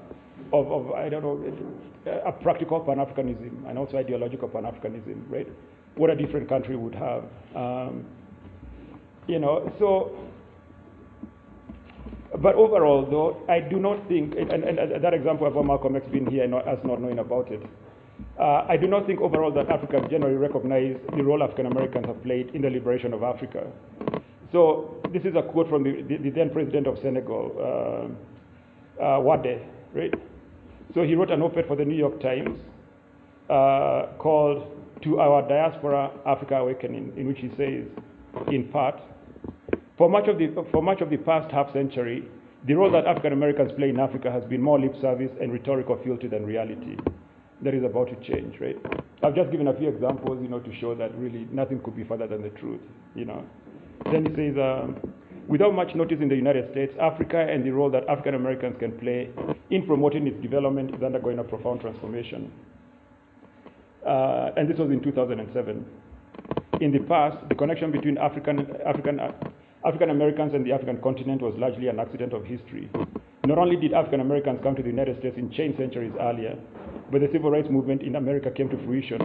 of, 0.56 0.70
of, 0.70 0.92
I 0.92 1.08
don't 1.08 1.22
know, 1.24 1.42
a 2.24 2.30
practical 2.30 2.78
Pan 2.78 2.98
Africanism 2.98 3.68
and 3.68 3.76
also 3.76 3.96
ideological 3.96 4.48
Pan 4.48 4.62
Africanism, 4.62 5.28
right? 5.28 5.48
What 5.96 6.10
a 6.10 6.14
different 6.14 6.48
country 6.48 6.76
would 6.76 6.94
have. 6.94 7.24
Um, 7.56 8.06
you 9.26 9.40
know, 9.40 9.72
so, 9.80 10.16
but 12.38 12.54
overall, 12.54 13.08
though, 13.10 13.42
I 13.52 13.58
do 13.58 13.80
not 13.80 14.06
think, 14.06 14.36
and, 14.36 14.52
and, 14.52 14.78
and 14.78 15.02
that 15.02 15.14
example 15.14 15.48
of 15.48 15.66
Malcolm 15.66 15.96
X 15.96 16.06
being 16.12 16.30
here 16.30 16.44
and 16.44 16.54
us 16.54 16.78
not 16.84 17.02
knowing 17.02 17.18
about 17.18 17.50
it, 17.50 17.60
uh, 18.38 18.64
I 18.68 18.76
do 18.76 18.86
not 18.86 19.06
think 19.06 19.20
overall 19.20 19.52
that 19.52 19.68
Africans 19.68 20.08
generally 20.10 20.36
recognize 20.36 20.96
the 21.16 21.22
role 21.22 21.42
African 21.42 21.66
Americans 21.66 22.06
have 22.06 22.22
played 22.22 22.50
in 22.54 22.62
the 22.62 22.70
liberation 22.70 23.12
of 23.12 23.22
Africa. 23.22 23.66
So 24.52 25.00
this 25.12 25.22
is 25.24 25.34
a 25.36 25.42
quote 25.42 25.68
from 25.68 25.84
the, 25.84 26.02
the, 26.02 26.16
the 26.16 26.30
then 26.30 26.50
president 26.50 26.86
of 26.86 26.98
Senegal, 27.02 27.52
uh, 28.98 29.02
uh, 29.02 29.20
Wade, 29.20 29.60
right? 29.94 30.12
So 30.94 31.02
he 31.02 31.14
wrote 31.14 31.30
an 31.30 31.42
op-ed 31.42 31.66
for 31.68 31.76
the 31.76 31.84
New 31.84 31.96
York 31.96 32.20
Times 32.20 32.58
uh, 33.48 34.06
called 34.18 34.66
"To 35.02 35.20
Our 35.20 35.46
Diaspora: 35.46 36.10
Africa 36.26 36.56
Awakening," 36.56 37.12
in 37.16 37.28
which 37.28 37.38
he 37.38 37.48
says, 37.56 37.86
in 38.48 38.68
part, 38.72 39.00
for 39.96 40.08
much 40.08 40.28
of 40.28 40.38
the 40.38 40.48
for 40.72 40.82
much 40.82 41.00
of 41.00 41.10
the 41.10 41.18
past 41.18 41.50
half 41.52 41.72
century, 41.72 42.24
the 42.66 42.74
role 42.74 42.90
that 42.90 43.06
African 43.06 43.32
Americans 43.32 43.70
play 43.76 43.90
in 43.90 44.00
Africa 44.00 44.32
has 44.32 44.44
been 44.44 44.60
more 44.60 44.80
lip 44.80 44.94
service 45.00 45.30
and 45.40 45.52
rhetorical 45.52 45.96
fealty 46.02 46.26
than 46.26 46.44
reality 46.44 46.96
that 47.62 47.74
is 47.74 47.84
about 47.84 48.08
to 48.08 48.16
change, 48.26 48.54
right? 48.60 48.76
I've 49.22 49.34
just 49.34 49.50
given 49.50 49.68
a 49.68 49.76
few 49.76 49.88
examples, 49.88 50.38
you 50.42 50.48
know, 50.48 50.60
to 50.60 50.74
show 50.80 50.94
that 50.94 51.16
really 51.18 51.46
nothing 51.52 51.80
could 51.80 51.96
be 51.96 52.04
further 52.04 52.26
than 52.26 52.42
the 52.42 52.50
truth, 52.50 52.80
you 53.14 53.24
know. 53.24 53.44
Then 54.10 54.24
he 54.24 54.34
says, 54.34 54.56
um, 54.58 54.96
without 55.46 55.74
much 55.74 55.94
notice 55.94 56.18
in 56.20 56.28
the 56.28 56.36
United 56.36 56.70
States, 56.72 56.92
Africa 57.00 57.38
and 57.38 57.64
the 57.64 57.70
role 57.70 57.90
that 57.90 58.08
African 58.08 58.34
Americans 58.34 58.76
can 58.78 58.92
play 58.98 59.28
in 59.70 59.86
promoting 59.86 60.26
its 60.26 60.40
development 60.42 60.94
is 60.94 61.02
undergoing 61.02 61.38
a 61.38 61.44
profound 61.44 61.80
transformation. 61.82 62.50
Uh, 64.06 64.50
and 64.56 64.68
this 64.70 64.78
was 64.78 64.90
in 64.90 65.02
2007. 65.02 65.84
In 66.80 66.92
the 66.92 67.00
past, 67.00 67.36
the 67.50 67.54
connection 67.54 67.92
between 67.92 68.16
African, 68.16 68.66
African, 68.86 69.20
African 69.84 70.10
Americans 70.10 70.52
and 70.54 70.66
the 70.66 70.72
African 70.72 71.00
continent 71.00 71.40
was 71.40 71.54
largely 71.56 71.88
an 71.88 71.98
accident 71.98 72.32
of 72.34 72.44
history. 72.44 72.90
Not 73.46 73.58
only 73.58 73.76
did 73.76 73.94
African 73.94 74.20
Americans 74.20 74.60
come 74.62 74.76
to 74.76 74.82
the 74.82 74.88
United 74.88 75.18
States 75.20 75.36
in 75.38 75.50
chain 75.50 75.74
centuries 75.78 76.12
earlier, 76.20 76.58
but 77.10 77.20
the 77.22 77.28
civil 77.32 77.50
rights 77.50 77.68
movement 77.70 78.02
in 78.02 78.16
America 78.16 78.50
came 78.50 78.68
to 78.68 78.76
fruition 78.84 79.20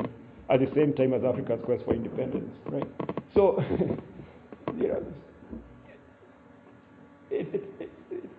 at 0.50 0.60
the 0.60 0.68
same 0.74 0.94
time 0.94 1.13
as 1.13 1.24
Africa's 1.24 1.60
quest 1.65 1.84
for 1.84 1.94
independence, 1.94 2.56
right? 2.68 2.88
So, 3.34 3.62
you 4.78 4.88
know, 4.88 5.04
it, 7.32 7.48
it, 7.54 7.63
it, 7.80 7.89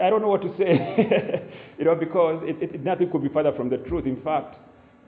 I 0.01 0.09
don't 0.09 0.23
know 0.23 0.29
what 0.29 0.43
to 0.43 0.55
say, 0.57 1.51
you 1.79 1.85
know, 1.85 1.95
because 1.95 2.43
nothing 2.81 3.11
could 3.11 3.23
be 3.23 3.29
further 3.29 3.53
from 3.53 3.69
the 3.69 3.79
truth. 3.79 4.07
In 4.07 4.23
fact, 4.23 4.57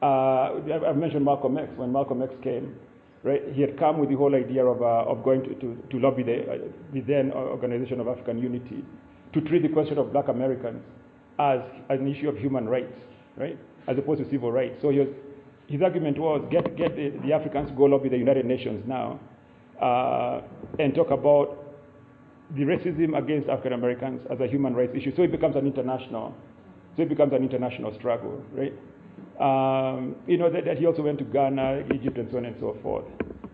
uh, 0.03 0.53
I've 0.87 0.97
mentioned 0.97 1.25
Malcolm 1.25 1.57
X. 1.57 1.71
When 1.77 1.91
Malcolm 1.93 2.23
X 2.23 2.35
came, 2.43 2.77
right, 3.23 3.43
he 3.53 3.61
had 3.61 3.79
come 3.79 3.99
with 3.99 4.09
the 4.09 4.17
whole 4.17 4.35
idea 4.35 4.65
of, 4.65 4.83
uh, 4.83 5.11
of 5.11 5.25
going 5.25 5.43
to, 5.43 5.55
to, 5.55 5.77
to 5.91 5.99
lobby 5.99 6.23
the, 6.23 6.43
uh, 6.43 6.59
the 6.93 7.01
then 7.01 7.33
Organization 7.33 8.01
of 8.01 8.09
African 8.09 8.39
Unity 8.39 8.85
to 9.33 9.41
treat 9.43 9.63
the 9.63 9.69
question 9.69 9.99
of 9.99 10.13
black 10.13 10.29
Americans 10.29 10.83
as 11.39 11.61
an 11.91 12.09
issue 12.09 12.29
of 12.29 12.37
human 12.37 12.69
rights, 12.69 12.99
right? 13.37 13.59
as 13.89 13.97
opposed 13.99 14.23
to 14.23 14.31
civil 14.31 14.53
rights. 14.53 14.77
So 14.81 14.89
was, 14.89 15.09
his 15.67 15.83
argument 15.83 16.19
was 16.19 16.47
get, 16.51 16.77
get 16.77 16.95
the, 16.95 17.13
the, 17.25 17.33
Africans 17.33 17.71
to 17.71 17.75
go 17.75 17.85
lobby 17.85 18.09
the 18.09 18.19
United 18.19 18.45
Nations 18.45 18.85
now 18.87 19.19
uh, 19.81 20.43
and 20.79 20.95
talk 20.95 21.11
about 21.11 21.65
the 22.55 22.63
racism 22.63 23.19
against 23.19 23.49
African 23.49 23.73
Americans 23.73 24.21
as 24.31 24.41
a 24.41 24.47
human 24.47 24.75
rights 24.75 24.93
issue. 24.95 25.15
So 25.17 25.23
it 25.23 25.33
becomes 25.33 25.57
an 25.57 25.67
international, 25.67 26.35
so 26.97 27.03
it 27.03 27.09
becomes 27.09 27.33
an 27.33 27.43
international 27.43 27.95
struggle, 27.95 28.43
right? 28.53 28.73
Um, 29.41 30.17
you 30.27 30.37
know 30.37 30.51
that, 30.51 30.65
that, 30.65 30.79
he 30.79 30.87
also 30.87 31.03
went 31.03 31.19
to 31.19 31.25
Ghana, 31.25 31.85
Egypt, 31.95 32.19
and 32.19 32.29
so 32.31 32.39
on 32.39 32.47
and 32.47 32.57
so 32.59 32.77
forth. 32.83 33.05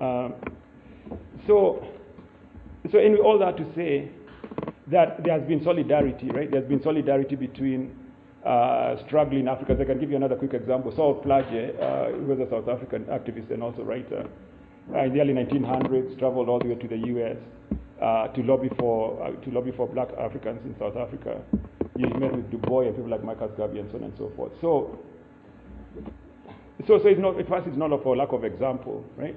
Um, 0.01 0.35
so, 1.47 1.87
so 2.91 2.99
anyway, 2.99 3.21
all 3.21 3.39
that 3.39 3.57
to 3.59 3.67
say 3.75 4.11
that 4.87 5.23
there 5.25 5.39
has 5.39 5.47
been 5.47 5.63
solidarity, 5.63 6.31
right? 6.31 6.51
There's 6.51 6.69
been 6.69 6.83
solidarity 6.83 7.37
between 7.37 7.95
uh, 8.45 8.97
struggling 9.07 9.49
Africans. 9.49 9.81
I 9.81 9.85
can 9.85 9.99
give 10.01 10.11
you 10.11 10.17
another 10.17 10.37
quick 10.37 10.55
example. 10.55 10.93
Sol 10.95 11.23
Plaatje, 11.23 11.81
uh, 11.81 12.19
he 12.19 12.25
was 12.25 12.39
a 12.41 12.49
South 12.51 12.69
African 12.69 13.05
activist 13.05 13.51
and 13.51 13.63
also 13.63 13.83
writer. 13.83 14.27
Uh, 14.95 15.05
in 15.05 15.15
the 15.15 15.21
early 15.21 15.33
1900s, 15.33 16.19
traveled 16.19 16.49
all 16.49 16.59
the 16.59 16.69
way 16.69 16.75
to 16.75 16.89
the 16.89 16.99
U.S. 17.09 17.37
Uh, 18.03 18.29
to 18.29 18.43
lobby 18.43 18.69
for 18.79 19.23
uh, 19.23 19.31
to 19.43 19.51
lobby 19.51 19.73
for 19.75 19.87
Black 19.89 20.09
Africans 20.19 20.61
in 20.65 20.75
South 20.79 20.97
Africa. 20.97 21.41
He 21.97 22.05
met 22.05 22.35
with 22.37 22.51
Du 22.51 22.59
Bois 22.59 22.87
and 22.87 22.95
people 22.95 23.11
like 23.11 23.25
Marcus 23.25 23.51
Garvey 23.57 23.79
and 23.79 23.91
so 23.91 23.97
on 23.99 24.05
and 24.05 24.13
so 24.19 24.33
forth. 24.37 24.53
So, 24.61 24.99
so, 26.87 26.99
so 26.99 27.09
it's 27.09 27.21
not, 27.21 27.37
first 27.49 27.67
it's 27.67 27.77
not 27.77 27.91
for 28.03 28.17
lack 28.17 28.33
of 28.33 28.45
example, 28.45 29.05
right? 29.17 29.37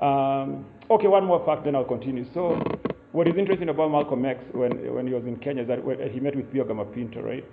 Um, 0.00 0.66
okay, 0.90 1.06
one 1.06 1.24
more 1.24 1.44
fact, 1.46 1.64
then 1.64 1.76
I'll 1.76 1.84
continue. 1.84 2.26
So, 2.34 2.60
what 3.12 3.28
is 3.28 3.36
interesting 3.36 3.68
about 3.68 3.90
Malcolm 3.90 4.24
X 4.24 4.42
when, 4.52 4.94
when 4.94 5.06
he 5.06 5.14
was 5.14 5.24
in 5.24 5.36
Kenya 5.36 5.62
is 5.62 5.68
that 5.68 5.80
he 6.10 6.18
met 6.18 6.34
with 6.34 6.50
Pio 6.52 6.64
Gama 6.64 6.84
Pinto, 6.86 7.20
right? 7.20 7.44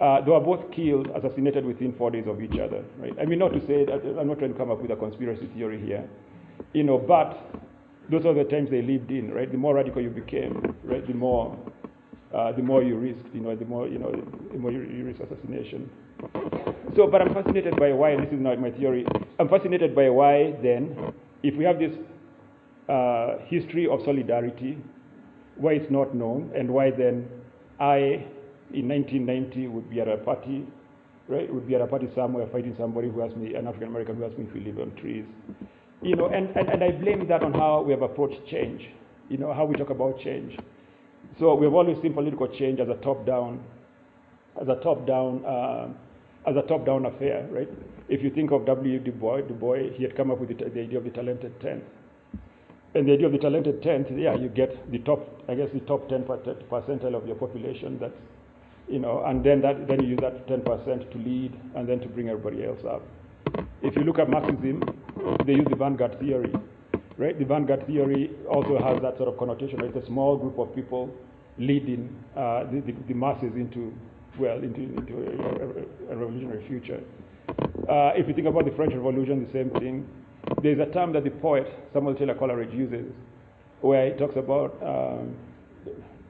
Uh, 0.00 0.20
they 0.20 0.30
were 0.30 0.40
both 0.40 0.70
killed, 0.72 1.08
assassinated 1.14 1.64
within 1.64 1.94
four 1.94 2.10
days 2.10 2.26
of 2.26 2.42
each 2.42 2.58
other, 2.58 2.84
right? 2.98 3.14
I 3.20 3.24
mean, 3.24 3.38
not 3.38 3.52
to 3.54 3.60
say 3.66 3.84
that 3.84 4.02
I'm 4.20 4.28
not 4.28 4.38
trying 4.38 4.52
to 4.52 4.58
come 4.58 4.70
up 4.70 4.82
with 4.82 4.90
a 4.90 4.96
conspiracy 4.96 5.46
theory 5.54 5.80
here, 5.80 6.08
you 6.72 6.82
know, 6.82 6.98
but 6.98 7.38
those 8.10 8.26
are 8.26 8.34
the 8.34 8.44
times 8.44 8.70
they 8.70 8.82
lived 8.82 9.10
in, 9.10 9.32
right? 9.32 9.50
The 9.50 9.56
more 9.56 9.74
radical 9.74 10.02
you 10.02 10.10
became, 10.10 10.76
right, 10.84 11.06
the 11.06 11.14
more, 11.14 11.56
uh, 12.34 12.52
the 12.52 12.62
more 12.62 12.82
you 12.82 12.96
risked, 12.96 13.32
you 13.32 13.40
know, 13.40 13.56
the 13.56 13.64
more, 13.64 13.88
you 13.88 13.98
know, 13.98 14.12
the 14.52 14.58
more 14.58 14.70
you, 14.70 14.82
you 14.82 15.04
risk 15.04 15.20
assassination. 15.20 15.88
So, 16.96 17.06
but 17.06 17.20
I'm 17.22 17.34
fascinated 17.34 17.76
by 17.76 17.92
why, 17.92 18.16
this 18.16 18.32
is 18.32 18.40
not 18.40 18.60
my 18.60 18.70
theory, 18.70 19.04
I'm 19.38 19.48
fascinated 19.48 19.94
by 19.94 20.08
why 20.10 20.54
then, 20.62 21.12
if 21.42 21.56
we 21.56 21.64
have 21.64 21.78
this 21.78 21.92
uh, 22.88 23.38
history 23.46 23.88
of 23.88 24.00
solidarity, 24.04 24.78
why 25.56 25.72
it's 25.72 25.90
not 25.90 26.14
known, 26.14 26.52
and 26.54 26.70
why 26.70 26.90
then 26.90 27.28
I 27.80 28.26
in 28.72 28.88
1990 28.88 29.68
would 29.68 29.90
be 29.90 30.00
at 30.00 30.08
a 30.08 30.16
party 30.18 30.66
right? 31.28 31.52
Would 31.52 31.66
be 31.66 31.74
at 31.74 31.80
a 31.80 31.86
party 31.86 32.08
somewhere 32.14 32.46
fighting 32.52 32.74
somebody 32.78 33.08
who 33.08 33.22
asked 33.22 33.36
me, 33.36 33.54
an 33.54 33.66
African 33.66 33.88
American 33.88 34.16
who 34.16 34.24
asked 34.24 34.38
me 34.38 34.44
if 34.46 34.54
we 34.54 34.60
live 34.60 34.78
on 34.78 34.94
trees. 34.96 35.24
You 36.02 36.16
know, 36.16 36.26
and, 36.26 36.54
and, 36.56 36.68
and 36.68 36.84
I 36.84 36.90
blame 36.90 37.26
that 37.28 37.42
on 37.42 37.54
how 37.54 37.82
we 37.82 37.92
have 37.92 38.02
approached 38.02 38.46
change, 38.50 38.82
you 39.30 39.38
know, 39.38 39.54
how 39.54 39.64
we 39.64 39.74
talk 39.76 39.90
about 39.90 40.20
change. 40.20 40.58
So 41.38 41.54
we've 41.54 41.72
always 41.72 41.96
seen 42.02 42.12
political 42.12 42.46
change 42.48 42.78
as 42.78 42.88
a 42.88 42.94
top-down, 43.02 43.64
as 44.60 44.68
a 44.68 44.76
top-down, 44.82 45.44
uh, 45.44 45.88
as 46.48 46.56
a 46.56 46.62
top-down 46.62 47.06
affair, 47.06 47.46
right? 47.50 47.68
If 48.08 48.22
you 48.22 48.30
think 48.30 48.50
of 48.52 48.66
W. 48.66 48.98
Du 48.98 49.12
Bois, 49.12 49.42
Du 49.42 49.54
Bois, 49.54 49.90
he 49.96 50.02
had 50.02 50.16
come 50.16 50.30
up 50.30 50.40
with 50.40 50.50
the, 50.50 50.64
the 50.68 50.80
idea 50.82 50.98
of 50.98 51.04
the 51.04 51.10
talented 51.10 51.60
tenth. 51.60 51.84
And 52.94 53.08
the 53.08 53.12
idea 53.12 53.26
of 53.26 53.32
the 53.32 53.38
talented 53.38 53.82
tenth, 53.82 54.08
yeah, 54.16 54.34
you 54.34 54.48
get 54.48 54.90
the 54.92 54.98
top, 54.98 55.20
I 55.48 55.54
guess, 55.54 55.68
the 55.74 55.80
top 55.80 56.08
10 56.08 56.24
percentile 56.24 57.14
of 57.14 57.26
your 57.26 57.36
population. 57.36 57.98
That's, 57.98 58.14
you 58.88 59.00
know, 59.00 59.24
and 59.24 59.42
then 59.42 59.60
that, 59.62 59.88
then 59.88 60.00
you 60.02 60.10
use 60.10 60.20
that 60.20 60.46
10% 60.46 61.10
to 61.10 61.18
lead, 61.18 61.58
and 61.74 61.88
then 61.88 62.00
to 62.00 62.08
bring 62.08 62.28
everybody 62.28 62.64
else 62.64 62.80
up. 62.88 63.02
If 63.82 63.96
you 63.96 64.02
look 64.02 64.18
at 64.18 64.30
Marxism, 64.30 64.82
they 65.46 65.54
use 65.54 65.66
the 65.68 65.76
vanguard 65.76 66.18
theory, 66.20 66.52
right? 67.18 67.38
The 67.38 67.44
vanguard 67.44 67.86
theory 67.86 68.30
also 68.48 68.78
has 68.78 69.02
that 69.02 69.16
sort 69.16 69.28
of 69.28 69.38
connotation. 69.38 69.78
Right? 69.78 69.94
It's 69.94 70.04
a 70.04 70.06
small 70.06 70.36
group 70.36 70.58
of 70.58 70.74
people 70.74 71.10
leading 71.58 72.14
uh, 72.36 72.64
the, 72.64 72.80
the, 72.80 72.92
the, 73.08 73.14
masses 73.14 73.52
into, 73.54 73.92
well, 74.38 74.58
into, 74.58 74.80
into 74.80 75.14
a, 75.14 76.12
a, 76.12 76.14
a 76.14 76.16
revolutionary 76.16 76.66
future. 76.66 77.00
Uh, 77.48 78.12
if 78.14 78.26
you 78.26 78.34
think 78.34 78.46
about 78.46 78.64
the 78.64 78.70
French 78.72 78.94
Revolution, 78.94 79.46
the 79.46 79.52
same 79.52 79.70
thing. 79.80 80.08
There's 80.62 80.78
a 80.78 80.92
term 80.92 81.12
that 81.14 81.24
the 81.24 81.30
poet 81.30 81.66
Samuel 81.92 82.14
Taylor 82.14 82.34
Coleridge 82.34 82.72
uses, 82.72 83.06
where 83.80 84.10
he 84.10 84.18
talks 84.18 84.36
about 84.36 84.76
um, 84.82 85.36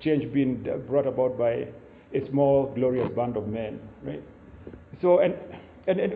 change 0.00 0.32
being 0.32 0.66
brought 0.88 1.06
about 1.06 1.38
by 1.38 1.68
a 2.12 2.28
small, 2.30 2.72
glorious 2.74 3.10
band 3.14 3.36
of 3.36 3.48
men, 3.48 3.80
right? 4.02 4.22
So, 5.02 5.20
and, 5.20 5.34
and, 5.86 5.98
and 6.00 6.12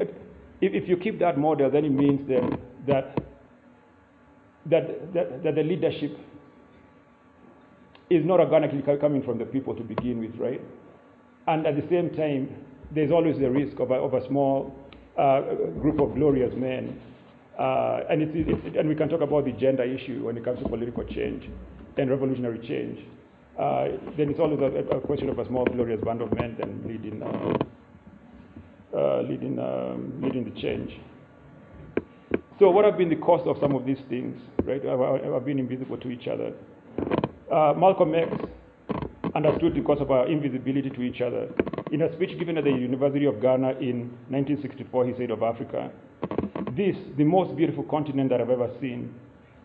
if, 0.61 0.83
if 0.83 0.89
you 0.89 0.97
keep 0.97 1.19
that 1.21 1.39
model, 1.39 1.71
then 1.71 1.85
it 1.85 1.93
means 1.93 2.29
then 2.29 2.59
that, 2.87 3.19
that, 4.67 5.13
that, 5.15 5.43
that 5.43 5.55
the 5.55 5.63
leadership 5.63 6.17
is 8.11 8.25
not 8.25 8.41
organically 8.41 8.83
coming 8.99 9.23
from 9.23 9.39
the 9.39 9.45
people 9.45 9.75
to 9.75 9.83
begin 9.83 10.21
with, 10.21 10.37
right? 10.37 10.61
And 11.49 11.67
at 11.67 11.77
the 11.77 11.89
same 11.89 12.11
time, 12.15 12.55
there's 12.95 13.11
always 13.11 13.39
the 13.39 13.51
risk 13.51 13.81
of 13.81 13.91
a, 13.91 13.95
of 13.95 14.13
a 14.13 14.27
small 14.29 14.75
uh, 15.17 15.41
group 15.81 15.99
of 15.99 16.15
glorious 16.15 16.53
men. 16.55 17.01
Uh, 17.59 18.01
and, 18.11 18.23
it's, 18.23 18.33
it's, 18.35 18.77
and 18.77 18.87
we 18.87 18.95
can 18.95 19.09
talk 19.09 19.23
about 19.23 19.47
the 19.47 19.53
gender 19.53 19.83
issue 19.83 20.27
when 20.27 20.37
it 20.37 20.45
comes 20.45 20.59
to 20.63 20.69
political 20.69 21.05
change 21.05 21.49
and 21.97 22.11
revolutionary 22.11 22.59
change. 22.69 23.01
Uh, 23.59 23.97
then 24.19 24.29
it's 24.29 24.39
always 24.39 24.61
a, 24.61 24.97
a, 24.97 25.01
question 25.01 25.31
of 25.31 25.39
a 25.39 25.47
small 25.47 25.65
glorious 25.65 26.01
band 26.05 26.21
of 26.21 26.33
men 26.35 26.55
then 26.59 26.85
leading, 26.87 27.23
uh, 27.23 28.97
uh, 28.97 29.23
leading, 29.23 29.59
um, 29.59 30.21
leading 30.23 30.45
the 30.45 30.61
change. 30.61 30.93
So 32.61 32.71
what 32.71 32.85
have 32.85 32.99
been 32.99 33.09
the 33.09 33.17
cost 33.17 33.47
of 33.49 33.57
some 33.59 33.75
of 33.75 33.87
these 33.87 33.99
things, 34.11 34.39
right? 34.65 34.85
Have, 34.85 35.01
have 35.01 35.45
been 35.47 35.59
invisible 35.59 35.97
to 35.97 36.11
each 36.11 36.29
other. 36.29 36.53
Uh, 37.51 37.73
Malcolm 37.77 38.15
X 38.15 38.31
understood 39.35 39.75
because 39.75 40.01
of 40.01 40.11
our 40.11 40.27
invisibility 40.27 40.91
to 40.91 41.03
each 41.03 41.21
other. 41.21 41.49
In 41.93 42.03
a 42.03 42.13
speech 42.15 42.39
given 42.39 42.59
at 42.59 42.65
the 42.65 42.71
University 42.71 43.27
of 43.27 43.41
Ghana 43.41 43.71
in 43.81 44.11
1964, 44.29 45.07
he 45.07 45.15
said 45.17 45.31
of 45.31 45.43
Africa, 45.43 45.91
This, 46.77 46.97
the 47.17 47.25
most 47.25 47.57
beautiful 47.57 47.85
continent 47.85 48.31
that 48.31 48.41
I've 48.41 48.51
ever 48.51 48.71
seen, 48.81 49.15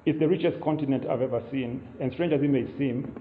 is 0.05 0.19
the 0.19 0.27
richest 0.27 0.59
continent 0.61 1.05
I've 1.09 1.21
ever 1.21 1.41
seen. 1.51 1.87
And 1.99 2.11
strange 2.13 2.33
as 2.33 2.41
it 2.41 2.49
may 2.49 2.65
seem, 2.77 3.13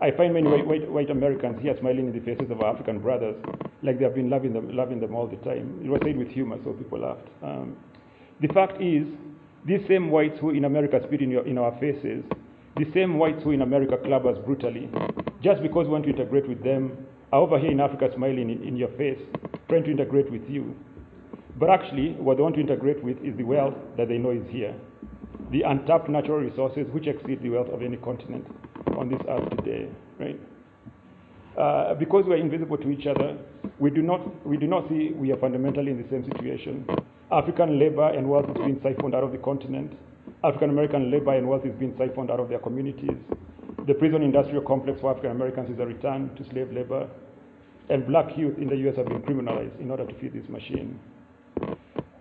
I 0.00 0.10
find 0.10 0.34
many 0.34 0.48
white, 0.48 0.90
white, 0.90 1.10
Americans 1.10 1.60
here 1.62 1.76
smiling 1.78 2.08
in 2.08 2.12
the 2.12 2.20
faces 2.20 2.50
of 2.50 2.60
our 2.60 2.74
African 2.74 2.98
brothers, 2.98 3.36
like 3.82 3.98
they 3.98 4.04
have 4.04 4.14
been 4.14 4.28
loving 4.28 4.52
them, 4.52 4.74
loving 4.76 5.00
them 5.00 5.14
all 5.14 5.26
the 5.26 5.36
time. 5.36 5.80
It 5.84 5.88
was 5.88 6.00
said 6.04 6.16
with 6.16 6.28
humor, 6.28 6.58
so 6.64 6.72
people 6.72 7.00
laughed. 7.00 7.28
Um, 7.42 7.76
the 8.40 8.48
fact 8.48 8.82
is, 8.82 9.06
these 9.64 9.80
same 9.88 10.10
whites 10.10 10.38
who 10.40 10.50
in 10.50 10.64
America 10.64 11.00
spit 11.06 11.22
in, 11.22 11.30
your, 11.30 11.46
in 11.46 11.56
our 11.56 11.72
faces, 11.78 12.24
the 12.76 12.86
same 12.92 13.18
whites 13.18 13.42
who 13.44 13.52
in 13.52 13.62
America 13.62 13.96
club 13.96 14.26
us 14.26 14.36
brutally, 14.44 14.90
just 15.42 15.62
because 15.62 15.86
we 15.86 15.92
want 15.92 16.04
to 16.04 16.10
integrate 16.10 16.48
with 16.48 16.62
them, 16.64 16.96
are 17.32 17.40
over 17.40 17.58
here 17.58 17.70
in 17.70 17.80
Africa 17.80 18.08
smiling 18.14 18.50
in, 18.50 18.62
in 18.62 18.76
your 18.76 18.90
face, 18.96 19.18
trying 19.68 19.84
to 19.84 19.90
integrate 19.90 20.30
with 20.30 20.42
you. 20.48 20.74
But 21.58 21.70
actually, 21.70 22.12
what 22.12 22.36
they 22.36 22.42
want 22.42 22.56
to 22.56 22.60
integrate 22.60 23.02
with 23.02 23.18
is 23.18 23.36
the 23.36 23.44
wealth 23.44 23.74
that 23.96 24.08
they 24.08 24.18
know 24.18 24.30
is 24.30 24.42
here, 24.50 24.74
the 25.52 25.62
untapped 25.62 26.08
natural 26.08 26.38
resources 26.38 26.86
which 26.92 27.06
exceed 27.06 27.42
the 27.42 27.50
wealth 27.50 27.68
of 27.68 27.82
any 27.82 27.96
continent 27.98 28.44
on 28.98 29.08
this 29.08 29.20
earth 29.28 29.48
today, 29.56 29.88
right? 30.18 30.40
Uh, 31.56 31.94
because 31.94 32.24
we're 32.26 32.36
invisible 32.36 32.76
to 32.76 32.90
each 32.90 33.06
other, 33.06 33.38
we 33.78 33.90
do 33.90 34.02
not 34.02 34.44
we 34.44 34.56
do 34.56 34.66
not 34.66 34.88
see 34.88 35.12
we 35.14 35.30
are 35.30 35.36
fundamentally 35.36 35.92
in 35.92 36.02
the 36.02 36.08
same 36.10 36.24
situation. 36.24 36.84
African 37.30 37.78
labor 37.78 38.08
and 38.08 38.28
wealth 38.28 38.46
is 38.50 38.56
being 38.56 38.80
siphoned 38.82 39.14
out 39.14 39.22
of 39.22 39.30
the 39.30 39.38
continent. 39.38 39.92
African 40.44 40.68
American 40.68 41.10
labor 41.10 41.32
and 41.34 41.48
wealth 41.48 41.64
is 41.64 41.74
being 41.78 41.94
siphoned 41.96 42.30
out 42.30 42.38
of 42.38 42.50
their 42.50 42.58
communities. 42.58 43.16
The 43.86 43.94
prison 43.94 44.22
industrial 44.22 44.62
complex 44.62 45.00
for 45.00 45.10
African 45.10 45.30
Americans 45.30 45.70
is 45.70 45.80
a 45.80 45.86
return 45.86 46.34
to 46.36 46.44
slave 46.50 46.70
labor. 46.70 47.08
And 47.88 48.06
black 48.06 48.36
youth 48.36 48.58
in 48.58 48.68
the 48.68 48.76
US 48.88 48.96
have 48.96 49.06
been 49.06 49.22
criminalized 49.22 49.80
in 49.80 49.90
order 49.90 50.06
to 50.06 50.14
feed 50.20 50.34
this 50.34 50.46
machine. 50.50 51.00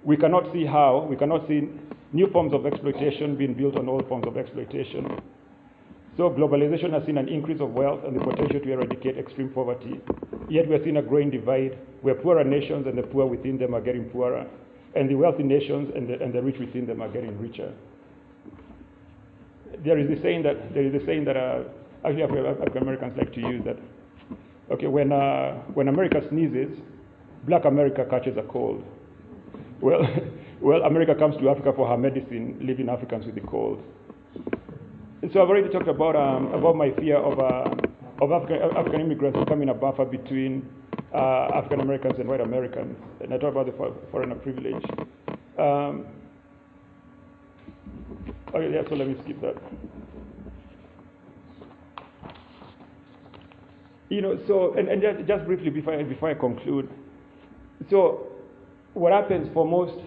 We 0.05 0.15
cannot 0.15 0.51
see 0.53 0.65
how, 0.65 1.05
we 1.09 1.17
cannot 1.17 1.47
see 1.49 1.67
new 2.13 2.27
forms 2.31 2.53
of 2.53 2.65
exploitation 2.65 3.35
being 3.35 3.55
built 3.55 3.77
on 3.77 3.89
old 3.89 4.07
forms 4.07 4.25
of 4.25 4.37
exploitation. 4.37 5.21
So 6.15 6.29
globalization 6.29 6.93
has 6.93 7.05
seen 7.05 7.17
an 7.17 7.27
increase 7.27 7.59
of 7.59 7.71
wealth 7.71 8.05
and 8.05 8.15
the 8.15 8.23
potential 8.23 8.61
to 8.61 8.71
eradicate 8.71 9.17
extreme 9.17 9.49
poverty. 9.49 9.99
Yet 10.49 10.69
we're 10.69 10.81
seeing 10.83 10.97
a 10.97 11.01
growing 11.01 11.29
divide 11.29 11.77
where 12.01 12.15
poorer 12.15 12.45
nations 12.45 12.87
and 12.87 12.97
the 12.97 13.03
poor 13.03 13.25
within 13.25 13.57
them 13.57 13.73
are 13.73 13.81
getting 13.81 14.05
poorer, 14.05 14.45
and 14.95 15.09
the 15.09 15.15
wealthy 15.15 15.43
nations 15.43 15.91
and 15.93 16.07
the, 16.07 16.21
and 16.23 16.33
the 16.33 16.41
rich 16.41 16.57
within 16.59 16.85
them 16.85 17.01
are 17.01 17.09
getting 17.09 17.37
richer. 17.39 17.73
There 19.83 19.97
is 19.97 20.09
a 20.17 20.21
saying 20.21 20.43
that 20.43 20.73
there 20.73 20.85
is 20.85 21.01
a 21.01 21.05
saying 21.05 21.25
that 21.25 21.37
uh, 21.37 21.63
actually 22.05 22.23
African 22.23 22.83
Americans 22.83 23.13
like 23.17 23.33
to 23.33 23.39
use 23.39 23.63
that. 23.65 23.77
Okay, 24.71 24.87
when 24.87 25.11
uh, 25.11 25.55
when 25.73 25.87
America 25.87 26.21
sneezes, 26.29 26.77
Black 27.45 27.65
America 27.65 28.05
catches 28.09 28.37
a 28.37 28.43
cold. 28.43 28.83
Well, 29.81 30.01
well, 30.61 30.83
America 30.83 31.15
comes 31.15 31.35
to 31.37 31.49
Africa 31.49 31.73
for 31.75 31.87
her 31.87 31.97
medicine, 31.97 32.57
leaving 32.61 32.89
Africans 32.89 33.25
with 33.25 33.35
the 33.35 33.41
cold. 33.41 33.83
And 35.21 35.31
So 35.31 35.41
I've 35.41 35.49
already 35.49 35.69
talked 35.69 35.87
about 35.87 36.15
um, 36.15 36.53
about 36.53 36.75
my 36.75 36.91
fear 36.91 37.17
of 37.17 37.39
uh, 37.39 38.23
of 38.23 38.31
African, 38.31 38.61
African 38.77 39.01
immigrants 39.01 39.37
becoming 39.39 39.69
a 39.69 39.73
buffer 39.73 40.05
between 40.05 40.67
uh, 41.13 41.49
African 41.55 41.81
Americans 41.81 42.15
and 42.19 42.27
white 42.27 42.41
Americans, 42.41 42.97
and 43.21 43.33
I 43.33 43.37
talked 43.37 43.55
about 43.57 43.65
the 43.65 43.93
foreigner 44.11 44.35
privilege. 44.35 44.83
Um, 45.57 46.05
okay, 48.53 48.73
yeah, 48.73 48.81
so 48.87 48.95
let 48.95 49.07
me 49.07 49.15
skip 49.23 49.41
that. 49.41 49.55
You 54.09 54.21
know, 54.21 54.39
so 54.47 54.73
and, 54.73 54.87
and 54.89 55.01
just, 55.01 55.27
just 55.27 55.45
briefly 55.45 55.69
before 55.69 55.93
I, 55.93 56.03
before 56.03 56.29
I 56.29 56.33
conclude, 56.35 56.89
so 57.89 58.27
what 58.93 59.11
happens 59.11 59.49
for 59.53 59.65
most, 59.65 59.99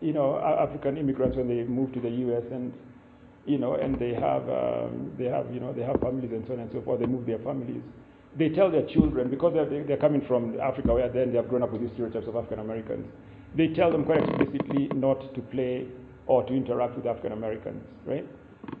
you 0.00 0.12
know, 0.12 0.38
African 0.38 0.96
immigrants 0.98 1.36
when 1.36 1.48
they 1.48 1.62
move 1.64 1.92
to 1.94 2.00
the 2.00 2.10
U.S. 2.10 2.42
and 2.52 2.72
you 3.46 3.58
know, 3.58 3.74
and 3.74 3.98
they 3.98 4.14
have, 4.14 4.48
um, 4.48 5.12
they 5.18 5.24
have, 5.24 5.52
you 5.52 5.60
know, 5.60 5.72
they 5.72 5.82
have 5.82 6.00
families 6.00 6.30
and 6.30 6.44
so 6.46 6.52
on 6.52 6.60
and 6.60 6.70
so 6.72 6.80
forth. 6.82 7.00
They 7.00 7.06
move 7.06 7.26
their 7.26 7.38
families. 7.38 7.82
They 8.38 8.48
tell 8.48 8.70
their 8.70 8.86
children 8.86 9.30
because 9.30 9.52
they're, 9.54 9.84
they're 9.84 9.96
coming 9.96 10.22
from 10.26 10.58
Africa, 10.60 10.94
where 10.94 11.08
then 11.08 11.32
they 11.32 11.36
have 11.36 11.48
grown 11.48 11.62
up 11.62 11.72
with 11.72 11.82
these 11.82 11.90
stereotypes 11.94 12.28
of 12.28 12.36
African 12.36 12.60
Americans. 12.60 13.06
They 13.56 13.68
tell 13.68 13.90
them 13.90 14.04
quite 14.04 14.22
explicitly 14.22 14.88
not 14.94 15.34
to 15.34 15.40
play 15.40 15.86
or 16.26 16.42
to 16.44 16.52
interact 16.54 16.96
with 16.96 17.06
African 17.06 17.32
Americans, 17.32 17.82
right? 18.06 18.26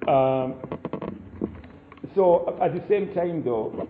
Um, 0.08 0.54
so 2.14 2.58
at 2.62 2.74
the 2.74 2.82
same 2.88 3.14
time, 3.14 3.42
though, 3.44 3.88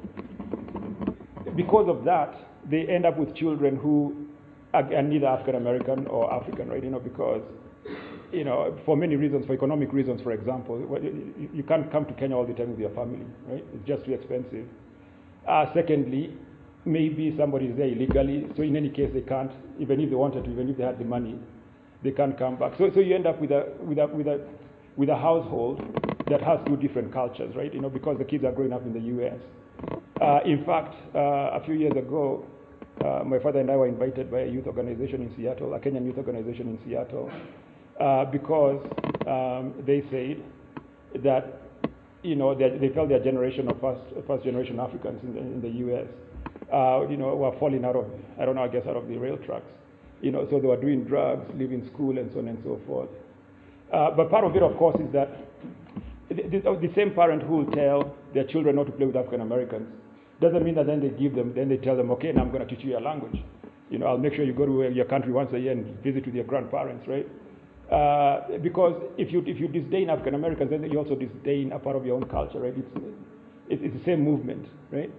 because 1.57 1.89
of 1.89 2.05
that, 2.05 2.35
they 2.71 2.87
end 2.87 3.05
up 3.05 3.19
with 3.19 3.35
children 3.35 3.77
who 3.77 4.27
are 4.75 4.83
neither 5.03 5.27
African 5.27 5.57
American 5.57 6.07
or 6.07 6.33
African, 6.33 6.69
right? 6.69 6.83
You 6.83 6.91
know, 6.91 7.01
because 7.01 7.43
you 8.33 8.45
know, 8.45 8.79
for 8.87 8.97
many 8.97 9.17
reasons, 9.17 9.45
for 9.45 9.53
economic 9.53 9.93
reasons, 9.93 10.23
for 10.23 10.33
example, 10.33 10.79
you 11.53 11.63
can't 11.63 11.91
come 11.93 12.07
to 12.07 12.15
Kenya 12.15 12.37
all 12.37 12.47
the 12.47 12.55
time 12.55 12.71
with 12.71 12.81
your 12.81 12.91
family, 12.91 13.27
right? 13.47 13.65
It's 13.75 13.87
just 13.87 14.07
too 14.07 14.15
expensive. 14.15 14.67
Uh, 15.47 15.67
secondly, 15.75 16.35
maybe 16.85 17.35
somebody 17.37 17.67
is 17.67 17.77
there 17.77 17.89
illegally, 17.89 18.49
so 18.57 18.63
in 18.63 18.77
any 18.77 18.89
case 18.89 19.11
they 19.13 19.21
can't, 19.21 19.53
even 19.79 20.01
if 20.01 20.09
they 20.09 20.17
wanted 20.17 20.45
to, 20.45 20.51
even 20.51 20.71
if 20.71 20.79
they 20.79 20.85
had 20.85 20.99
the 20.99 21.05
money, 21.05 21.39
they 22.03 22.11
can't 22.11 22.39
come 22.39 22.57
back. 22.57 22.73
So, 22.79 22.91
so 22.95 23.01
you 23.01 23.15
end 23.15 23.27
up 23.27 23.41
with 23.41 23.51
a, 23.51 23.73
with 23.81 23.99
a, 23.99 24.07
with 24.07 24.27
a, 24.27 24.41
with 24.97 25.09
a 25.09 25.17
household 25.17 25.81
that 26.29 26.43
has 26.43 26.59
two 26.67 26.77
different 26.77 27.13
cultures, 27.13 27.55
right? 27.57 27.73
You 27.73 27.81
know, 27.81 27.91
because 27.91 28.19
the 28.19 28.25
kids 28.25 28.45
are 28.45 28.53
growing 28.53 28.73
up 28.73 28.83
in 28.83 28.93
the 28.93 29.01
U.S. 29.01 29.39
Uh, 30.21 30.41
in 30.45 30.65
fact, 30.65 30.95
uh, 31.15 31.59
a 31.59 31.63
few 31.65 31.75
years 31.75 31.97
ago, 31.97 32.45
uh, 33.05 33.25
my 33.25 33.39
father 33.39 33.61
and 33.61 33.71
I 33.71 33.77
were 33.77 33.89
invited 33.89 34.31
by 34.31 34.41
a 34.41 34.47
youth 34.47 34.67
organization 34.67 35.23
in 35.23 35.35
Seattle, 35.37 35.75
a 35.75 35.81
Kenyan 35.81 36.05
youth 36.05 36.19
organization 36.19 36.69
in 36.69 36.79
Seattle, 36.87 37.31
uh, 38.01 38.25
because 38.27 38.85
um, 39.27 39.75
they 39.87 40.05
said 40.11 40.43
that 41.25 41.61
you 42.23 42.37
know 42.37 42.55
they, 42.55 42.77
they 42.79 42.95
felt 42.95 43.09
their 43.09 43.23
generation 43.23 43.69
of 43.69 43.81
first, 43.81 44.01
first 44.27 44.45
generation 44.45 44.79
Africans 44.79 45.21
in 45.23 45.35
the, 45.35 45.41
in 45.41 45.61
the 45.63 45.71
U.S. 45.87 46.07
uh, 46.73 47.07
you 47.09 47.17
know, 47.17 47.35
were 47.35 47.55
falling 47.59 47.85
out 47.85 47.97
of, 47.97 48.07
I 48.41 48.45
don't 48.45 48.55
know, 48.55 48.63
I 48.63 48.69
guess 48.69 48.87
out 48.87 48.97
of 48.97 49.09
the 49.09 49.17
rail 49.19 49.37
tracks. 49.39 49.67
You 50.23 50.31
know, 50.31 50.47
so 50.49 50.59
they 50.59 50.69
were 50.69 50.81
doing 50.81 51.05
drugs, 51.05 51.45
leaving 51.59 51.87
school, 51.93 52.19
and 52.19 52.31
so 52.33 52.39
on 52.39 52.49
and 52.49 52.59
so 52.65 52.81
forth. 52.87 53.11
Uh, 53.93 54.11
but 54.13 54.31
part 54.31 54.45
of 54.45 54.57
it, 54.57 54.63
of 54.63 54.77
course, 54.79 54.99
is 55.01 55.13
that 55.13 55.29
the, 56.29 56.43
the, 56.49 56.89
the, 56.89 56.93
same 56.95 57.13
parent 57.13 57.43
who 57.43 57.59
will 57.59 57.73
tell 57.73 58.17
their 58.33 58.45
children 58.45 58.77
not 58.77 58.87
to 58.87 58.93
play 58.93 59.05
with 59.05 59.17
African 59.17 59.43
Americans 59.43 59.87
doesn't 60.41 60.65
mean 60.65 60.75
that 60.77 60.87
then 60.87 61.01
they 61.01 61.11
give 61.11 61.35
them, 61.35 61.53
then 61.55 61.69
they 61.69 61.77
tell 61.77 61.97
them, 61.97 62.11
okay, 62.13 62.33
now 62.33 62.43
I'm 62.43 62.51
going 62.51 62.67
to 62.67 62.75
teach 62.75 62.83
you 62.85 62.91
your 62.93 63.03
language. 63.03 63.43
You 63.91 63.99
know, 63.99 64.07
I'll 64.07 64.17
make 64.17 64.35
sure 64.35 64.45
you 64.45 64.55
go 64.55 64.65
to 64.65 64.91
your 64.91 65.05
country 65.05 65.33
once 65.33 65.53
a 65.53 65.59
year 65.59 65.73
and 65.73 65.85
visit 66.03 66.25
with 66.25 66.35
your 66.35 66.45
grandparents, 66.45 67.07
right? 67.07 67.29
Uh, 67.93 68.57
because 68.63 68.95
if 69.19 69.31
you 69.31 69.45
if 69.47 69.61
you 69.61 69.69
disdain 69.69 70.09
African 70.09 70.35
Americans, 70.35 70.71
then 70.71 70.83
you 70.91 70.99
also 70.99 71.15
disdain 71.15 71.73
a 71.73 71.79
part 71.79 71.95
of 71.95 72.07
your 72.07 72.17
own 72.17 72.25
culture, 72.25 72.61
right? 72.61 72.75
It's 73.69 73.83
it's 73.83 73.95
the 73.95 74.05
same 74.05 74.23
movement, 74.23 74.67
right? 74.91 75.13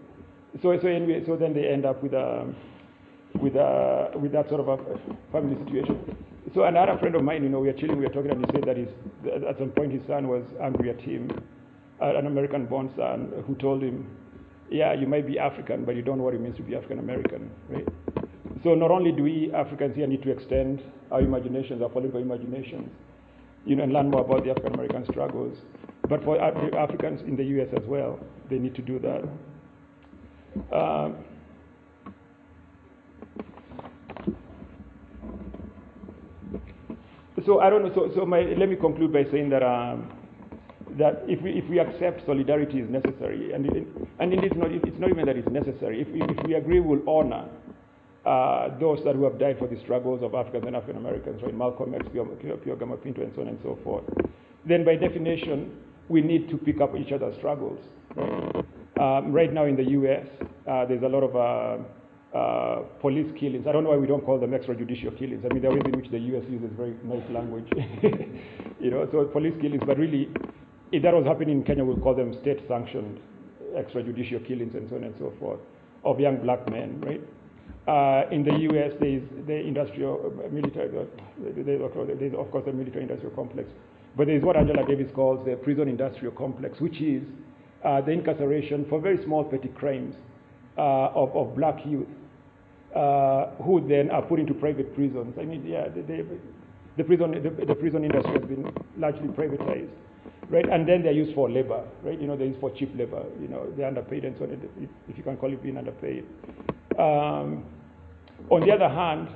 So 0.64 0.76
so 0.82 0.88
anyway, 0.88 1.24
so 1.24 1.36
then 1.36 1.54
they 1.54 1.68
end 1.68 1.86
up 1.86 2.02
with 2.02 2.14
a 2.14 2.42
um, 2.42 2.56
with 3.40 3.56
a 3.56 4.12
with 4.16 4.32
that 4.32 4.48
sort 4.50 4.62
of 4.62 4.68
a 4.68 4.78
family 5.32 5.58
situation. 5.66 6.18
So 6.54 6.64
another 6.66 6.98
friend 7.00 7.16
of 7.16 7.24
mine, 7.24 7.44
you 7.44 7.50
know, 7.50 7.60
we 7.60 7.68
were 7.68 7.74
chilling, 7.74 7.98
we 7.98 8.06
were 8.06 8.14
talking, 8.14 8.32
and 8.32 8.46
he 8.46 8.52
said 8.54 8.66
that 8.66 8.78
his, 8.78 8.90
at 9.48 9.58
some 9.58 9.70
point 9.72 9.92
his 9.92 10.02
son 10.08 10.28
was 10.28 10.44
angry 10.62 10.90
at 10.92 11.00
him, 11.00 11.32
uh, 12.02 12.16
an 12.16 12.28
American-born 12.28 12.94
son, 12.96 13.32
who 13.48 13.56
told 13.56 13.82
him, 13.82 14.06
"Yeah, 14.70 14.94
you 14.94 15.08
might 15.08 15.26
be 15.26 15.40
African, 15.40 15.84
but 15.84 15.96
you 15.96 16.04
don't 16.04 16.18
know 16.18 16.24
what 16.26 16.36
it 16.36 16.42
means 16.42 16.56
to 16.58 16.64
be 16.64 16.76
African 16.76 17.00
American, 17.00 17.50
right?" 17.70 17.88
So 18.64 18.76
not 18.76 18.92
only 18.92 19.12
do 19.12 19.24
we 19.24 19.52
Africans 19.54 19.96
here 19.96 20.08
need 20.08 20.22
to 20.24 20.32
extend 20.32 20.84
our 21.12 21.22
imaginations, 21.22 21.82
our 21.82 21.90
political 21.90 22.22
imaginations, 22.22 22.90
you 23.66 23.76
know, 23.76 23.84
and 23.84 23.94
learn 23.94 24.12
more 24.12 24.22
about 24.22 24.44
the 24.44 24.52
African 24.52 24.74
American 24.74 25.06
struggles, 25.06 25.58
but 26.08 26.24
for 26.24 26.40
Africans 26.40 27.22
in 27.22 27.36
the 27.36 27.44
U.S. 27.56 27.70
as 27.76 27.86
well, 27.88 28.20
they 28.50 28.60
need 28.60 28.76
to 28.76 28.82
do 28.82 29.00
that. 29.00 29.24
Um, 30.76 31.16
so 37.46 37.60
I 37.60 37.70
don't 37.70 37.84
know. 37.84 37.94
So, 37.94 38.12
so 38.16 38.26
my, 38.26 38.42
let 38.42 38.70
me 38.70 38.76
conclude 38.76 39.14
by 39.14 39.24
saying 39.32 39.50
that 39.50 39.64
um, 39.64 40.12
that 40.98 41.24
if 41.28 41.42
we 41.42 41.52
if 41.52 41.70
we 41.70 41.80
accept 41.80 42.26
solidarity 42.26 42.80
is 42.80 42.90
necessary, 42.90 43.54
and 43.54 43.66
it, 43.66 43.88
and 44.20 44.34
indeed 44.34 44.52
it's 44.52 44.56
not, 44.56 44.72
it's 44.72 45.00
not 45.00 45.10
even 45.10 45.26
that 45.26 45.38
it's 45.38 45.50
necessary. 45.50 46.02
If 46.02 46.08
we, 46.10 46.22
if 46.22 46.46
we 46.46 46.54
agree, 46.56 46.80
we'll 46.80 47.08
honor 47.08 47.48
uh, 48.26 48.78
those 48.80 49.04
that 49.04 49.16
who 49.16 49.24
have 49.24 49.40
died 49.40 49.58
for 49.60 49.68
the 49.68 49.80
struggles 49.82 50.24
of 50.24 50.34
Africans 50.34 50.66
and 50.66 50.76
African 50.76 50.98
Americans, 50.98 51.42
right? 51.44 51.54
Malcolm 51.54 51.94
X, 51.94 52.06
Pio 52.14 52.76
Gama 52.76 52.98
Pinto, 52.98 53.22
and 53.22 53.32
so 53.36 53.42
on 53.42 53.50
and 53.50 53.60
so 53.64 53.78
forth. 53.84 54.04
Then, 54.66 54.86
by 54.86 54.96
definition, 54.96 55.78
we 56.10 56.22
need 56.22 56.50
to 56.50 56.58
pick 56.58 56.80
up 56.80 56.96
each 56.96 57.12
other's 57.12 57.36
struggles. 57.38 57.80
Um, 59.00 59.34
right 59.34 59.52
now 59.52 59.66
in 59.66 59.76
the 59.76 59.84
U.S., 59.84 60.28
uh, 60.70 60.86
there's 60.86 61.04
a 61.04 61.08
lot 61.08 61.24
of 61.24 61.36
uh, 61.36 61.84
uh, 62.34 62.82
police 63.00 63.32
killings. 63.40 63.68
I 63.68 63.72
don't 63.72 63.84
know 63.84 63.92
why 63.92 63.98
we 63.98 64.08
don't 64.08 64.26
call 64.26 64.40
them 64.40 64.52
extrajudicial 64.52 65.18
killings. 65.18 65.46
I 65.46 65.54
mean, 65.54 65.62
the 65.62 65.70
ways 65.70 65.84
in 65.86 65.92
which 65.92 66.10
the 66.10 66.20
U.S. 66.20 66.44
uses 66.50 66.72
very 66.76 66.96
nice 67.04 67.30
language, 67.30 67.68
you 68.80 68.90
know. 68.90 69.08
So 69.12 69.26
police 69.26 69.54
killings, 69.62 69.84
but 69.86 69.98
really, 69.98 70.30
if 70.92 71.04
that 71.04 71.14
was 71.14 71.26
happening 71.26 71.58
in 71.60 71.64
Kenya, 71.64 71.86
we'll 71.86 71.98
call 71.98 72.16
them 72.16 72.34
state-sanctioned 72.42 73.20
extrajudicial 73.76 74.46
killings 74.48 74.76
and 74.76 74.90
so 74.90 74.96
on 74.96 75.04
and 75.04 75.16
so 75.20 75.34
forth 75.40 75.60
of 76.04 76.20
young 76.20 76.38
black 76.38 76.70
men, 76.70 77.02
right? 77.02 77.22
Uh, 77.88 78.30
in 78.32 78.44
the 78.44 78.56
U.S., 78.72 78.92
there 79.00 79.10
is 79.10 79.24
the 79.46 79.56
industrial 79.56 80.34
uh, 80.40 80.50
military, 80.50 80.88
uh, 80.98 81.04
there's, 81.40 82.34
of 82.34 82.52
course 82.52 82.66
the 82.66 82.72
military 82.72 83.04
industrial 83.04 83.34
complex, 83.36 83.70
but 84.16 84.28
there 84.28 84.38
is 84.38 84.44
what 84.44 84.56
Angela 84.56 84.86
Davis 84.88 85.12
calls 85.14 85.46
the 85.46 85.56
prison 85.58 85.88
industrial 85.88 86.34
complex, 86.34 86.80
which 86.80 87.02
is 87.02 87.24
uh, 87.84 88.00
the 88.00 88.12
incarceration 88.12 88.86
for 88.90 89.02
very 89.02 89.22
small 89.24 89.44
petty 89.44 89.68
crimes 89.70 90.16
of, 90.78 91.36
of, 91.36 91.56
black 91.56 91.86
youth, 91.86 92.08
who 92.94 93.86
then 93.88 94.12
are 94.12 94.22
put 94.22 94.40
into 94.40 94.54
private 94.54 94.94
prisons. 94.96 95.36
I 95.40 95.44
mean, 95.44 95.66
yeah, 95.66 95.88
the, 95.90 96.02
the 96.98 97.04
prison, 97.04 97.32
the, 97.32 97.66
the, 97.66 97.76
prison 97.76 98.04
industry 98.04 98.34
has 98.34 98.44
been 98.44 98.72
largely 98.98 99.28
privatized, 99.30 99.90
right? 100.50 100.68
And 100.70 100.88
then 100.88 101.02
they're 101.02 101.12
used 101.12 101.34
for 101.34 101.50
labor, 101.50 101.84
right? 102.04 102.20
You 102.20 102.28
know, 102.28 102.38
they're 102.38 102.48
used 102.48 102.60
for 102.60 102.70
cheap 102.72 102.96
labor. 102.96 103.24
You 103.42 103.48
know, 103.48 103.72
they're 103.76 103.88
underpaid 103.88 104.26
and 104.26 104.38
so 104.38 104.44
on, 104.46 104.52
if, 104.52 104.90
if 105.10 105.18
you 105.18 105.24
can 105.24 105.38
call 105.38 105.52
it 105.52 105.62
being 105.64 105.78
underpaid. 105.78 106.26
Um, 107.00 107.66
on 108.50 108.62
the 108.62 108.72
other 108.72 108.90
hand, 108.90 109.30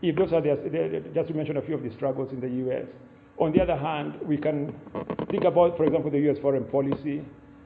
if 0.00 0.16
those 0.16 0.32
are 0.32 0.40
the, 0.40 1.02
just 1.14 1.28
to 1.28 1.34
mention 1.34 1.58
a 1.58 1.62
few 1.62 1.74
of 1.74 1.82
the 1.82 1.90
struggles 1.90 2.32
in 2.32 2.40
the 2.40 2.48
U.S., 2.48 2.86
on 3.38 3.52
the 3.52 3.60
other 3.60 3.76
hand, 3.76 4.14
we 4.22 4.36
can 4.36 4.74
think 5.30 5.44
about, 5.44 5.76
for 5.76 5.84
example, 5.84 6.10
the 6.10 6.18
U.S. 6.20 6.38
foreign 6.40 6.64
policy 6.64 7.22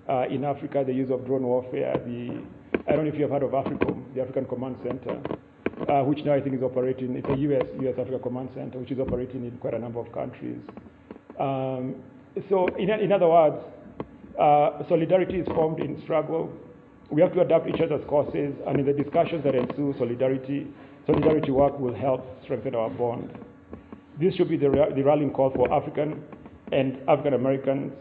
uh, 0.09 0.25
in 0.31 0.45
Africa, 0.45 0.85
the 0.87 0.93
use 0.93 1.11
of 1.11 1.27
drone 1.27 1.43
warfare. 1.43 2.01
The, 2.05 2.43
I 2.89 2.93
don't 2.93 3.05
know 3.05 3.13
if 3.13 3.17
you 3.17 3.23
have 3.23 3.31
heard 3.31 3.43
of 3.43 3.51
AFRICOM, 3.51 4.15
the 4.15 4.23
African 4.23 4.45
Command 4.47 4.77
Center, 4.83 5.21
uh, 5.89 6.05
which 6.05 6.25
now 6.25 6.35
I 6.35 6.41
think 6.41 6.55
is 6.57 6.63
operating, 6.63 7.17
it's 7.17 7.29
a 7.29 7.37
U.S. 7.37 7.67
U.S. 7.81 7.95
Africa 7.99 8.19
Command 8.19 8.51
Center, 8.55 8.79
which 8.79 8.91
is 8.91 8.99
operating 8.99 9.45
in 9.45 9.59
quite 9.59 9.75
a 9.75 9.79
number 9.79 10.01
of 10.01 10.13
countries. 10.13 10.61
Um, 11.39 11.97
so, 12.49 12.69
in, 12.77 12.91
in, 12.91 13.13
other 13.13 13.29
words, 13.29 13.57
uh, 14.39 14.87
solidarity 14.89 15.41
is 15.41 15.47
formed 15.49 15.81
in 15.81 16.01
struggle 16.03 16.53
we 17.11 17.23
have 17.23 17.33
to 17.35 17.41
adapt 17.41 17.69
each 17.69 17.81
other's 17.81 18.05
causes, 18.09 18.55
and 18.67 18.81
in 18.81 18.87
the 18.87 18.93
discussions 18.93 19.45
that 19.45 19.55
ensue, 19.55 19.95
solidarity, 19.99 20.67
solidarity 21.07 21.51
work 21.51 21.79
will 21.79 21.95
help 21.95 22.25
strengthen 22.43 22.75
our 22.75 22.91
bond. 22.91 23.31
This 24.21 24.35
should 24.35 24.49
be 24.49 24.57
the, 24.57 24.69
the 24.95 25.03
rallying 25.03 25.31
call 25.31 25.51
for 25.51 25.73
African 25.73 26.23
and 26.73 26.99
African 27.09 27.35
Americans. 27.35 27.93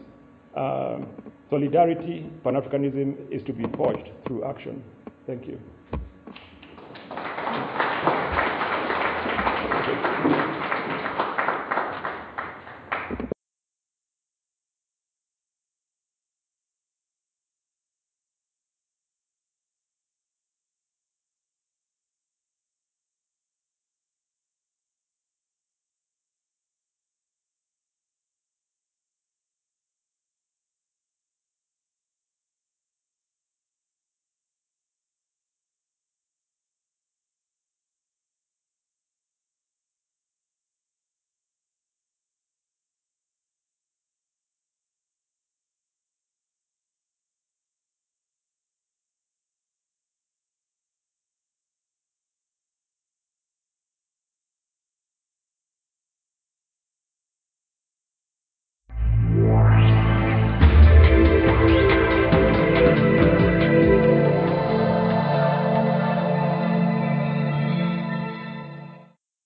Uh, 0.56 1.00
solidarity, 1.50 2.30
Pan 2.42 2.54
Africanism 2.54 3.30
is 3.30 3.42
to 3.46 3.52
be 3.52 3.64
forged 3.76 4.08
through 4.26 4.44
action. 4.44 4.82
Thank 5.26 5.46
you. 5.46 5.58